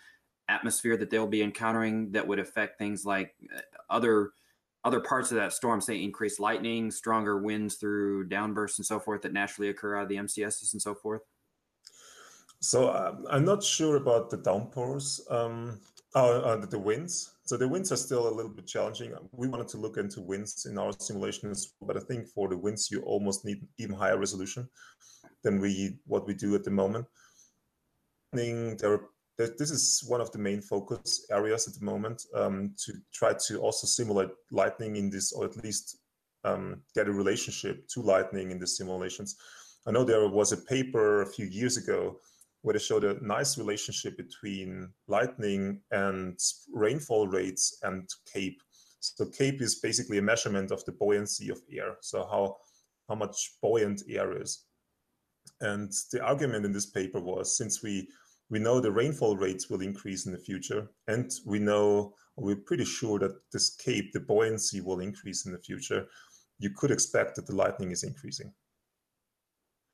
atmosphere 0.48 0.96
that 0.96 1.10
they'll 1.10 1.26
be 1.26 1.42
encountering 1.42 2.12
that 2.12 2.26
would 2.26 2.38
affect 2.38 2.78
things 2.78 3.04
like 3.04 3.34
uh, 3.54 3.60
other 3.90 4.30
other 4.84 5.00
parts 5.00 5.30
of 5.30 5.36
that 5.38 5.52
storm, 5.52 5.80
say 5.80 6.02
increased 6.02 6.38
lightning, 6.38 6.90
stronger 6.90 7.38
winds 7.38 7.76
through 7.76 8.28
downbursts, 8.28 8.78
and 8.78 8.86
so 8.86 9.00
forth 9.00 9.22
that 9.22 9.32
naturally 9.32 9.70
occur 9.70 9.96
out 9.96 10.04
of 10.04 10.08
the 10.08 10.16
MCSs 10.16 10.72
and 10.72 10.82
so 10.82 10.94
forth? 10.94 11.22
So 12.60 12.94
um, 12.94 13.26
I'm 13.30 13.44
not 13.44 13.62
sure 13.64 13.96
about 13.96 14.30
the 14.30 14.36
downpours. 14.36 15.20
Um, 15.30 15.80
Oh, 16.16 16.40
uh, 16.40 16.64
the 16.64 16.78
winds. 16.78 17.34
So 17.44 17.56
the 17.56 17.66
winds 17.66 17.90
are 17.90 17.96
still 17.96 18.28
a 18.28 18.34
little 18.34 18.50
bit 18.50 18.68
challenging. 18.68 19.12
We 19.32 19.48
wanted 19.48 19.66
to 19.68 19.78
look 19.78 19.96
into 19.96 20.20
winds 20.20 20.66
in 20.66 20.78
our 20.78 20.92
simulations, 20.92 21.74
but 21.82 21.96
I 21.96 22.00
think 22.00 22.28
for 22.28 22.48
the 22.48 22.56
winds 22.56 22.88
you 22.90 23.02
almost 23.02 23.44
need 23.44 23.66
even 23.78 23.96
higher 23.96 24.18
resolution 24.18 24.68
than 25.42 25.60
we 25.60 25.98
what 26.06 26.26
we 26.26 26.34
do 26.34 26.54
at 26.54 26.62
the 26.62 26.70
moment. 26.70 27.06
There, 28.32 29.00
this 29.36 29.72
is 29.72 30.04
one 30.06 30.20
of 30.20 30.30
the 30.30 30.38
main 30.38 30.60
focus 30.60 31.26
areas 31.32 31.66
at 31.66 31.74
the 31.74 31.84
moment 31.84 32.22
um, 32.34 32.74
to 32.84 32.92
try 33.12 33.34
to 33.48 33.58
also 33.58 33.88
simulate 33.88 34.30
lightning 34.52 34.94
in 34.94 35.10
this, 35.10 35.32
or 35.32 35.44
at 35.44 35.56
least 35.64 35.98
um, 36.44 36.82
get 36.94 37.08
a 37.08 37.12
relationship 37.12 37.88
to 37.88 38.00
lightning 38.00 38.52
in 38.52 38.60
the 38.60 38.66
simulations. 38.66 39.36
I 39.86 39.90
know 39.90 40.04
there 40.04 40.28
was 40.28 40.52
a 40.52 40.56
paper 40.56 41.22
a 41.22 41.26
few 41.26 41.46
years 41.46 41.76
ago 41.76 42.20
where 42.64 42.72
they 42.72 42.78
showed 42.78 43.04
a 43.04 43.22
nice 43.22 43.58
relationship 43.58 44.16
between 44.16 44.88
lightning 45.06 45.82
and 45.90 46.38
rainfall 46.72 47.28
rates 47.28 47.78
and 47.82 48.08
CAPE. 48.32 48.58
So 49.00 49.26
CAPE 49.26 49.60
is 49.60 49.80
basically 49.80 50.16
a 50.16 50.22
measurement 50.22 50.70
of 50.70 50.82
the 50.86 50.92
buoyancy 50.92 51.50
of 51.50 51.60
air. 51.70 51.96
So 52.00 52.20
how 52.24 52.56
how 53.06 53.16
much 53.16 53.58
buoyant 53.60 54.02
air 54.08 54.40
is. 54.40 54.64
And 55.60 55.92
the 56.10 56.22
argument 56.22 56.64
in 56.64 56.72
this 56.72 56.86
paper 56.86 57.20
was 57.20 57.54
since 57.58 57.82
we 57.82 58.08
we 58.48 58.58
know 58.58 58.80
the 58.80 58.90
rainfall 58.90 59.36
rates 59.36 59.68
will 59.68 59.82
increase 59.82 60.24
in 60.24 60.32
the 60.32 60.38
future, 60.38 60.88
and 61.06 61.30
we 61.44 61.58
know 61.58 62.14
we're 62.36 62.64
pretty 62.66 62.86
sure 62.86 63.18
that 63.18 63.36
this 63.52 63.76
CAPE, 63.76 64.12
the 64.14 64.20
buoyancy, 64.20 64.80
will 64.80 65.00
increase 65.00 65.44
in 65.44 65.52
the 65.52 65.58
future. 65.58 66.06
You 66.58 66.70
could 66.70 66.90
expect 66.90 67.36
that 67.36 67.46
the 67.46 67.54
lightning 67.54 67.90
is 67.90 68.04
increasing 68.04 68.54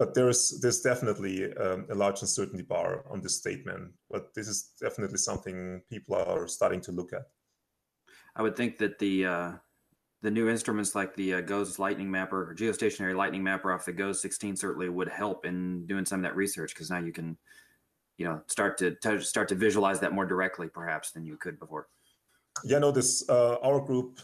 but 0.00 0.14
there's 0.14 0.58
there's 0.60 0.80
definitely 0.80 1.54
um, 1.56 1.86
a 1.90 1.94
large 1.94 2.22
uncertainty 2.22 2.62
bar 2.62 3.04
on 3.10 3.20
this 3.20 3.36
statement. 3.36 3.92
But 4.10 4.32
this 4.34 4.48
is 4.48 4.72
definitely 4.80 5.18
something 5.18 5.82
people 5.90 6.16
are 6.16 6.48
starting 6.48 6.80
to 6.82 6.92
look 6.92 7.12
at. 7.12 7.24
I 8.34 8.40
would 8.42 8.56
think 8.56 8.78
that 8.78 8.98
the 8.98 9.26
uh, 9.26 9.52
the 10.22 10.30
new 10.30 10.48
instruments 10.48 10.94
like 10.94 11.14
the 11.16 11.34
uh, 11.34 11.40
GOES 11.42 11.78
Lightning 11.78 12.10
Mapper 12.10 12.50
or 12.50 12.54
geostationary 12.54 13.14
Lightning 13.14 13.44
Mapper 13.44 13.72
off 13.72 13.84
the 13.84 13.92
GOES 13.92 14.22
16 14.22 14.56
certainly 14.56 14.88
would 14.88 15.08
help 15.08 15.44
in 15.44 15.86
doing 15.86 16.06
some 16.06 16.20
of 16.20 16.22
that 16.22 16.34
research 16.34 16.72
because 16.72 16.90
now 16.90 16.98
you 16.98 17.12
can, 17.12 17.36
you 18.16 18.24
know, 18.24 18.40
start 18.46 18.78
to 18.78 18.94
t- 19.02 19.20
start 19.20 19.48
to 19.48 19.54
visualize 19.54 20.00
that 20.00 20.14
more 20.14 20.24
directly 20.24 20.68
perhaps 20.68 21.10
than 21.10 21.26
you 21.26 21.36
could 21.36 21.58
before. 21.58 21.88
Yeah, 22.64 22.78
no, 22.78 22.90
this 22.90 23.28
uh, 23.28 23.56
our 23.62 23.80
group, 23.80 24.18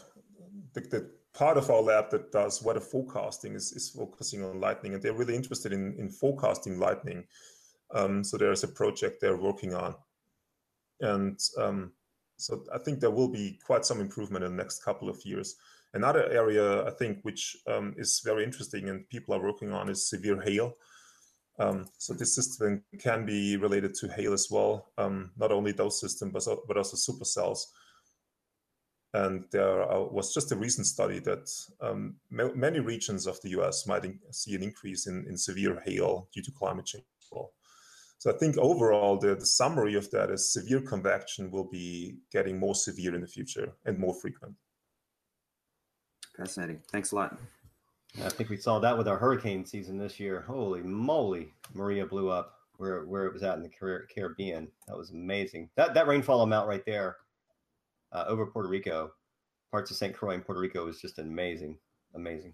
the, 0.73 0.81
the 0.81 1.11
part 1.37 1.55
of 1.55 1.69
our 1.69 1.81
lab 1.81 2.09
that 2.09 2.31
does 2.31 2.63
weather 2.63 2.79
forecasting 2.79 3.53
is, 3.53 3.71
is 3.73 3.89
focusing 3.89 4.43
on 4.43 4.59
lightning, 4.59 4.95
and 4.95 5.03
they're 5.03 5.13
really 5.13 5.35
interested 5.35 5.71
in, 5.71 5.93
in 5.99 6.09
forecasting 6.09 6.79
lightning. 6.79 7.23
Um, 7.93 8.23
so 8.23 8.37
there's 8.37 8.63
a 8.63 8.67
project 8.67 9.21
they're 9.21 9.37
working 9.37 9.75
on. 9.75 9.93
And 10.99 11.39
um, 11.59 11.91
so 12.37 12.63
I 12.73 12.79
think 12.79 12.99
there 12.99 13.11
will 13.11 13.27
be 13.27 13.59
quite 13.63 13.85
some 13.85 14.01
improvement 14.01 14.45
in 14.45 14.57
the 14.57 14.63
next 14.63 14.83
couple 14.83 15.09
of 15.09 15.23
years. 15.25 15.55
Another 15.93 16.27
area 16.31 16.85
I 16.85 16.89
think 16.91 17.19
which 17.21 17.55
um, 17.67 17.93
is 17.97 18.21
very 18.25 18.43
interesting 18.43 18.89
and 18.89 19.07
people 19.09 19.35
are 19.35 19.41
working 19.41 19.71
on 19.71 19.89
is 19.89 20.09
severe 20.09 20.41
hail. 20.41 20.73
Um, 21.59 21.85
so 21.97 22.13
this 22.13 22.35
system 22.35 22.83
can 22.99 23.25
be 23.25 23.57
related 23.57 23.93
to 23.95 24.07
hail 24.07 24.33
as 24.33 24.49
well, 24.51 24.91
um, 24.97 25.31
not 25.37 25.51
only 25.51 25.71
those 25.71 25.99
systems, 25.99 26.33
but, 26.33 26.67
but 26.67 26.77
also 26.77 26.97
supercells. 26.97 27.61
And 29.17 29.45
there 29.51 29.85
was 30.17 30.33
just 30.33 30.51
a 30.51 30.55
recent 30.55 30.85
study 30.85 31.19
that 31.19 31.49
um, 31.81 32.15
many 32.29 32.79
regions 32.79 33.25
of 33.25 33.41
the 33.41 33.49
US 33.59 33.87
might 33.87 34.05
see 34.31 34.53
an 34.55 34.63
increase 34.63 35.07
in, 35.07 35.25
in 35.27 35.37
severe 35.37 35.81
hail 35.85 36.27
due 36.33 36.43
to 36.43 36.51
climate 36.51 36.85
change. 36.85 37.05
So 38.19 38.31
I 38.33 38.37
think 38.37 38.57
overall, 38.57 39.17
the, 39.17 39.35
the 39.35 39.45
summary 39.45 39.95
of 39.95 40.09
that 40.11 40.31
is 40.31 40.51
severe 40.51 40.81
convection 40.81 41.51
will 41.51 41.69
be 41.69 42.17
getting 42.31 42.59
more 42.59 42.73
severe 42.73 43.13
in 43.13 43.21
the 43.21 43.27
future 43.27 43.73
and 43.85 43.97
more 43.99 44.13
frequent. 44.13 44.55
Fascinating. 46.35 46.81
Thanks 46.91 47.11
a 47.11 47.15
lot. 47.15 47.37
I 48.23 48.29
think 48.29 48.49
we 48.49 48.57
saw 48.57 48.79
that 48.79 48.97
with 48.97 49.07
our 49.07 49.17
hurricane 49.17 49.65
season 49.65 49.97
this 49.97 50.19
year. 50.19 50.43
Holy 50.47 50.81
moly, 50.81 51.53
Maria 51.73 52.05
blew 52.05 52.29
up 52.29 52.55
where 52.77 53.05
where 53.05 53.25
it 53.25 53.33
was 53.33 53.43
at 53.43 53.57
in 53.57 53.63
the 53.63 54.05
Caribbean. 54.13 54.67
That 54.87 54.97
was 54.97 55.11
amazing. 55.11 55.69
That 55.75 55.93
that 55.93 56.07
rainfall 56.07 56.41
amount 56.41 56.67
right 56.67 56.85
there 56.85 57.17
uh, 58.17 58.25
over 58.27 58.45
Puerto 58.45 58.69
Rico, 58.69 59.11
parts 59.71 59.91
of 59.91 59.97
St. 59.97 60.13
Croix 60.13 60.33
and 60.33 60.45
Puerto 60.45 60.61
Rico 60.61 60.85
was 60.85 60.99
just 61.01 61.19
amazing, 61.19 61.77
amazing. 62.15 62.53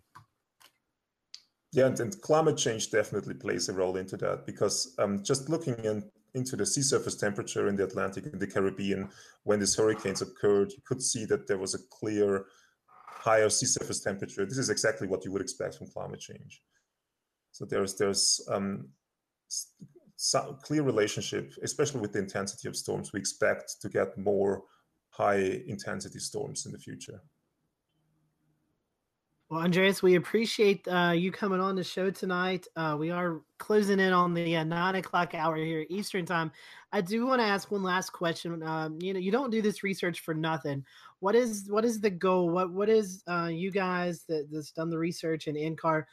Yeah, 1.71 1.87
and, 1.87 1.99
and, 1.99 2.21
climate 2.21 2.57
change 2.57 2.91
definitely 2.91 3.33
plays 3.33 3.67
a 3.67 3.73
role 3.73 3.97
into 3.97 4.15
that 4.17 4.45
because 4.45 4.93
um, 4.99 5.23
just 5.23 5.49
looking 5.49 5.73
in, 5.83 6.03
into 6.35 6.55
the 6.55 6.65
sea 6.65 6.83
surface 6.83 7.15
temperature 7.15 7.67
in 7.67 7.75
the 7.75 7.83
Atlantic 7.83 8.25
and 8.25 8.39
the 8.39 8.45
Caribbean 8.45 9.09
when 9.43 9.59
these 9.59 9.75
hurricanes 9.75 10.21
occurred, 10.21 10.71
you 10.71 10.83
could 10.85 11.01
see 11.01 11.25
that 11.25 11.47
there 11.47 11.57
was 11.57 11.73
a 11.73 11.79
clear 11.89 12.45
higher 12.87 13.49
sea 13.49 13.65
surface 13.65 14.01
temperature. 14.01 14.45
This 14.45 14.59
is 14.59 14.69
exactly 14.69 15.07
what 15.07 15.25
you 15.25 15.31
would 15.31 15.41
expect 15.41 15.75
from 15.75 15.87
climate 15.87 16.19
change. 16.19 16.61
So 17.51 17.65
there's 17.65 17.95
there's 17.95 18.39
um, 18.51 18.89
some 20.15 20.57
clear 20.61 20.83
relationship, 20.83 21.53
especially 21.63 22.01
with 22.01 22.13
the 22.13 22.19
intensity 22.19 22.67
of 22.67 22.75
storms. 22.75 23.13
We 23.13 23.19
expect 23.19 23.81
to 23.81 23.89
get 23.89 24.17
more 24.17 24.63
high 25.13 25.61
intensity 25.67 26.19
storms 26.19 26.65
in 26.65 26.71
the 26.71 26.79
future. 26.79 27.21
Well, 29.49 29.61
Andreas, 29.61 30.01
we 30.01 30.15
appreciate 30.15 30.87
uh, 30.87 31.11
you 31.11 31.31
coming 31.31 31.59
on 31.59 31.75
the 31.75 31.83
show 31.83 32.09
tonight. 32.09 32.65
Uh, 32.75 32.95
we 32.97 33.11
are 33.11 33.41
closing 33.59 33.99
in 33.99 34.11
on 34.11 34.33
the 34.33 34.55
uh, 34.55 34.63
nine 34.63 34.95
o'clock 34.95 35.35
hour 35.35 35.55
here 35.55 35.85
Eastern 35.89 36.25
time. 36.25 36.51
I 36.91 37.01
do 37.01 37.27
want 37.27 37.39
to 37.39 37.45
ask 37.45 37.69
one 37.69 37.83
last 37.83 38.11
question. 38.11 38.63
Um, 38.63 38.97
you 38.99 39.13
know, 39.13 39.19
you 39.19 39.31
don't 39.31 39.51
do 39.51 39.61
this 39.61 39.83
research 39.83 40.21
for 40.21 40.33
nothing. 40.33 40.83
What 41.19 41.35
is 41.35 41.67
what 41.69 41.85
is 41.85 42.01
the 42.01 42.09
goal? 42.09 42.49
What 42.49 42.71
what 42.71 42.89
is 42.89 43.21
uh, 43.27 43.49
you 43.51 43.69
guys 43.69 44.23
that, 44.27 44.47
that's 44.51 44.71
done 44.71 44.89
the 44.89 44.97
research 44.97 45.47
in 45.47 45.55
NCAR? 45.55 46.05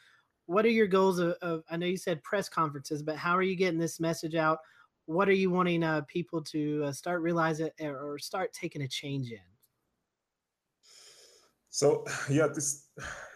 What 0.45 0.63
are 0.65 0.69
your 0.69 0.87
goals 0.87 1.17
of, 1.17 1.35
of, 1.41 1.63
I 1.71 1.77
know 1.77 1.87
you 1.87 1.97
said 1.97 2.21
press 2.21 2.47
conferences, 2.47 3.01
but 3.01 3.15
how 3.15 3.35
are 3.35 3.41
you 3.41 3.55
getting 3.55 3.79
this 3.79 3.99
message 3.99 4.35
out? 4.35 4.59
What 5.05 5.27
are 5.27 5.33
you 5.33 5.49
wanting 5.49 5.83
uh, 5.83 6.01
people 6.07 6.41
to 6.43 6.85
uh, 6.85 6.91
start 6.91 7.21
realizing 7.21 7.69
or 7.79 8.17
start 8.19 8.53
taking 8.53 8.81
a 8.81 8.87
change 8.87 9.31
in? 9.31 9.39
So 11.69 12.05
yeah, 12.29 12.47
this 12.47 12.87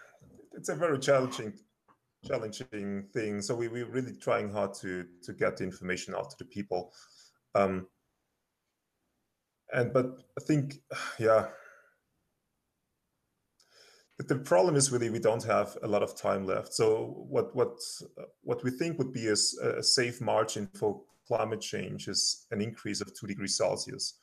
it's 0.53 0.69
a 0.69 0.75
very 0.75 0.99
challenging 0.99 1.53
challenging 2.25 3.05
thing. 3.13 3.41
So 3.41 3.55
we 3.55 3.67
we're 3.67 3.89
really 3.89 4.13
trying 4.13 4.51
hard 4.51 4.73
to 4.75 5.05
to 5.23 5.33
get 5.33 5.57
the 5.57 5.63
information 5.63 6.13
out 6.15 6.29
to 6.31 6.37
the 6.37 6.45
people. 6.45 6.93
Um, 7.55 7.87
and 9.73 9.91
but 9.91 10.21
I 10.39 10.43
think 10.43 10.75
yeah. 11.19 11.47
The 14.17 14.37
problem 14.37 14.77
is 14.77 14.93
really 14.93 15.09
we 15.09 15.19
don't 15.19 15.43
have 15.43 15.77
a 15.83 15.87
lot 15.89 16.01
of 16.01 16.15
time 16.15 16.45
left. 16.45 16.73
So 16.73 17.25
what 17.27 17.53
what 17.53 17.79
what 18.43 18.63
we 18.63 18.71
think 18.71 18.97
would 18.97 19.11
be 19.11 19.27
a, 19.27 19.35
a 19.77 19.83
safe 19.83 20.21
margin 20.21 20.69
for 20.73 21.01
climate 21.27 21.61
change 21.61 22.07
is 22.07 22.45
an 22.51 22.61
increase 22.61 23.01
of 23.01 23.13
two 23.13 23.27
degrees 23.27 23.57
Celsius. 23.57 24.15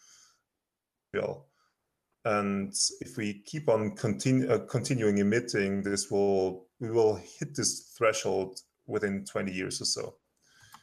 And 2.24 2.72
if 3.00 3.16
we 3.16 3.42
keep 3.44 3.68
on 3.68 3.96
continu- 3.96 4.48
uh, 4.48 4.60
continuing 4.66 5.18
emitting, 5.18 5.82
this 5.82 6.10
will 6.10 6.68
we 6.78 6.90
will 6.90 7.16
hit 7.16 7.54
this 7.54 7.94
threshold 7.96 8.60
within 8.86 9.24
20 9.24 9.52
years 9.52 9.80
or 9.80 9.84
so. 9.84 10.14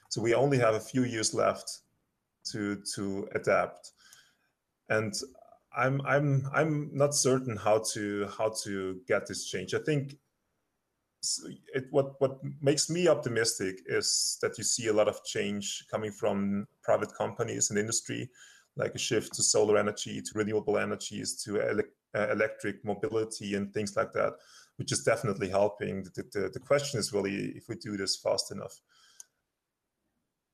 So 0.10 0.22
we 0.22 0.34
only 0.34 0.58
have 0.58 0.76
a 0.76 0.80
few 0.80 1.04
years 1.04 1.34
left 1.34 1.80
to 2.52 2.82
to 2.96 3.28
adapt. 3.36 3.92
And 4.90 5.14
I'm 5.76 6.02
I'm 6.06 6.48
I'm 6.54 6.90
not 6.94 7.16
certain 7.16 7.56
how 7.56 7.84
to 7.94 8.28
how 8.38 8.50
to 8.64 9.00
get 9.08 9.28
this 9.28 9.46
change. 9.46 9.74
I 9.74 9.80
think 9.80 10.18
it, 11.74 11.86
what 11.92 12.20
what 12.20 12.40
makes 12.62 12.90
me 12.90 13.08
optimistic 13.08 13.82
is 13.88 14.38
that 14.42 14.58
you 14.58 14.64
see 14.64 14.88
a 14.88 14.94
lot 14.94 15.08
of 15.08 15.24
change 15.24 15.86
coming 15.92 16.12
from 16.12 16.66
private 16.84 17.14
companies 17.14 17.70
and 17.70 17.80
industry, 17.80 18.30
like 18.78 18.96
a 18.96 19.00
shift 19.00 19.34
to 19.34 19.44
solar 19.44 19.78
energy, 19.78 20.22
to 20.22 20.32
renewable 20.36 20.78
energies, 20.78 21.42
to 21.44 21.62
ele- 21.62 21.82
uh, 22.16 22.30
electric 22.32 22.84
mobility, 22.86 23.56
and 23.56 23.74
things 23.74 23.96
like 23.96 24.14
that, 24.14 24.34
which 24.78 24.92
is 24.92 25.04
definitely 25.04 25.50
helping. 25.50 26.04
The, 26.04 26.24
the, 26.34 26.50
the 26.54 26.60
question 26.60 27.00
is 27.00 27.14
really 27.14 27.54
if 27.56 27.68
we 27.68 27.76
do 27.76 27.98
this 27.98 28.18
fast 28.18 28.52
enough. 28.52 28.80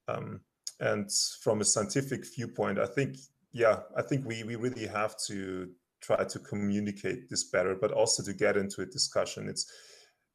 Um, 0.07 0.41
and 0.79 1.09
from 1.41 1.61
a 1.61 1.65
scientific 1.65 2.25
viewpoint, 2.35 2.79
I 2.79 2.85
think, 2.85 3.17
yeah, 3.53 3.79
I 3.95 4.01
think 4.01 4.25
we 4.25 4.43
we 4.43 4.55
really 4.55 4.87
have 4.87 5.15
to 5.27 5.69
try 6.01 6.23
to 6.23 6.39
communicate 6.39 7.29
this 7.29 7.45
better, 7.45 7.75
but 7.75 7.91
also 7.91 8.23
to 8.23 8.33
get 8.33 8.57
into 8.57 8.81
a 8.81 8.85
discussion. 8.85 9.47
It's 9.47 9.71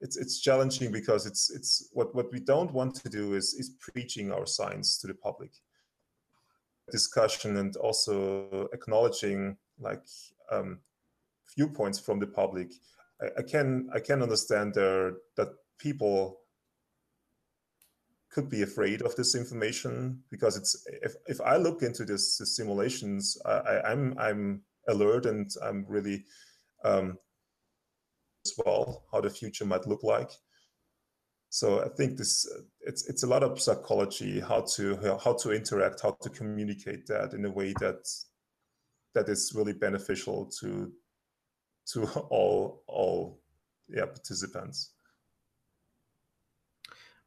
it's 0.00 0.16
it's 0.16 0.40
challenging 0.40 0.90
because 0.90 1.26
it's 1.26 1.50
it's 1.50 1.88
what 1.92 2.14
what 2.14 2.32
we 2.32 2.40
don't 2.40 2.72
want 2.72 2.94
to 2.94 3.08
do 3.08 3.34
is 3.34 3.54
is 3.54 3.76
preaching 3.80 4.32
our 4.32 4.46
science 4.46 4.98
to 4.98 5.06
the 5.06 5.14
public. 5.14 5.52
Discussion 6.90 7.58
and 7.58 7.76
also 7.76 8.68
acknowledging 8.72 9.56
like 9.78 10.02
um, 10.50 10.80
viewpoints 11.56 11.98
from 11.98 12.18
the 12.18 12.26
public. 12.26 12.72
I, 13.20 13.26
I, 13.38 13.42
can 13.42 13.88
i 13.94 14.00
can 14.00 14.22
understand 14.22 14.74
there 14.74 15.12
that 15.36 15.48
people 15.78 16.40
could 18.30 18.48
be 18.48 18.62
afraid 18.62 19.02
of 19.02 19.14
this 19.16 19.34
information 19.34 20.22
because 20.30 20.56
it's 20.56 20.86
if, 21.02 21.14
if 21.26 21.40
i 21.40 21.56
look 21.56 21.82
into 21.82 22.04
this, 22.04 22.38
simulations 22.44 23.36
I, 23.44 23.80
i'm 23.84 24.16
i'm 24.18 24.62
alert 24.88 25.26
and 25.26 25.50
i'm 25.62 25.84
really 25.88 26.24
um, 26.84 27.18
as 28.46 28.54
well, 28.64 29.04
how 29.12 29.20
the 29.20 29.30
future 29.30 29.64
might 29.64 29.86
look 29.86 30.02
like. 30.02 30.30
So 31.50 31.84
I 31.84 31.88
think 31.88 32.16
this 32.16 32.48
it's 32.80 33.08
it's 33.08 33.24
a 33.24 33.26
lot 33.26 33.42
of 33.42 33.60
psychology, 33.60 34.38
how 34.40 34.60
to 34.76 35.18
how 35.22 35.32
to 35.34 35.50
interact, 35.50 36.00
how 36.00 36.16
to 36.22 36.30
communicate 36.30 37.06
that 37.08 37.32
in 37.32 37.44
a 37.44 37.50
way 37.50 37.72
that 37.80 38.08
that 39.14 39.28
is 39.28 39.52
really 39.54 39.72
beneficial 39.72 40.46
to 40.60 40.92
to 41.92 42.04
all 42.30 42.84
all 42.86 43.40
yeah 43.88 44.06
participants. 44.06 44.92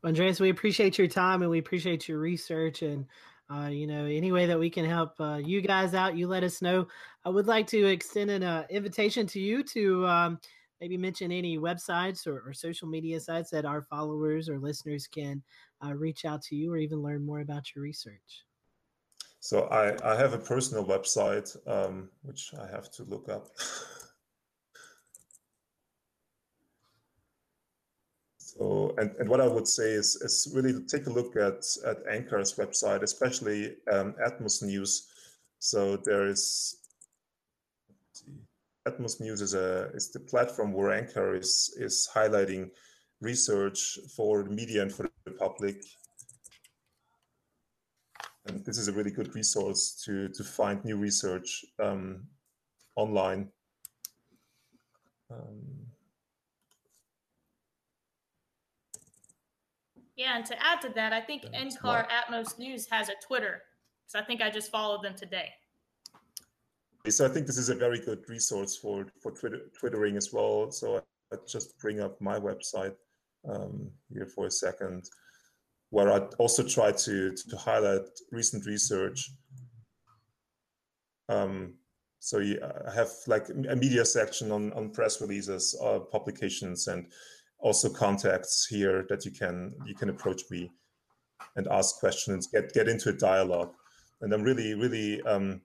Andreas, 0.05 0.39
we 0.39 0.49
appreciate 0.49 0.97
your 0.97 1.07
time 1.07 1.41
and 1.41 1.51
we 1.51 1.59
appreciate 1.59 2.07
your 2.09 2.19
research 2.19 2.81
and 2.81 3.05
uh, 3.53 3.67
you 3.67 3.87
know 3.87 4.05
any 4.05 4.31
way 4.31 4.45
that 4.45 4.59
we 4.59 4.69
can 4.69 4.85
help 4.85 5.19
uh, 5.19 5.39
you 5.43 5.59
guys 5.59 5.93
out, 5.93 6.15
you 6.15 6.27
let 6.27 6.43
us 6.43 6.61
know. 6.61 6.87
I 7.25 7.29
would 7.29 7.47
like 7.47 7.67
to 7.67 7.85
extend 7.87 8.31
an 8.31 8.43
uh, 8.43 8.65
invitation 8.69 9.27
to 9.27 9.39
you 9.41 9.63
to 9.63 10.07
um, 10.07 10.39
maybe 10.83 10.97
mention 10.97 11.31
any 11.31 11.57
websites 11.57 12.27
or, 12.27 12.43
or, 12.45 12.51
social 12.51 12.89
media 12.89 13.17
sites 13.17 13.49
that 13.49 13.63
our 13.63 13.81
followers 13.81 14.49
or 14.49 14.59
listeners 14.59 15.07
can 15.07 15.41
uh, 15.81 15.93
reach 15.93 16.25
out 16.25 16.41
to 16.41 16.57
you 16.57 16.73
or 16.73 16.77
even 16.77 17.01
learn 17.01 17.25
more 17.25 17.39
about 17.39 17.73
your 17.73 17.81
research. 17.81 18.43
So 19.39 19.61
I, 19.67 19.95
I 20.05 20.17
have 20.17 20.33
a 20.33 20.37
personal 20.37 20.83
website, 20.83 21.55
um, 21.65 22.09
which 22.23 22.53
I 22.61 22.67
have 22.69 22.91
to 22.95 23.03
look 23.03 23.29
up. 23.29 23.47
so, 28.37 28.93
and, 28.97 29.11
and 29.19 29.29
what 29.29 29.39
I 29.39 29.47
would 29.47 29.69
say 29.69 29.91
is, 29.91 30.17
is 30.17 30.51
really 30.53 30.73
to 30.73 30.85
take 30.85 31.07
a 31.07 31.09
look 31.09 31.37
at, 31.37 31.63
at 31.87 32.05
NCAR's 32.07 32.55
website, 32.55 33.03
especially 33.03 33.77
um, 33.89 34.15
Atmos 34.27 34.61
News. 34.61 35.07
So 35.59 35.95
there 35.95 36.27
is 36.27 36.82
Atmos 38.87 39.21
News 39.21 39.41
is 39.41 39.53
a 39.53 39.89
is 39.93 40.11
the 40.11 40.19
platform 40.19 40.73
where 40.73 41.01
NCAR 41.01 41.39
is 41.39 41.73
is 41.77 42.09
highlighting 42.13 42.69
research 43.21 43.97
for 44.15 44.43
the 44.43 44.49
media 44.49 44.81
and 44.81 44.93
for 44.93 45.09
the 45.25 45.31
public. 45.31 45.77
And 48.45 48.65
this 48.65 48.77
is 48.77 48.89
a 48.89 48.91
really 48.91 49.11
good 49.11 49.33
resource 49.35 50.01
to 50.05 50.27
to 50.29 50.43
find 50.43 50.83
new 50.83 50.97
research 50.97 51.63
um, 51.81 52.27
online. 52.97 53.49
Um, 55.31 55.87
yeah, 60.17 60.35
and 60.35 60.45
to 60.45 60.61
add 60.61 60.81
to 60.81 60.89
that, 60.89 61.13
I 61.13 61.21
think 61.21 61.43
NCAR 61.43 62.05
Atmos 62.09 62.59
News 62.59 62.85
has 62.91 63.07
a 63.07 63.15
Twitter. 63.25 63.61
So 64.07 64.19
I 64.19 64.25
think 64.25 64.41
I 64.41 64.49
just 64.49 64.69
followed 64.69 65.03
them 65.03 65.15
today. 65.15 65.49
So 67.09 67.25
I 67.25 67.29
think 67.29 67.47
this 67.47 67.57
is 67.57 67.69
a 67.69 67.75
very 67.75 67.99
good 67.99 68.23
resource 68.29 68.77
for 68.77 69.05
for 69.21 69.31
Twitter, 69.31 69.59
twittering 69.77 70.15
as 70.15 70.31
well. 70.31 70.71
So 70.71 70.97
I, 70.97 71.01
I 71.33 71.37
just 71.45 71.77
bring 71.79 71.99
up 71.99 72.19
my 72.21 72.39
website 72.39 72.95
um, 73.49 73.91
here 74.09 74.25
for 74.25 74.45
a 74.45 74.51
second, 74.51 75.09
where 75.89 76.09
I 76.13 76.19
also 76.39 76.63
try 76.63 76.93
to 76.93 77.35
to 77.35 77.57
highlight 77.57 78.07
recent 78.31 78.65
research. 78.65 79.31
Um, 81.27 81.73
so 82.19 82.39
you 82.39 82.57
have 82.95 83.09
like 83.27 83.49
a 83.49 83.75
media 83.75 84.05
section 84.05 84.49
on, 84.53 84.71
on 84.71 84.91
press 84.91 85.19
releases, 85.19 85.77
uh, 85.83 85.99
publications, 85.99 86.87
and 86.87 87.07
also 87.59 87.89
contacts 87.89 88.65
here 88.65 89.05
that 89.09 89.25
you 89.25 89.31
can 89.31 89.73
you 89.85 89.93
can 89.93 90.07
approach 90.07 90.43
me 90.49 90.71
and 91.57 91.67
ask 91.67 91.99
questions, 91.99 92.47
get 92.47 92.73
get 92.73 92.87
into 92.87 93.09
a 93.09 93.13
dialogue. 93.13 93.73
And 94.21 94.31
I'm 94.31 94.43
really 94.43 94.73
really 94.73 95.21
um, 95.23 95.59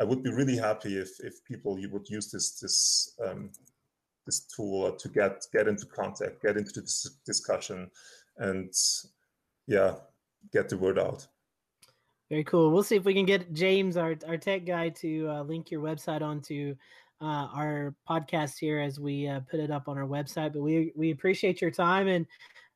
I 0.00 0.04
would 0.04 0.22
be 0.22 0.30
really 0.30 0.56
happy 0.56 0.98
if 0.98 1.10
if 1.20 1.44
people 1.44 1.78
you 1.78 1.90
would 1.90 2.08
use 2.08 2.30
this 2.30 2.58
this 2.60 3.16
um, 3.26 3.50
this 4.26 4.40
tool 4.40 4.92
to 4.92 5.08
get 5.08 5.46
get 5.52 5.68
into 5.68 5.86
contact, 5.86 6.42
get 6.42 6.56
into 6.56 6.80
this 6.80 7.18
discussion, 7.24 7.90
and 8.38 8.72
yeah, 9.66 9.94
get 10.52 10.68
the 10.68 10.76
word 10.76 10.98
out. 10.98 11.26
Very 12.28 12.44
cool. 12.44 12.72
We'll 12.72 12.82
see 12.82 12.96
if 12.96 13.04
we 13.04 13.14
can 13.14 13.24
get 13.24 13.52
James, 13.52 13.96
our, 13.96 14.16
our 14.26 14.36
tech 14.36 14.66
guy, 14.66 14.88
to 14.88 15.28
uh, 15.28 15.42
link 15.42 15.70
your 15.70 15.80
website 15.80 16.22
onto 16.22 16.74
uh, 17.20 17.48
our 17.54 17.94
podcast 18.08 18.58
here 18.58 18.80
as 18.80 18.98
we 18.98 19.28
uh, 19.28 19.40
put 19.48 19.60
it 19.60 19.70
up 19.70 19.88
on 19.88 19.96
our 19.96 20.06
website. 20.06 20.52
But 20.52 20.62
we 20.62 20.92
we 20.96 21.12
appreciate 21.12 21.60
your 21.60 21.70
time 21.70 22.08
and 22.08 22.26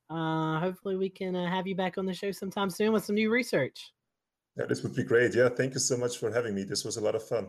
uh, 0.09 0.61
hopefully 0.61 0.97
we 0.97 1.09
can 1.09 1.37
uh, 1.37 1.49
have 1.49 1.67
you 1.67 1.75
back 1.75 1.99
on 1.99 2.07
the 2.07 2.15
show 2.15 2.33
sometime 2.33 2.71
soon 2.71 2.93
with 2.93 3.05
some 3.05 3.15
new 3.15 3.31
research. 3.31 3.93
Yeah, 4.61 4.67
this 4.67 4.83
would 4.83 4.95
be 4.95 5.05
great. 5.05 5.35
Yeah, 5.35 5.49
thank 5.49 5.73
you 5.73 5.81
so 5.81 5.97
much 5.97 6.19
for 6.19 6.31
having 6.31 6.55
me. 6.55 6.65
This 6.65 6.85
was 6.85 6.99
a 6.99 7.01
lot 7.01 7.15
of 7.15 7.27
fun. 7.27 7.47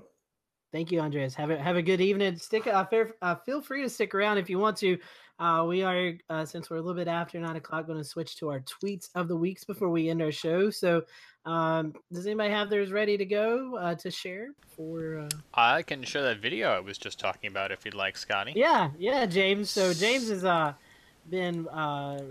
Thank 0.72 0.94
you, 0.94 1.02
Andreas. 1.02 1.36
Have 1.36 1.50
a 1.52 1.62
have 1.62 1.76
a 1.76 1.82
good 1.82 2.00
evening. 2.00 2.38
Stick. 2.38 2.68
Uh, 2.68 2.86
fair, 2.86 3.16
uh, 3.22 3.36
feel 3.36 3.62
free 3.62 3.82
to 3.82 3.90
stick 3.90 4.16
around 4.16 4.38
if 4.38 4.50
you 4.50 4.58
want 4.58 4.78
to. 4.78 4.98
Uh, 5.38 5.66
we 5.68 5.82
are, 5.82 6.14
uh, 6.30 6.46
since 6.46 6.70
we're 6.70 6.78
a 6.78 6.82
little 6.82 6.96
bit 6.96 7.10
after 7.10 7.38
nine 7.38 7.58
o'clock, 7.58 7.88
going 7.88 7.98
to 7.98 8.04
switch 8.06 8.38
to 8.38 8.48
our 8.50 8.62
tweets 8.62 9.10
of 9.16 9.28
the 9.28 9.36
weeks 9.36 9.66
before 9.66 9.90
we 9.90 10.10
end 10.10 10.22
our 10.22 10.32
show. 10.32 10.70
So, 10.70 11.04
um, 11.46 11.94
does 12.14 12.26
anybody 12.26 12.52
have 12.52 12.70
theirs 12.70 12.94
ready 12.94 13.18
to 13.18 13.26
go 13.26 13.76
uh, 13.76 13.96
to 13.96 14.10
share 14.10 14.50
for? 14.70 15.20
Uh... 15.20 15.30
I 15.54 15.82
can 15.82 16.04
show 16.04 16.22
that 16.22 16.40
video 16.40 16.70
I 16.70 16.80
was 16.80 16.98
just 16.98 17.20
talking 17.20 17.50
about 17.50 17.74
if 17.74 17.84
you'd 17.84 17.94
like, 17.94 18.16
Scotty. 18.16 18.54
Yeah, 18.56 18.92
yeah, 18.98 19.26
James. 19.26 19.70
So 19.70 19.94
James 19.94 20.30
has 20.30 20.46
uh, 20.46 20.74
been 21.30 21.68
uh, 21.68 22.22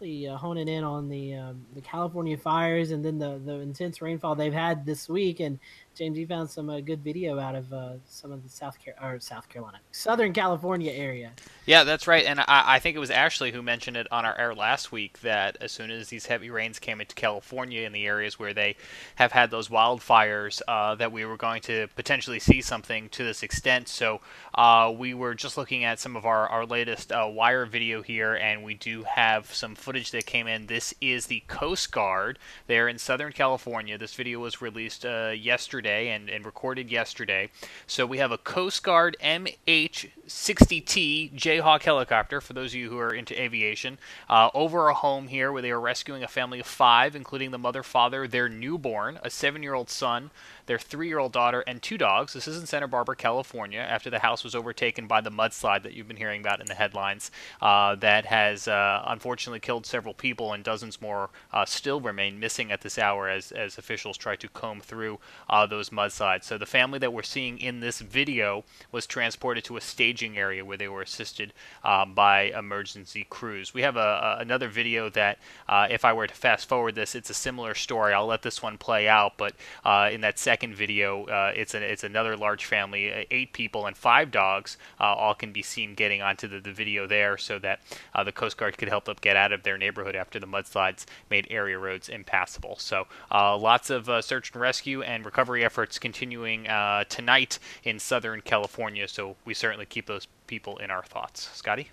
really 0.00 0.28
uh, 0.28 0.36
honing 0.36 0.68
in 0.68 0.84
on 0.84 1.08
the 1.08 1.34
um, 1.34 1.64
the 1.74 1.80
California 1.80 2.36
fires 2.36 2.90
and 2.90 3.04
then 3.04 3.18
the 3.18 3.40
the 3.44 3.54
intense 3.60 4.00
rainfall 4.02 4.34
they've 4.34 4.52
had 4.52 4.84
this 4.84 5.08
week, 5.08 5.40
and 5.40 5.58
James, 5.96 6.18
you 6.18 6.26
found 6.26 6.50
some 6.50 6.68
uh, 6.68 6.80
good 6.80 7.02
video 7.02 7.38
out 7.38 7.54
of 7.54 7.72
uh, 7.72 7.92
some 8.06 8.30
of 8.30 8.42
the 8.42 8.50
South 8.50 8.76
Car- 8.84 8.94
or 9.02 9.18
South 9.18 9.48
Carolina, 9.48 9.78
Southern 9.92 10.34
California 10.34 10.92
area. 10.92 11.32
Yeah, 11.64 11.84
that's 11.84 12.06
right. 12.06 12.26
And 12.26 12.38
I, 12.40 12.44
I, 12.48 12.78
think 12.80 12.96
it 12.96 12.98
was 12.98 13.10
Ashley 13.10 13.50
who 13.50 13.62
mentioned 13.62 13.96
it 13.96 14.06
on 14.12 14.26
our 14.26 14.38
air 14.38 14.54
last 14.54 14.92
week 14.92 15.18
that 15.22 15.56
as 15.58 15.72
soon 15.72 15.90
as 15.90 16.08
these 16.08 16.26
heavy 16.26 16.50
rains 16.50 16.78
came 16.78 17.00
into 17.00 17.14
California 17.14 17.80
in 17.86 17.92
the 17.92 18.06
areas 18.06 18.38
where 18.38 18.52
they 18.52 18.76
have 19.14 19.32
had 19.32 19.50
those 19.50 19.68
wildfires, 19.68 20.60
uh, 20.68 20.94
that 20.96 21.12
we 21.12 21.24
were 21.24 21.38
going 21.38 21.62
to 21.62 21.88
potentially 21.96 22.40
see 22.40 22.60
something 22.60 23.08
to 23.08 23.24
this 23.24 23.42
extent. 23.42 23.88
So 23.88 24.20
uh, 24.54 24.92
we 24.96 25.14
were 25.14 25.34
just 25.34 25.56
looking 25.56 25.84
at 25.84 25.98
some 25.98 26.14
of 26.14 26.26
our, 26.26 26.46
our 26.46 26.66
latest 26.66 27.10
uh, 27.10 27.26
wire 27.26 27.64
video 27.64 28.02
here, 28.02 28.34
and 28.34 28.62
we 28.62 28.74
do 28.74 29.04
have 29.04 29.52
some 29.52 29.74
footage 29.74 30.10
that 30.10 30.26
came 30.26 30.46
in. 30.46 30.66
This 30.66 30.92
is 31.00 31.26
the 31.26 31.42
Coast 31.48 31.90
Guard 31.90 32.38
there 32.66 32.86
in 32.86 32.98
Southern 32.98 33.32
California. 33.32 33.96
This 33.96 34.14
video 34.14 34.40
was 34.40 34.60
released 34.60 35.06
uh, 35.06 35.32
yesterday 35.34 35.85
yesterday 35.86 36.10
and, 36.10 36.28
and 36.28 36.44
recorded 36.44 36.90
yesterday. 36.90 37.48
So 37.86 38.04
we 38.06 38.18
have 38.18 38.32
a 38.32 38.38
Coast 38.38 38.82
Guard 38.82 39.16
MH-60T 39.22 41.32
Jayhawk 41.34 41.82
helicopter, 41.82 42.40
for 42.40 42.54
those 42.54 42.72
of 42.72 42.80
you 42.80 42.90
who 42.90 42.98
are 42.98 43.14
into 43.14 43.40
aviation, 43.40 43.98
uh, 44.28 44.50
over 44.52 44.88
a 44.88 44.94
home 44.94 45.28
here 45.28 45.52
where 45.52 45.62
they 45.62 45.70
are 45.70 45.80
rescuing 45.80 46.24
a 46.24 46.28
family 46.28 46.58
of 46.58 46.66
five, 46.66 47.14
including 47.14 47.52
the 47.52 47.58
mother, 47.58 47.84
father, 47.84 48.26
their 48.26 48.48
newborn, 48.48 49.20
a 49.22 49.30
seven-year-old 49.30 49.88
son, 49.88 50.32
their 50.66 50.78
three 50.78 51.08
year 51.08 51.18
old 51.18 51.32
daughter, 51.32 51.62
and 51.66 51.82
two 51.82 51.96
dogs. 51.98 52.32
This 52.32 52.48
is 52.48 52.58
in 52.58 52.66
Santa 52.66 52.88
Barbara, 52.88 53.16
California, 53.16 53.80
after 53.80 54.10
the 54.10 54.18
house 54.18 54.44
was 54.44 54.54
overtaken 54.54 55.06
by 55.06 55.20
the 55.20 55.30
mudslide 55.30 55.82
that 55.84 55.94
you've 55.94 56.08
been 56.08 56.16
hearing 56.16 56.40
about 56.40 56.60
in 56.60 56.66
the 56.66 56.74
headlines 56.74 57.30
uh, 57.62 57.94
that 57.96 58.26
has 58.26 58.68
uh, 58.68 59.02
unfortunately 59.06 59.60
killed 59.60 59.86
several 59.86 60.14
people, 60.14 60.52
and 60.52 60.64
dozens 60.64 61.00
more 61.00 61.30
uh, 61.52 61.64
still 61.64 62.00
remain 62.00 62.38
missing 62.40 62.72
at 62.72 62.80
this 62.80 62.98
hour 62.98 63.28
as, 63.28 63.52
as 63.52 63.78
officials 63.78 64.16
try 64.16 64.36
to 64.36 64.48
comb 64.48 64.80
through 64.80 65.18
uh, 65.48 65.66
those 65.66 65.90
mudslides. 65.90 66.44
So 66.44 66.58
the 66.58 66.66
family 66.66 66.98
that 66.98 67.12
we're 67.12 67.22
seeing 67.22 67.58
in 67.58 67.80
this 67.80 68.00
video 68.00 68.64
was 68.92 69.06
transported 69.06 69.64
to 69.64 69.76
a 69.76 69.80
staging 69.80 70.36
area 70.36 70.64
where 70.64 70.76
they 70.76 70.88
were 70.88 71.02
assisted 71.02 71.52
um, 71.84 72.14
by 72.14 72.44
emergency 72.56 73.26
crews. 73.28 73.72
We 73.72 73.82
have 73.82 73.96
a, 73.96 74.00
a 74.40 74.46
another 74.46 74.68
video 74.68 75.10
that, 75.10 75.38
uh, 75.68 75.88
if 75.90 76.04
I 76.04 76.12
were 76.12 76.26
to 76.26 76.34
fast 76.34 76.68
forward 76.68 76.94
this, 76.94 77.14
it's 77.14 77.30
a 77.30 77.34
similar 77.34 77.74
story. 77.74 78.12
I'll 78.12 78.26
let 78.26 78.42
this 78.42 78.62
one 78.62 78.78
play 78.78 79.08
out, 79.08 79.36
but 79.36 79.54
uh, 79.84 80.10
in 80.12 80.20
that 80.22 80.38
second 80.38 80.55
second 80.56 80.74
video, 80.74 81.26
uh, 81.26 81.52
it's 81.54 81.74
an 81.74 81.82
it's 81.82 82.02
another 82.02 82.34
large 82.34 82.64
family, 82.64 83.12
uh, 83.12 83.24
eight 83.30 83.52
people 83.52 83.84
and 83.84 83.94
five 83.94 84.30
dogs, 84.30 84.78
uh, 84.98 85.04
all 85.04 85.34
can 85.34 85.52
be 85.52 85.60
seen 85.60 85.94
getting 85.94 86.22
onto 86.22 86.48
the, 86.48 86.60
the 86.60 86.72
video 86.72 87.06
there, 87.06 87.36
so 87.36 87.58
that 87.58 87.78
uh, 88.14 88.24
the 88.24 88.32
Coast 88.32 88.56
Guard 88.56 88.78
could 88.78 88.88
help 88.88 89.04
them 89.04 89.16
get 89.20 89.36
out 89.36 89.52
of 89.52 89.64
their 89.64 89.76
neighborhood 89.76 90.16
after 90.16 90.40
the 90.40 90.46
mudslides 90.46 91.04
made 91.28 91.46
area 91.50 91.78
roads 91.78 92.08
impassable. 92.08 92.76
So 92.78 93.06
lots 93.30 93.90
of 93.90 94.08
search 94.24 94.50
and 94.52 94.62
rescue 94.62 95.02
and 95.02 95.26
recovery 95.26 95.62
efforts 95.62 95.98
continuing 95.98 96.64
tonight 97.10 97.58
in 97.84 97.98
Southern 97.98 98.40
California. 98.40 99.08
So 99.08 99.36
we 99.44 99.52
certainly 99.52 99.84
keep 99.84 100.06
those 100.06 100.26
people 100.46 100.78
in 100.78 100.90
our 100.90 101.02
thoughts. 101.02 101.50
Scotty 101.52 101.90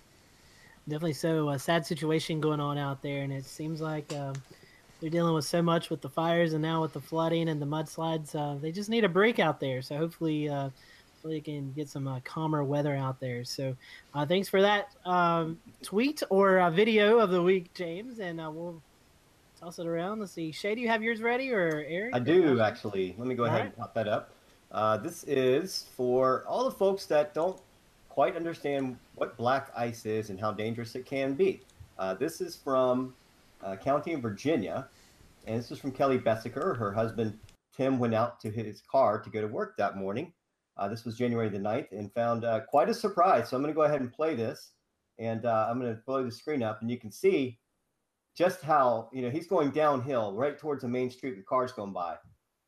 definitely 0.88 1.14
so 1.14 1.48
a 1.50 1.58
sad 1.58 1.86
situation 1.86 2.42
going 2.42 2.60
on 2.60 2.78
out 2.78 3.02
there 3.02 3.24
and 3.24 3.32
it 3.32 3.46
seems 3.46 3.80
like 3.80 4.12
um, 4.14 4.34
they're 5.04 5.10
dealing 5.10 5.34
with 5.34 5.44
so 5.44 5.62
much 5.62 5.90
with 5.90 6.00
the 6.00 6.08
fires 6.08 6.54
and 6.54 6.62
now 6.62 6.82
with 6.82 6.94
the 6.94 7.02
flooding 7.02 7.50
and 7.50 7.62
the 7.62 7.66
mudslides. 7.66 8.34
Uh, 8.34 8.58
they 8.58 8.72
just 8.72 8.90
need 8.90 9.04
a 9.04 9.10
break 9.10 9.38
out 9.38 9.60
there. 9.60 9.82
So 9.82 9.98
hopefully, 9.98 10.48
uh, 10.48 10.70
hopefully, 11.16 11.36
they 11.36 11.42
can 11.42 11.74
get 11.74 11.90
some 11.90 12.08
uh, 12.08 12.22
calmer 12.22 12.64
weather 12.64 12.96
out 12.96 13.20
there. 13.20 13.44
So 13.44 13.76
uh, 14.14 14.26
thanks 14.26 14.48
for 14.48 14.62
that 14.62 14.96
um, 15.04 15.60
tweet 15.82 16.24
or 16.30 16.72
video 16.72 17.20
of 17.20 17.32
the 17.32 17.44
week, 17.44 17.74
James, 17.74 18.20
and 18.20 18.40
uh, 18.40 18.50
we'll 18.50 18.82
toss 19.60 19.78
it 19.78 19.88
around. 19.88 20.22
Let's 20.22 20.32
see, 20.32 20.54
Shay, 20.54 20.74
do 20.74 20.80
you 20.80 20.88
have 20.88 21.04
yours 21.04 21.22
ready 21.22 21.52
or 21.52 21.84
Eric? 21.86 22.16
I 22.16 22.20
do 22.20 22.62
actually. 22.62 23.14
Let 23.18 23.28
me 23.28 23.36
go 23.36 23.44
ahead 23.44 23.60
right. 23.60 23.66
and 23.66 23.76
pop 23.76 23.94
that 23.96 24.08
up. 24.08 24.32
Uh, 24.72 24.96
this 24.96 25.26
is 25.26 25.88
for 25.98 26.46
all 26.48 26.64
the 26.64 26.72
folks 26.72 27.08
that 27.08 27.34
don't 27.34 27.60
quite 28.08 28.38
understand 28.38 28.96
what 29.16 29.36
black 29.36 29.70
ice 29.76 30.06
is 30.06 30.30
and 30.30 30.40
how 30.40 30.54
dangerous 30.54 30.96
it 30.96 31.06
can 31.06 31.34
be. 31.34 31.60
this 32.20 32.40
is 32.40 32.56
from 32.56 33.14
uh, 33.64 33.76
County 33.76 34.14
in 34.14 34.22
Virginia. 34.22 34.88
And 35.46 35.60
this 35.60 35.72
is 35.72 35.80
from 35.80 35.92
Kelly 35.92 36.18
Bessiker. 36.18 36.74
Her 36.74 36.94
husband, 36.94 37.40
Tim, 37.76 38.00
went 38.00 38.14
out 38.14 38.40
to 38.42 38.52
his 38.52 38.82
car 38.90 39.20
to 39.20 39.30
go 39.30 39.42
to 39.42 39.48
work 39.48 39.76
that 39.78 39.98
morning. 39.98 40.34
Uh, 40.78 40.88
this 40.88 41.06
was 41.06 41.18
January 41.18 41.50
the 41.50 41.60
9th 41.60 41.92
and 41.92 42.12
found 42.14 42.46
uh, 42.46 42.62
quite 42.62 42.90
a 42.90 42.94
surprise. 42.94 43.50
So 43.50 43.58
I'm 43.58 43.62
going 43.62 43.74
to 43.74 43.76
go 43.76 43.84
ahead 43.84 44.02
and 44.02 44.12
play 44.12 44.36
this. 44.36 44.72
And 45.20 45.46
uh, 45.46 45.68
I'm 45.70 45.80
going 45.80 45.94
to 45.94 46.02
blow 46.06 46.24
the 46.24 46.32
screen 46.32 46.64
up 46.64 46.82
and 46.82 46.90
you 46.90 46.98
can 46.98 47.12
see 47.12 47.60
just 48.36 48.62
how, 48.62 49.10
you 49.14 49.22
know, 49.22 49.30
he's 49.30 49.48
going 49.48 49.70
downhill 49.70 50.34
right 50.34 50.58
towards 50.58 50.82
the 50.82 50.88
main 50.88 51.12
street 51.12 51.36
with 51.36 51.46
cars 51.46 51.72
going 51.72 51.94
by. 51.94 52.16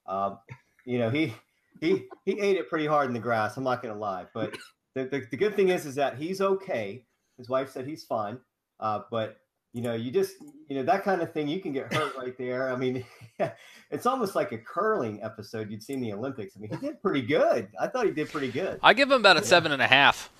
Um, 0.06 0.38
you 0.86 1.00
know, 1.00 1.10
he, 1.10 1.34
he, 1.82 2.06
he 2.26 2.40
ate 2.40 2.58
it 2.58 2.70
pretty 2.70 2.86
hard 2.86 3.08
in 3.08 3.14
the 3.14 3.20
grass. 3.20 3.58
I'm 3.58 3.64
not 3.64 3.82
going 3.82 3.94
to 3.94 4.00
lie. 4.00 4.26
But 4.34 4.56
the, 4.94 5.06
the, 5.06 5.24
the, 5.32 5.38
good 5.38 5.56
thing 5.56 5.70
is, 5.70 5.88
is 5.88 5.96
that 5.96 6.18
he's 6.18 6.40
okay. 6.40 7.04
His 7.38 7.50
wife 7.50 7.72
said 7.72 7.88
he's 7.88 8.04
fine. 8.04 8.38
Uh, 8.80 9.00
but 9.10 9.38
you 9.76 9.82
know, 9.82 9.94
you 9.94 10.10
just, 10.10 10.38
you 10.70 10.78
know, 10.78 10.84
that 10.84 11.04
kind 11.04 11.22
of 11.22 11.34
thing, 11.34 11.50
you 11.50 11.60
can 11.60 11.74
get 11.74 11.94
hurt 11.94 12.16
right 12.16 12.38
there. 12.38 12.72
I 12.72 12.78
mean, 12.78 13.04
it's 13.92 14.06
almost 14.06 14.34
like 14.34 14.54
a 14.54 14.58
curling 14.58 15.22
episode 15.22 15.70
you'd 15.70 15.84
seen 15.84 15.98
in 15.98 16.04
the 16.04 16.14
Olympics. 16.14 16.56
I 16.56 16.62
mean, 16.62 16.72
he 16.72 16.78
did 16.78 17.02
pretty 17.02 17.22
good. 17.22 17.68
I 17.78 17.88
thought 17.88 18.06
he 18.06 18.14
did 18.14 18.30
pretty 18.30 18.50
good. 18.50 18.80
I 18.82 18.94
give 18.94 19.12
him 19.12 19.20
about 19.20 19.36
a 19.36 19.42
yeah. 19.42 19.48
seven 19.48 19.74
and 19.74 19.82
a 19.82 19.88
half. 19.88 20.32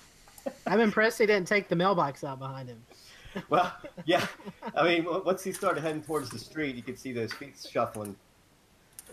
I'm 0.66 0.80
impressed 0.80 1.18
he 1.18 1.26
didn't 1.26 1.46
take 1.46 1.68
the 1.68 1.76
mailbox 1.76 2.24
out 2.24 2.38
behind 2.38 2.70
him. 2.70 2.82
Well, 3.50 3.70
yeah. 4.06 4.26
I 4.74 4.82
mean, 4.82 5.04
once 5.04 5.44
he 5.44 5.52
started 5.52 5.82
heading 5.82 6.00
towards 6.00 6.30
the 6.30 6.38
street, 6.38 6.74
you 6.74 6.82
could 6.82 6.98
see 6.98 7.12
those 7.12 7.34
feet 7.34 7.54
shuffling. 7.70 8.16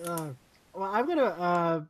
Uh, 0.01 0.30
well, 0.74 0.89
I'm 0.89 1.05
gonna. 1.05 1.24
Uh, 1.26 1.82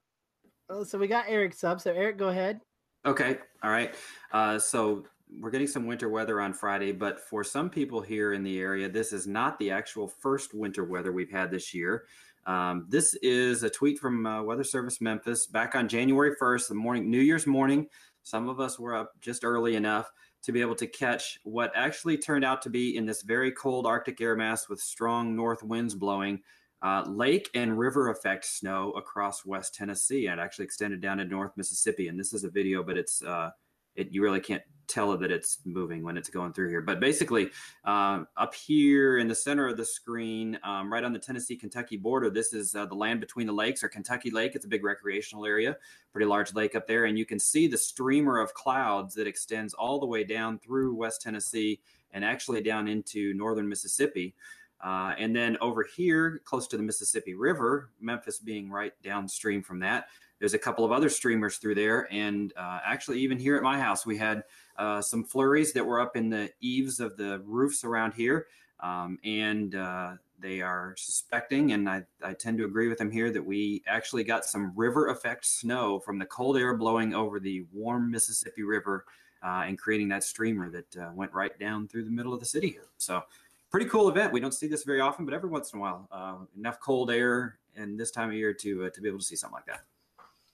oh, 0.68 0.84
so 0.84 0.98
we 0.98 1.08
got 1.08 1.26
Eric's 1.28 1.64
up. 1.64 1.80
So 1.80 1.92
Eric, 1.94 2.18
go 2.18 2.30
ahead. 2.30 2.60
Okay. 3.06 3.38
All 3.62 3.70
right. 3.70 3.94
Uh, 4.32 4.58
so 4.58 5.06
we're 5.40 5.52
getting 5.52 5.68
some 5.68 5.88
winter 5.88 6.10
weather 6.10 6.40
on 6.42 6.54
Friday, 6.54 6.92
but 6.92 7.20
for 7.20 7.44
some 7.44 7.70
people 7.70 8.02
here 8.02 8.34
in 8.34 8.44
the 8.44 8.60
area, 8.60 8.90
this 8.90 9.14
is 9.14 9.28
not 9.28 9.58
the 9.60 9.72
actual 9.72 10.08
first 10.08 10.54
winter 10.54 10.84
weather 10.84 11.12
we've 11.12 11.32
had 11.32 11.52
this 11.52 11.74
year. 11.74 12.06
Um, 12.46 12.86
this 12.90 13.14
is 13.22 13.64
a 13.64 13.70
tweet 13.70 14.00
from 14.00 14.26
uh, 14.26 14.44
Weather 14.44 14.64
Service 14.64 15.00
Memphis 15.02 15.48
back 15.48 15.76
on 15.76 15.88
January 15.88 16.36
1st, 16.42 16.68
the 16.68 16.76
morning, 16.76 17.10
New 17.10 17.22
Year's 17.22 17.48
morning. 17.48 17.88
Some 18.24 18.50
of 18.50 18.60
us 18.60 18.78
were 18.80 18.96
up 18.96 19.14
just 19.22 19.44
early 19.44 19.76
enough 19.76 20.12
to 20.44 20.52
be 20.52 20.62
able 20.62 20.76
to 20.76 20.88
catch 20.88 21.40
what 21.44 21.72
actually 21.74 22.18
turned 22.18 22.44
out 22.44 22.62
to 22.62 22.70
be 22.70 22.98
in 22.98 23.06
this 23.06 23.22
very 23.22 23.52
cold 23.52 23.88
Arctic 23.88 24.20
air 24.22 24.36
mass 24.36 24.68
with 24.70 24.80
strong 24.80 25.36
north 25.36 25.64
winds 25.64 25.96
blowing. 25.96 26.42
uh, 26.84 27.04
lake 27.08 27.50
and 27.56 27.80
river 27.80 28.10
effect 28.10 28.46
snow 28.46 28.92
across 28.92 29.46
West 29.46 29.74
Tennessee 29.74 30.28
and 30.28 30.40
actually 30.40 30.66
extended 30.66 31.00
down 31.02 31.18
to 31.18 31.26
North 31.26 31.54
Mississippi. 31.56 32.10
And 32.10 32.20
this 32.20 32.34
is 32.34 32.44
a 32.44 32.50
video, 32.50 32.84
but 32.84 32.98
it's 32.98 33.24
uh, 33.24 33.52
it 33.96 34.10
you 34.12 34.22
really 34.22 34.42
can't 34.42 34.62
tell 34.94 35.18
that 35.18 35.32
it's 35.32 35.60
moving 35.66 36.04
when 36.04 36.18
it's 36.18 36.30
going 36.30 36.54
through 36.54 36.70
here. 36.70 36.82
But 36.82 37.00
basically, 37.00 37.50
uh, 37.84 38.24
up 38.38 38.54
here 38.54 39.18
in 39.18 39.28
the 39.28 39.36
center 39.36 39.68
of 39.68 39.78
the 39.78 39.86
screen, 39.86 40.60
um, 40.64 40.92
right 40.92 41.04
on 41.04 41.14
the 41.14 41.20
Tennessee 41.20 41.56
Kentucky 41.56 41.98
border, 41.98 42.30
this 42.30 42.54
is 42.54 42.76
uh, 42.76 42.86
the 42.86 42.96
land 42.96 43.20
between 43.20 43.48
the 43.48 43.54
lakes 43.54 43.84
or 43.84 43.90
Kentucky 43.90 44.30
Lake. 44.30 44.54
It's 44.56 44.66
a 44.66 44.70
big 44.70 44.84
recreational 44.84 45.46
area, 45.46 45.78
pretty 46.12 46.28
large 46.28 46.54
lake 46.54 46.76
up 46.76 46.88
there. 46.88 47.06
And 47.06 47.18
you 47.18 47.26
can 47.26 47.40
see 47.40 47.68
the 47.68 47.78
streamer 47.78 48.40
of 48.40 48.54
clouds 48.54 49.16
that 49.16 49.28
extends 49.28 49.74
all 49.74 50.00
the 50.00 50.06
way 50.06 50.24
down 50.24 50.60
through 50.60 50.96
West 50.96 51.22
Tennessee 51.22 51.80
and 52.12 52.24
actually 52.24 52.62
down 52.62 52.88
into 52.88 53.34
northern 53.34 53.68
Mississippi. 53.68 54.36
Uh, 54.84 55.16
and 55.18 55.36
then 55.36 55.58
over 55.62 55.88
here, 55.96 56.42
close 56.44 56.68
to 56.68 56.78
the 56.78 56.84
Mississippi 56.84 57.34
River, 57.36 57.90
Memphis 58.02 58.40
being 58.40 58.70
right 58.70 58.92
downstream 59.02 59.64
from 59.64 59.80
that, 59.80 60.08
there's 60.40 60.54
a 60.54 60.60
couple 60.60 60.84
of 60.84 60.92
other 60.92 61.08
streamers 61.08 61.56
through 61.56 61.76
there. 61.76 62.06
And 62.12 62.52
uh, 62.58 62.80
actually, 62.86 63.20
even 63.22 63.40
here 63.40 63.56
at 63.56 63.64
my 63.64 63.80
house, 63.80 64.06
we 64.06 64.18
had 64.18 64.44
uh, 64.78 65.02
some 65.02 65.24
flurries 65.24 65.74
that 65.74 65.86
were 65.86 66.00
up 66.00 66.16
in 66.16 66.30
the 66.30 66.52
eaves 66.62 67.00
of 67.00 67.18
the 67.18 67.42
roofs 67.46 67.84
around 67.84 68.14
here. 68.14 68.48
Um, 68.80 69.18
and 69.24 69.76
uh, 69.76 70.14
they 70.40 70.62
are 70.62 70.94
suspecting, 70.98 71.72
and 71.72 71.90
I, 71.90 72.04
I 72.22 72.34
tend 72.34 72.58
to 72.58 72.66
agree 72.66 72.90
with 72.90 72.98
them 72.98 73.10
here, 73.10 73.32
that 73.32 73.44
we 73.44 73.82
actually 73.88 74.26
got 74.26 74.44
some 74.44 74.74
river 74.76 75.08
effect 75.08 75.46
snow 75.46 76.00
from 76.00 76.20
the 76.20 76.26
cold 76.26 76.58
air 76.58 76.76
blowing 76.76 77.14
over 77.16 77.40
the 77.40 77.66
warm 77.72 78.12
Mississippi 78.12 78.64
River 78.64 79.06
uh, 79.42 79.64
and 79.66 79.78
creating 79.78 80.10
that 80.10 80.24
streamer 80.24 80.70
that 80.70 80.98
uh, 80.98 81.12
went 81.14 81.32
right 81.34 81.58
down 81.60 81.88
through 81.88 82.04
the 82.04 82.12
middle 82.12 82.34
of 82.34 82.40
the 82.40 82.46
city 82.46 82.70
here. 82.70 82.88
So, 82.98 83.24
pretty 83.72 83.88
cool 83.88 84.10
event. 84.10 84.34
We 84.34 84.40
don't 84.40 84.54
see 84.54 84.68
this 84.68 84.84
very 84.84 85.00
often, 85.00 85.26
but 85.26 85.34
every 85.34 85.50
once 85.50 85.72
in 85.74 85.80
a 85.80 85.82
while, 85.82 86.08
uh, 86.12 86.36
enough 86.58 86.80
cold 86.80 87.10
air 87.10 87.58
and 87.76 88.00
this 88.00 88.12
time 88.12 88.30
of 88.30 88.36
year 88.36 88.54
to 88.54 88.86
uh, 88.86 88.90
to 88.90 89.02
be 89.02 89.08
able 89.08 89.20
to 89.20 89.26
see 89.26 89.36
something 89.36 89.56
like 89.56 89.66
that. 89.66 89.82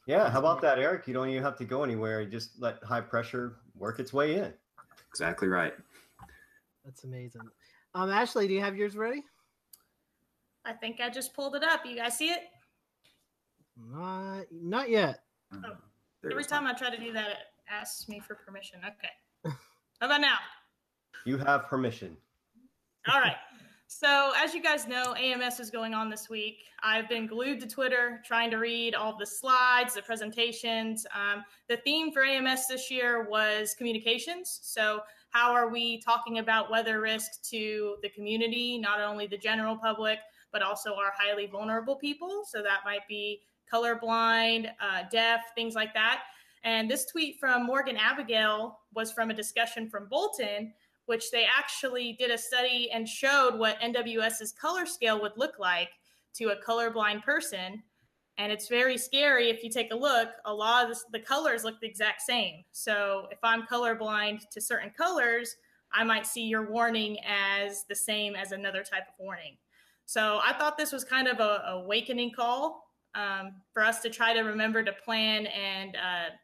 Yeah, 0.05 0.29
how 0.29 0.39
about 0.39 0.61
that, 0.61 0.79
Eric? 0.79 1.07
You 1.07 1.13
don't 1.13 1.29
even 1.29 1.43
have 1.43 1.57
to 1.57 1.65
go 1.65 1.83
anywhere. 1.83 2.21
You 2.21 2.29
just 2.29 2.59
let 2.59 2.81
high 2.83 3.01
pressure 3.01 3.57
work 3.79 3.99
its 3.99 4.13
way 4.13 4.35
in. 4.35 4.53
Exactly 5.09 5.47
right. 5.47 5.73
That's 6.85 7.03
amazing. 7.03 7.41
Um, 7.95 8.11
Ashley, 8.11 8.47
do 8.47 8.53
you 8.53 8.61
have 8.61 8.75
yours 8.75 8.95
ready? 8.95 9.23
I 10.65 10.73
think 10.73 10.99
I 11.01 11.09
just 11.09 11.33
pulled 11.33 11.55
it 11.55 11.63
up. 11.63 11.85
You 11.85 11.95
guys 11.95 12.17
see 12.17 12.29
it? 12.29 12.41
Not, 13.91 14.43
not 14.51 14.89
yet. 14.89 15.23
Oh. 15.53 15.77
Every 16.29 16.43
time 16.43 16.67
I 16.67 16.73
try 16.73 16.93
to 16.93 17.01
do 17.01 17.13
that, 17.13 17.27
it 17.29 17.37
asks 17.69 18.09
me 18.09 18.19
for 18.19 18.35
permission. 18.35 18.79
Okay. 18.85 19.55
How 19.99 20.07
about 20.07 20.21
now? 20.21 20.35
You 21.25 21.37
have 21.37 21.67
permission. 21.67 22.17
All 23.11 23.19
right. 23.21 23.35
So, 23.91 24.33
as 24.37 24.53
you 24.53 24.61
guys 24.61 24.87
know, 24.87 25.15
AMS 25.15 25.59
is 25.59 25.71
going 25.71 25.95
on 25.95 26.11
this 26.11 26.29
week. 26.29 26.59
I've 26.83 27.09
been 27.09 27.25
glued 27.25 27.59
to 27.61 27.67
Twitter 27.67 28.21
trying 28.23 28.51
to 28.51 28.57
read 28.57 28.93
all 28.93 29.17
the 29.17 29.25
slides, 29.25 29.95
the 29.95 30.03
presentations. 30.03 31.07
Um, 31.11 31.43
the 31.67 31.77
theme 31.77 32.11
for 32.11 32.23
AMS 32.23 32.67
this 32.67 32.91
year 32.91 33.27
was 33.27 33.73
communications. 33.75 34.59
So, 34.61 35.01
how 35.31 35.53
are 35.53 35.69
we 35.69 36.01
talking 36.01 36.37
about 36.37 36.69
weather 36.69 37.01
risk 37.01 37.41
to 37.49 37.95
the 38.03 38.09
community, 38.09 38.77
not 38.77 39.01
only 39.01 39.25
the 39.25 39.39
general 39.39 39.75
public, 39.75 40.19
but 40.53 40.61
also 40.61 40.93
our 40.93 41.11
highly 41.17 41.47
vulnerable 41.47 41.95
people? 41.95 42.43
So, 42.47 42.61
that 42.61 42.81
might 42.85 43.07
be 43.07 43.41
colorblind, 43.73 44.69
uh, 44.79 45.05
deaf, 45.11 45.41
things 45.55 45.73
like 45.73 45.95
that. 45.95 46.21
And 46.63 46.91
this 46.91 47.07
tweet 47.07 47.39
from 47.39 47.65
Morgan 47.65 47.97
Abigail 47.97 48.81
was 48.93 49.11
from 49.11 49.31
a 49.31 49.33
discussion 49.33 49.89
from 49.89 50.07
Bolton 50.07 50.73
which 51.09 51.31
they 51.31 51.43
actually 51.43 52.15
did 52.19 52.29
a 52.29 52.37
study 52.37 52.91
and 52.93 53.09
showed 53.09 53.57
what 53.57 53.81
NWS's 53.81 54.51
color 54.51 54.85
scale 54.85 55.19
would 55.19 55.31
look 55.37 55.57
like 55.57 55.89
to 56.35 56.49
a 56.49 56.55
colorblind 56.63 57.23
person. 57.23 57.81
And 58.37 58.51
it's 58.51 58.67
very 58.67 58.95
scary 58.95 59.49
if 59.49 59.63
you 59.63 59.71
take 59.71 59.91
a 59.91 59.95
look. 59.95 60.29
A 60.45 60.53
lot 60.53 60.83
of 60.83 60.89
this, 60.89 61.05
the 61.11 61.19
colors 61.19 61.63
look 61.63 61.81
the 61.81 61.87
exact 61.87 62.21
same. 62.21 62.63
So 62.73 63.25
if 63.31 63.39
I'm 63.41 63.63
colorblind 63.63 64.47
to 64.51 64.61
certain 64.61 64.91
colors, 64.95 65.55
I 65.91 66.03
might 66.03 66.27
see 66.27 66.43
your 66.43 66.69
warning 66.69 67.17
as 67.27 67.85
the 67.89 67.95
same 67.95 68.35
as 68.35 68.51
another 68.51 68.83
type 68.83 69.07
of 69.07 69.15
warning. 69.17 69.57
So 70.05 70.39
I 70.45 70.53
thought 70.53 70.77
this 70.77 70.91
was 70.91 71.03
kind 71.03 71.27
of 71.27 71.39
a, 71.39 71.63
awakening 71.69 72.33
call 72.35 72.83
um, 73.15 73.53
for 73.73 73.83
us 73.83 74.01
to 74.01 74.11
try 74.11 74.35
to 74.35 74.41
remember 74.41 74.83
to 74.83 74.93
plan 74.93 75.47
and 75.47 75.95
uh, 75.95 76.35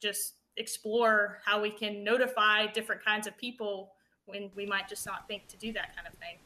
just 0.00 0.36
explore 0.60 1.38
how 1.44 1.60
we 1.60 1.70
can 1.70 2.04
notify 2.04 2.66
different 2.66 3.04
kinds 3.04 3.26
of 3.26 3.36
people 3.36 3.92
when 4.26 4.50
we 4.54 4.66
might 4.66 4.88
just 4.88 5.06
not 5.06 5.26
think 5.26 5.48
to 5.48 5.56
do 5.56 5.72
that 5.72 5.94
kind 5.96 6.06
of 6.06 6.14
thing. 6.14 6.36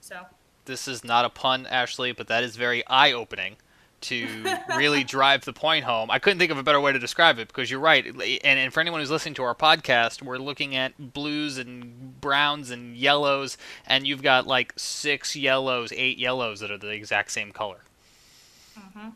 So 0.00 0.20
this 0.64 0.88
is 0.88 1.04
not 1.04 1.24
a 1.24 1.28
pun, 1.28 1.66
Ashley, 1.66 2.12
but 2.12 2.28
that 2.28 2.44
is 2.44 2.56
very 2.56 2.86
eye-opening 2.86 3.56
to 4.02 4.28
really 4.76 5.04
drive 5.04 5.44
the 5.44 5.52
point 5.52 5.84
home. 5.84 6.10
I 6.10 6.18
couldn't 6.18 6.38
think 6.38 6.52
of 6.52 6.58
a 6.58 6.62
better 6.62 6.80
way 6.80 6.92
to 6.92 6.98
describe 6.98 7.38
it 7.38 7.48
because 7.48 7.70
you're 7.70 7.80
right. 7.80 8.06
And, 8.06 8.58
and 8.58 8.72
for 8.72 8.80
anyone 8.80 9.00
who's 9.00 9.10
listening 9.10 9.34
to 9.34 9.42
our 9.42 9.54
podcast, 9.54 10.22
we're 10.22 10.38
looking 10.38 10.76
at 10.76 11.12
blues 11.12 11.58
and 11.58 12.20
browns 12.20 12.70
and 12.70 12.96
yellows, 12.96 13.58
and 13.86 14.06
you've 14.06 14.22
got 14.22 14.46
like 14.46 14.72
six 14.76 15.34
yellows, 15.34 15.92
eight 15.94 16.18
yellows 16.18 16.60
that 16.60 16.70
are 16.70 16.78
the 16.78 16.90
exact 16.90 17.32
same 17.32 17.52
color. 17.52 17.80
Mm-hmm. 18.78 19.08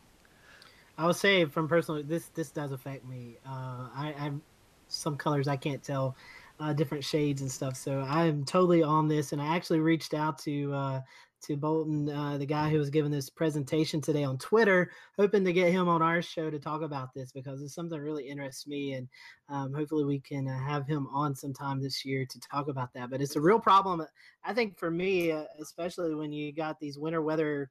I 1.00 1.06
will 1.06 1.14
say 1.14 1.46
from 1.46 1.66
personal, 1.66 2.02
this 2.02 2.26
this 2.28 2.50
does 2.50 2.72
affect 2.72 3.06
me. 3.06 3.38
Uh, 3.46 3.88
I, 3.94 4.14
I'm 4.18 4.42
some 4.88 5.16
colors 5.16 5.48
I 5.48 5.56
can't 5.56 5.82
tell 5.82 6.14
uh, 6.58 6.74
different 6.74 7.02
shades 7.02 7.40
and 7.40 7.50
stuff. 7.50 7.74
So 7.74 8.00
I'm 8.00 8.44
totally 8.44 8.82
on 8.82 9.08
this, 9.08 9.32
and 9.32 9.40
I 9.40 9.56
actually 9.56 9.80
reached 9.80 10.12
out 10.12 10.36
to 10.40 10.74
uh, 10.74 11.00
to 11.44 11.56
Bolton, 11.56 12.10
uh, 12.10 12.36
the 12.36 12.44
guy 12.44 12.68
who 12.68 12.76
was 12.76 12.90
giving 12.90 13.10
this 13.10 13.30
presentation 13.30 14.02
today 14.02 14.24
on 14.24 14.36
Twitter, 14.36 14.90
hoping 15.16 15.42
to 15.42 15.54
get 15.54 15.72
him 15.72 15.88
on 15.88 16.02
our 16.02 16.20
show 16.20 16.50
to 16.50 16.58
talk 16.58 16.82
about 16.82 17.14
this 17.14 17.32
because 17.32 17.62
it's 17.62 17.74
something 17.74 17.96
that 17.96 18.04
really 18.04 18.28
interests 18.28 18.66
me, 18.66 18.92
and 18.92 19.08
um, 19.48 19.72
hopefully 19.72 20.04
we 20.04 20.20
can 20.20 20.46
uh, 20.48 20.58
have 20.66 20.86
him 20.86 21.06
on 21.14 21.34
sometime 21.34 21.80
this 21.80 22.04
year 22.04 22.26
to 22.26 22.38
talk 22.40 22.68
about 22.68 22.92
that. 22.92 23.08
But 23.08 23.22
it's 23.22 23.36
a 23.36 23.40
real 23.40 23.58
problem, 23.58 24.06
I 24.44 24.52
think, 24.52 24.78
for 24.78 24.90
me, 24.90 25.32
uh, 25.32 25.44
especially 25.62 26.14
when 26.14 26.30
you 26.30 26.52
got 26.52 26.78
these 26.78 26.98
winter 26.98 27.22
weather 27.22 27.70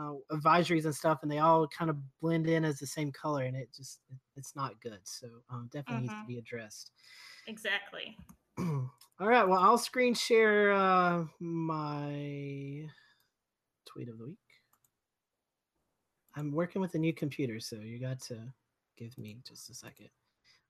uh, 0.00 0.12
advisories 0.32 0.84
and 0.84 0.94
stuff, 0.94 1.20
and 1.22 1.30
they 1.30 1.38
all 1.38 1.68
kind 1.68 1.90
of 1.90 1.96
blend 2.20 2.48
in 2.48 2.64
as 2.64 2.78
the 2.78 2.86
same 2.86 3.12
color, 3.12 3.42
and 3.44 3.56
it 3.56 3.68
just 3.76 4.00
it's 4.36 4.56
not 4.56 4.80
good. 4.80 4.98
So 5.04 5.26
um, 5.50 5.68
definitely 5.72 6.06
mm-hmm. 6.08 6.14
needs 6.14 6.22
to 6.22 6.26
be 6.26 6.38
addressed. 6.38 6.92
Exactly. 7.46 8.16
all 8.58 8.88
right. 9.20 9.46
Well, 9.46 9.58
I'll 9.58 9.78
screen 9.78 10.14
share 10.14 10.72
uh, 10.72 11.24
my 11.40 12.86
tweet 13.86 14.08
of 14.08 14.18
the 14.18 14.26
week. 14.26 14.36
I'm 16.36 16.52
working 16.52 16.80
with 16.80 16.94
a 16.94 16.98
new 16.98 17.12
computer, 17.12 17.58
so 17.60 17.76
you 17.76 17.98
got 17.98 18.20
to 18.22 18.38
give 18.96 19.16
me 19.18 19.38
just 19.46 19.68
a 19.70 19.74
second. 19.74 20.08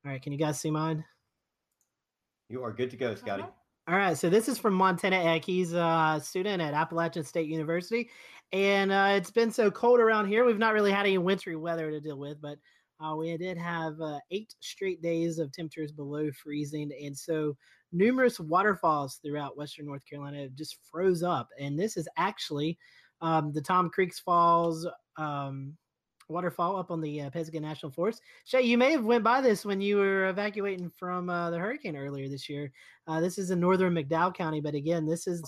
All 0.05 0.11
right, 0.11 0.23
can 0.23 0.33
you 0.33 0.39
guys 0.39 0.59
see 0.59 0.71
mine? 0.71 1.05
You 2.49 2.65
are 2.65 2.73
good 2.73 2.91
to 2.91 2.97
go, 2.97 3.15
Scotty. 3.15 3.43
Uh-huh. 3.43 3.53
All 3.91 3.97
right, 3.97 4.17
so 4.17 4.31
this 4.31 4.49
is 4.49 4.57
from 4.57 4.75
Montana 4.75 5.17
Eck. 5.17 5.45
He's 5.45 5.73
a 5.73 6.21
student 6.23 6.63
at 6.63 6.75
Appalachian 6.75 7.25
State 7.25 7.49
University, 7.49 8.09
and 8.53 8.93
uh, 8.93 9.15
it's 9.17 9.33
been 9.33 9.51
so 9.51 9.69
cold 9.69 9.99
around 9.99 10.29
here. 10.29 10.45
We've 10.45 10.61
not 10.61 10.75
really 10.75 10.93
had 10.93 11.07
any 11.07 11.19
wintry 11.19 11.57
weather 11.57 11.91
to 11.91 11.99
deal 11.99 12.17
with, 12.17 12.41
but 12.41 12.57
uh, 13.05 13.17
we 13.17 13.37
did 13.37 13.59
have 13.59 14.01
uh, 14.01 14.21
eight 14.31 14.55
straight 14.61 15.03
days 15.03 15.41
of 15.41 15.51
temperatures 15.51 15.91
below 15.91 16.31
freezing, 16.41 16.93
and 17.03 17.19
so 17.19 17.57
numerous 17.91 18.39
waterfalls 18.39 19.19
throughout 19.25 19.57
Western 19.57 19.87
North 19.87 20.07
Carolina 20.09 20.49
just 20.51 20.77
froze 20.89 21.25
up. 21.25 21.49
And 21.59 21.77
this 21.77 21.97
is 21.97 22.07
actually 22.17 22.79
um, 23.21 23.53
the 23.53 23.61
Tom 23.61 23.91
Creeks 23.91 24.21
Falls 24.21 24.87
um, 25.17 25.77
waterfall 26.31 26.77
up 26.77 26.91
on 26.91 27.01
the 27.01 27.23
uh, 27.23 27.31
National 27.35 27.93
Forest. 27.93 28.23
Shay, 28.45 28.63
you 28.63 28.79
may 28.79 28.93
have 28.93 29.05
went 29.05 29.25
by 29.25 29.41
this 29.41 29.65
when 29.65 29.81
you 29.81 29.97
were 29.97 30.29
evacuating 30.29 30.91
from 30.91 31.29
uh, 31.29 31.51
the 31.51 31.59
hurricane 31.59 31.97
earlier 31.97 32.29
this 32.29 32.49
year. 32.49 32.73
Uh, 33.07 33.21
this 33.21 33.39
is 33.39 33.51
in 33.51 33.61
northern 33.61 33.95
McDowell 33.95 34.35
County, 34.35 34.61
but 34.61 34.75
again, 34.75 35.07
this 35.07 35.27
is 35.27 35.43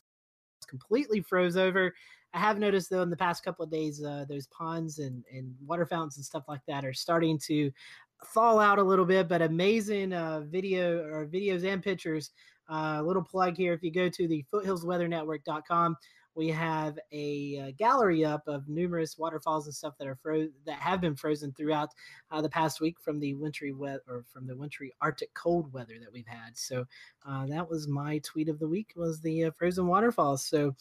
completely 0.68 1.20
froze 1.20 1.56
over. 1.56 1.94
I 2.34 2.38
have 2.38 2.58
noticed 2.58 2.90
though 2.90 3.02
in 3.02 3.10
the 3.10 3.16
past 3.16 3.44
couple 3.44 3.64
of 3.64 3.70
days, 3.70 4.02
uh, 4.02 4.24
those 4.28 4.46
ponds 4.48 4.98
and, 4.98 5.22
and 5.32 5.54
water 5.66 5.86
fountains 5.86 6.16
and 6.16 6.24
stuff 6.24 6.44
like 6.48 6.62
that 6.66 6.84
are 6.84 6.94
starting 6.94 7.38
to 7.46 7.70
thaw 8.26 8.58
out 8.58 8.78
a 8.78 8.82
little 8.82 9.04
bit. 9.04 9.28
But 9.28 9.42
amazing 9.42 10.12
uh, 10.12 10.40
video 10.40 11.02
or 11.04 11.26
videos 11.26 11.64
and 11.64 11.82
pictures. 11.82 12.30
A 12.68 12.74
uh, 12.74 13.02
little 13.02 13.22
plug 13.22 13.56
here: 13.56 13.74
if 13.74 13.82
you 13.82 13.90
go 13.90 14.08
to 14.08 14.28
the 14.28 14.44
foothillsweathernetwork.com, 14.52 15.96
we 16.34 16.48
have 16.48 16.98
a 17.12 17.58
uh, 17.58 17.72
gallery 17.76 18.24
up 18.24 18.42
of 18.46 18.68
numerous 18.68 19.18
waterfalls 19.18 19.66
and 19.66 19.74
stuff 19.74 19.94
that 19.98 20.08
are 20.08 20.16
frozen 20.16 20.52
that 20.66 20.78
have 20.78 21.00
been 21.00 21.14
frozen 21.14 21.52
throughout 21.52 21.90
uh, 22.30 22.40
the 22.40 22.48
past 22.48 22.80
week 22.80 22.98
from 23.00 23.18
the 23.18 23.34
wintry 23.34 23.72
weather 23.72 24.00
or 24.08 24.24
from 24.32 24.46
the 24.46 24.56
wintry 24.56 24.92
arctic 25.00 25.32
cold 25.34 25.72
weather 25.72 25.94
that 26.00 26.12
we've 26.12 26.26
had. 26.26 26.56
So 26.56 26.84
uh, 27.26 27.46
that 27.46 27.68
was 27.68 27.86
my 27.88 28.18
tweet 28.18 28.48
of 28.48 28.58
the 28.58 28.68
week 28.68 28.92
was 28.96 29.20
the 29.20 29.44
uh, 29.44 29.50
frozen 29.58 29.86
waterfalls. 29.86 30.44
So 30.44 30.74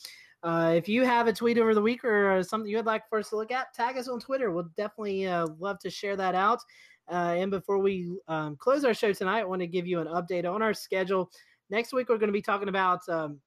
uh, 0.43 0.73
if 0.75 0.87
you 0.87 1.03
have 1.03 1.27
a 1.27 1.33
tweet 1.33 1.57
over 1.57 1.75
the 1.75 1.81
week 1.81 2.03
or 2.03 2.41
something 2.43 2.69
you'd 2.71 2.85
like 2.85 3.07
for 3.09 3.19
us 3.19 3.29
to 3.29 3.35
look 3.35 3.51
at 3.51 3.73
tag 3.73 3.97
us 3.97 4.07
on 4.07 4.19
twitter. 4.19 4.51
We'll 4.51 4.69
definitely 4.75 5.27
uh, 5.27 5.47
love 5.59 5.79
to 5.79 5.89
share 5.89 6.15
that 6.15 6.35
out. 6.35 6.59
And 7.07 7.51
before 7.51 7.77
we 7.79 8.09
um, 8.29 8.55
close 8.55 8.85
our 8.85 8.93
show 8.93 9.11
tonight 9.11 9.41
i 9.41 9.43
want 9.43 9.61
to 9.61 9.67
give 9.67 9.85
you 9.85 9.99
an 9.99 10.07
update 10.07 10.51
on 10.51 10.61
our 10.61 10.73
schedule. 10.73 11.29
Next 11.69 11.93
week 11.93 12.09
we're 12.09 12.17
going 12.17 12.29
to 12.29 12.33
be 12.33 12.41
talking 12.41 12.69
about 12.69 13.07
um, 13.09 13.39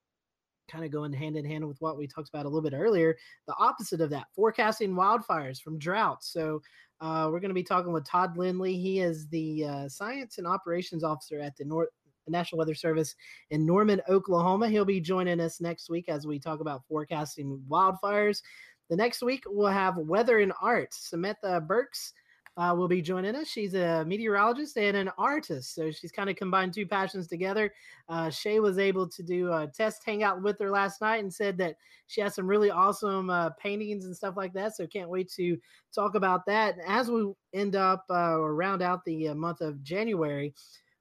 kind 0.69 0.85
of 0.85 0.91
going 0.91 1.13
hand 1.13 1.37
in 1.37 1.45
hand 1.45 1.67
with 1.67 1.81
what 1.81 1.97
we 1.97 2.07
talked 2.07 2.29
about 2.29 2.47
a 2.47 2.49
little 2.49 2.69
bit 2.69 2.77
earlier. 2.77 3.17
The 3.47 3.55
opposite 3.59 4.01
of 4.01 4.11
that, 4.11 4.27
forecasting 4.35 4.95
wildfires 4.95 5.61
from 5.61 5.79
drought. 5.79 6.25
So 6.25 6.63
uh, 7.01 7.29
we're 7.31 7.41
going 7.41 7.51
to 7.51 7.55
be 7.55 7.63
talking 7.63 7.93
with 7.93 8.07
Todd 8.07 8.37
Lindley. 8.37 8.77
He 8.77 9.01
is 9.01 9.29
the 9.29 9.65
uh, 9.65 9.89
science 9.89 10.39
and 10.39 10.47
operations 10.47 11.05
officer 11.05 11.41
at 11.41 11.57
the 11.57 11.65
North. 11.65 11.89
National 12.27 12.59
Weather 12.59 12.75
Service 12.75 13.15
in 13.51 13.67
Norman, 13.67 14.01
Oklahoma. 14.09 14.71
He'll 14.71 14.87
be 14.87 14.99
joining 14.99 15.41
us 15.41 15.61
next 15.61 15.91
week 15.91 16.09
as 16.09 16.27
we 16.27 16.39
talk 16.39 16.61
about 16.61 16.83
forecasting 16.89 17.63
wildfires. 17.69 18.41
The 18.89 18.97
next 18.97 19.23
week, 19.23 19.45
we'll 19.47 19.67
have 19.67 19.99
weather 19.99 20.39
and 20.39 20.53
art. 20.61 20.95
Samantha 20.95 21.61
Burks 21.61 22.15
uh, 22.57 22.75
will 22.77 22.89
be 22.89 23.03
joining 23.03 23.35
us. 23.35 23.49
She's 23.49 23.75
a 23.75 24.05
meteorologist 24.05 24.77
and 24.77 24.97
an 24.97 25.11
artist, 25.19 25.75
so 25.75 25.91
she's 25.91 26.13
kind 26.13 26.31
of 26.31 26.37
combined 26.37 26.73
two 26.73 26.87
passions 26.87 27.27
together. 27.27 27.73
Uh, 28.09 28.31
Shay 28.31 28.61
was 28.61 28.79
able 28.79 29.09
to 29.09 29.23
do 29.23 29.53
a 29.53 29.67
test 29.67 30.03
hangout 30.05 30.43
with 30.43 30.59
her 30.61 30.71
last 30.71 31.01
night 31.01 31.23
and 31.23 31.33
said 31.33 31.59
that 31.59 31.77
she 32.07 32.21
has 32.21 32.35
some 32.35 32.47
really 32.47 32.71
awesome 32.71 33.31
uh, 33.31 33.51
paintings 33.51 34.05
and 34.05 34.17
stuff 34.17 34.37
like 34.37 34.53
that. 34.53 34.77
So 34.77 34.87
can't 34.87 35.11
wait 35.11 35.31
to 35.33 35.59
talk 35.95 36.15
about 36.15 36.47
that. 36.47 36.77
As 36.87 37.11
we 37.11 37.33
end 37.53 37.75
up 37.77 38.05
uh, 38.11 38.37
or 38.37 38.55
round 38.55 38.83
out 38.83 39.05
the 39.05 39.29
uh, 39.29 39.35
month 39.35 39.61
of 39.61 39.83
January, 39.83 40.55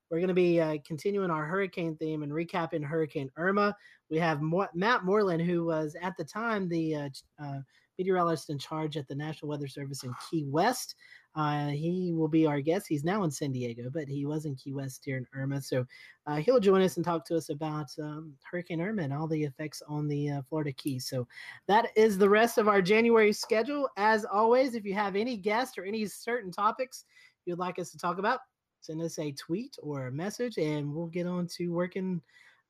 we're 0.09 0.19
going 0.19 0.27
to 0.27 0.33
be 0.33 0.61
uh, 0.61 0.77
continuing 0.85 1.31
our 1.31 1.45
hurricane 1.45 1.95
theme 1.97 2.23
and 2.23 2.31
recapping 2.31 2.83
Hurricane 2.83 3.31
Irma. 3.35 3.75
We 4.09 4.17
have 4.19 4.41
Mo- 4.41 4.67
Matt 4.73 5.03
Moreland, 5.03 5.41
who 5.41 5.65
was 5.65 5.95
at 6.01 6.15
the 6.17 6.23
time 6.23 6.69
the 6.69 6.95
uh, 6.95 7.09
uh, 7.41 7.59
meteorologist 7.97 8.49
in 8.49 8.59
charge 8.59 8.97
at 8.97 9.07
the 9.07 9.15
National 9.15 9.49
Weather 9.49 9.67
Service 9.67 10.03
in 10.03 10.13
Key 10.29 10.45
West. 10.45 10.95
Uh, 11.35 11.69
he 11.69 12.13
will 12.13 12.27
be 12.27 12.45
our 12.45 12.61
guest. 12.61 12.85
He's 12.87 13.03
now 13.03 13.23
in 13.23 13.31
San 13.31 13.51
Diego, 13.51 13.89
but 13.91 14.07
he 14.07 14.25
was 14.25 14.45
in 14.45 14.55
Key 14.55 14.73
West 14.73 15.03
during 15.03 15.25
Irma. 15.33 15.61
So 15.61 15.85
uh, 16.27 16.35
he'll 16.35 16.59
join 16.59 16.81
us 16.81 16.97
and 16.97 17.05
talk 17.05 17.25
to 17.25 17.35
us 17.35 17.49
about 17.49 17.87
um, 17.99 18.33
Hurricane 18.43 18.81
Irma 18.81 19.01
and 19.01 19.13
all 19.13 19.27
the 19.27 19.43
effects 19.43 19.81
on 19.87 20.07
the 20.07 20.29
uh, 20.29 20.41
Florida 20.47 20.71
Keys. 20.71 21.07
So 21.07 21.27
that 21.67 21.87
is 21.95 22.17
the 22.17 22.29
rest 22.29 22.57
of 22.57 22.67
our 22.67 22.81
January 22.81 23.33
schedule. 23.33 23.89
As 23.97 24.25
always, 24.25 24.75
if 24.75 24.85
you 24.85 24.93
have 24.93 25.15
any 25.15 25.35
guests 25.35 25.77
or 25.77 25.83
any 25.85 26.05
certain 26.05 26.51
topics 26.51 27.05
you'd 27.45 27.59
like 27.59 27.79
us 27.79 27.89
to 27.91 27.97
talk 27.97 28.19
about, 28.19 28.39
send 28.81 29.01
us 29.01 29.17
a 29.17 29.31
tweet 29.31 29.75
or 29.81 30.07
a 30.07 30.11
message 30.11 30.57
and 30.57 30.93
we'll 30.93 31.07
get 31.07 31.25
on 31.25 31.47
to 31.47 31.69
working, 31.69 32.21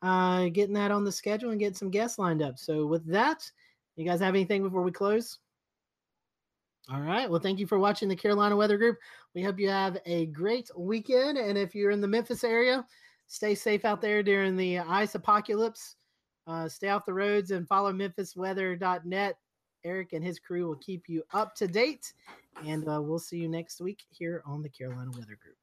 uh, 0.01 0.47
getting 0.49 0.73
that 0.75 0.91
on 0.91 1.03
the 1.03 1.11
schedule 1.11 1.51
and 1.51 1.59
get 1.59 1.75
some 1.75 1.89
guests 1.89 2.17
lined 2.17 2.41
up. 2.41 2.57
So 2.57 2.85
with 2.85 3.05
that, 3.07 3.49
you 3.97 4.05
guys 4.05 4.21
have 4.21 4.35
anything 4.35 4.63
before 4.63 4.83
we 4.83 4.91
close? 4.91 5.39
All 6.91 6.99
right. 6.99 7.29
Well, 7.29 7.39
thank 7.39 7.59
you 7.59 7.67
for 7.67 7.79
watching 7.79 8.09
the 8.09 8.15
Carolina 8.15 8.57
Weather 8.57 8.77
Group. 8.77 8.97
We 9.33 9.41
hope 9.41 9.57
you 9.57 9.69
have 9.69 9.97
a 10.05 10.25
great 10.27 10.69
weekend. 10.77 11.37
And 11.37 11.57
if 11.57 11.73
you're 11.73 11.91
in 11.91 12.01
the 12.01 12.07
Memphis 12.07 12.43
area, 12.43 12.85
stay 13.27 13.55
safe 13.55 13.85
out 13.85 14.01
there 14.01 14.21
during 14.21 14.57
the 14.57 14.79
ice 14.79 15.15
apocalypse. 15.15 15.95
Uh, 16.45 16.67
stay 16.67 16.89
off 16.89 17.05
the 17.05 17.13
roads 17.13 17.51
and 17.51 17.67
follow 17.67 17.93
memphisweather.net. 17.93 19.37
Eric 19.85 20.13
and 20.13 20.23
his 20.23 20.39
crew 20.39 20.67
will 20.67 20.75
keep 20.75 21.07
you 21.07 21.23
up 21.33 21.55
to 21.55 21.67
date. 21.67 22.13
And 22.65 22.87
uh, 22.87 23.01
we'll 23.01 23.19
see 23.19 23.37
you 23.37 23.47
next 23.47 23.79
week 23.79 24.01
here 24.09 24.43
on 24.45 24.61
the 24.61 24.69
Carolina 24.69 25.11
Weather 25.11 25.37
Group. 25.41 25.55